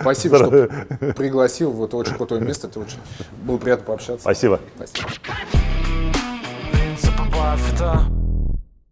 Спасибо, 0.00 0.38
что 0.38 0.68
пригласил 1.16 1.70
в 1.70 1.84
это 1.84 1.96
очень 1.96 2.16
крутое 2.16 2.40
место. 2.40 2.66
Это 2.66 2.80
очень 2.80 2.98
было 3.44 3.58
приятно 3.58 3.84
пообщаться. 3.84 4.22
Спасибо. 4.22 4.58
Спасибо. 4.74 5.08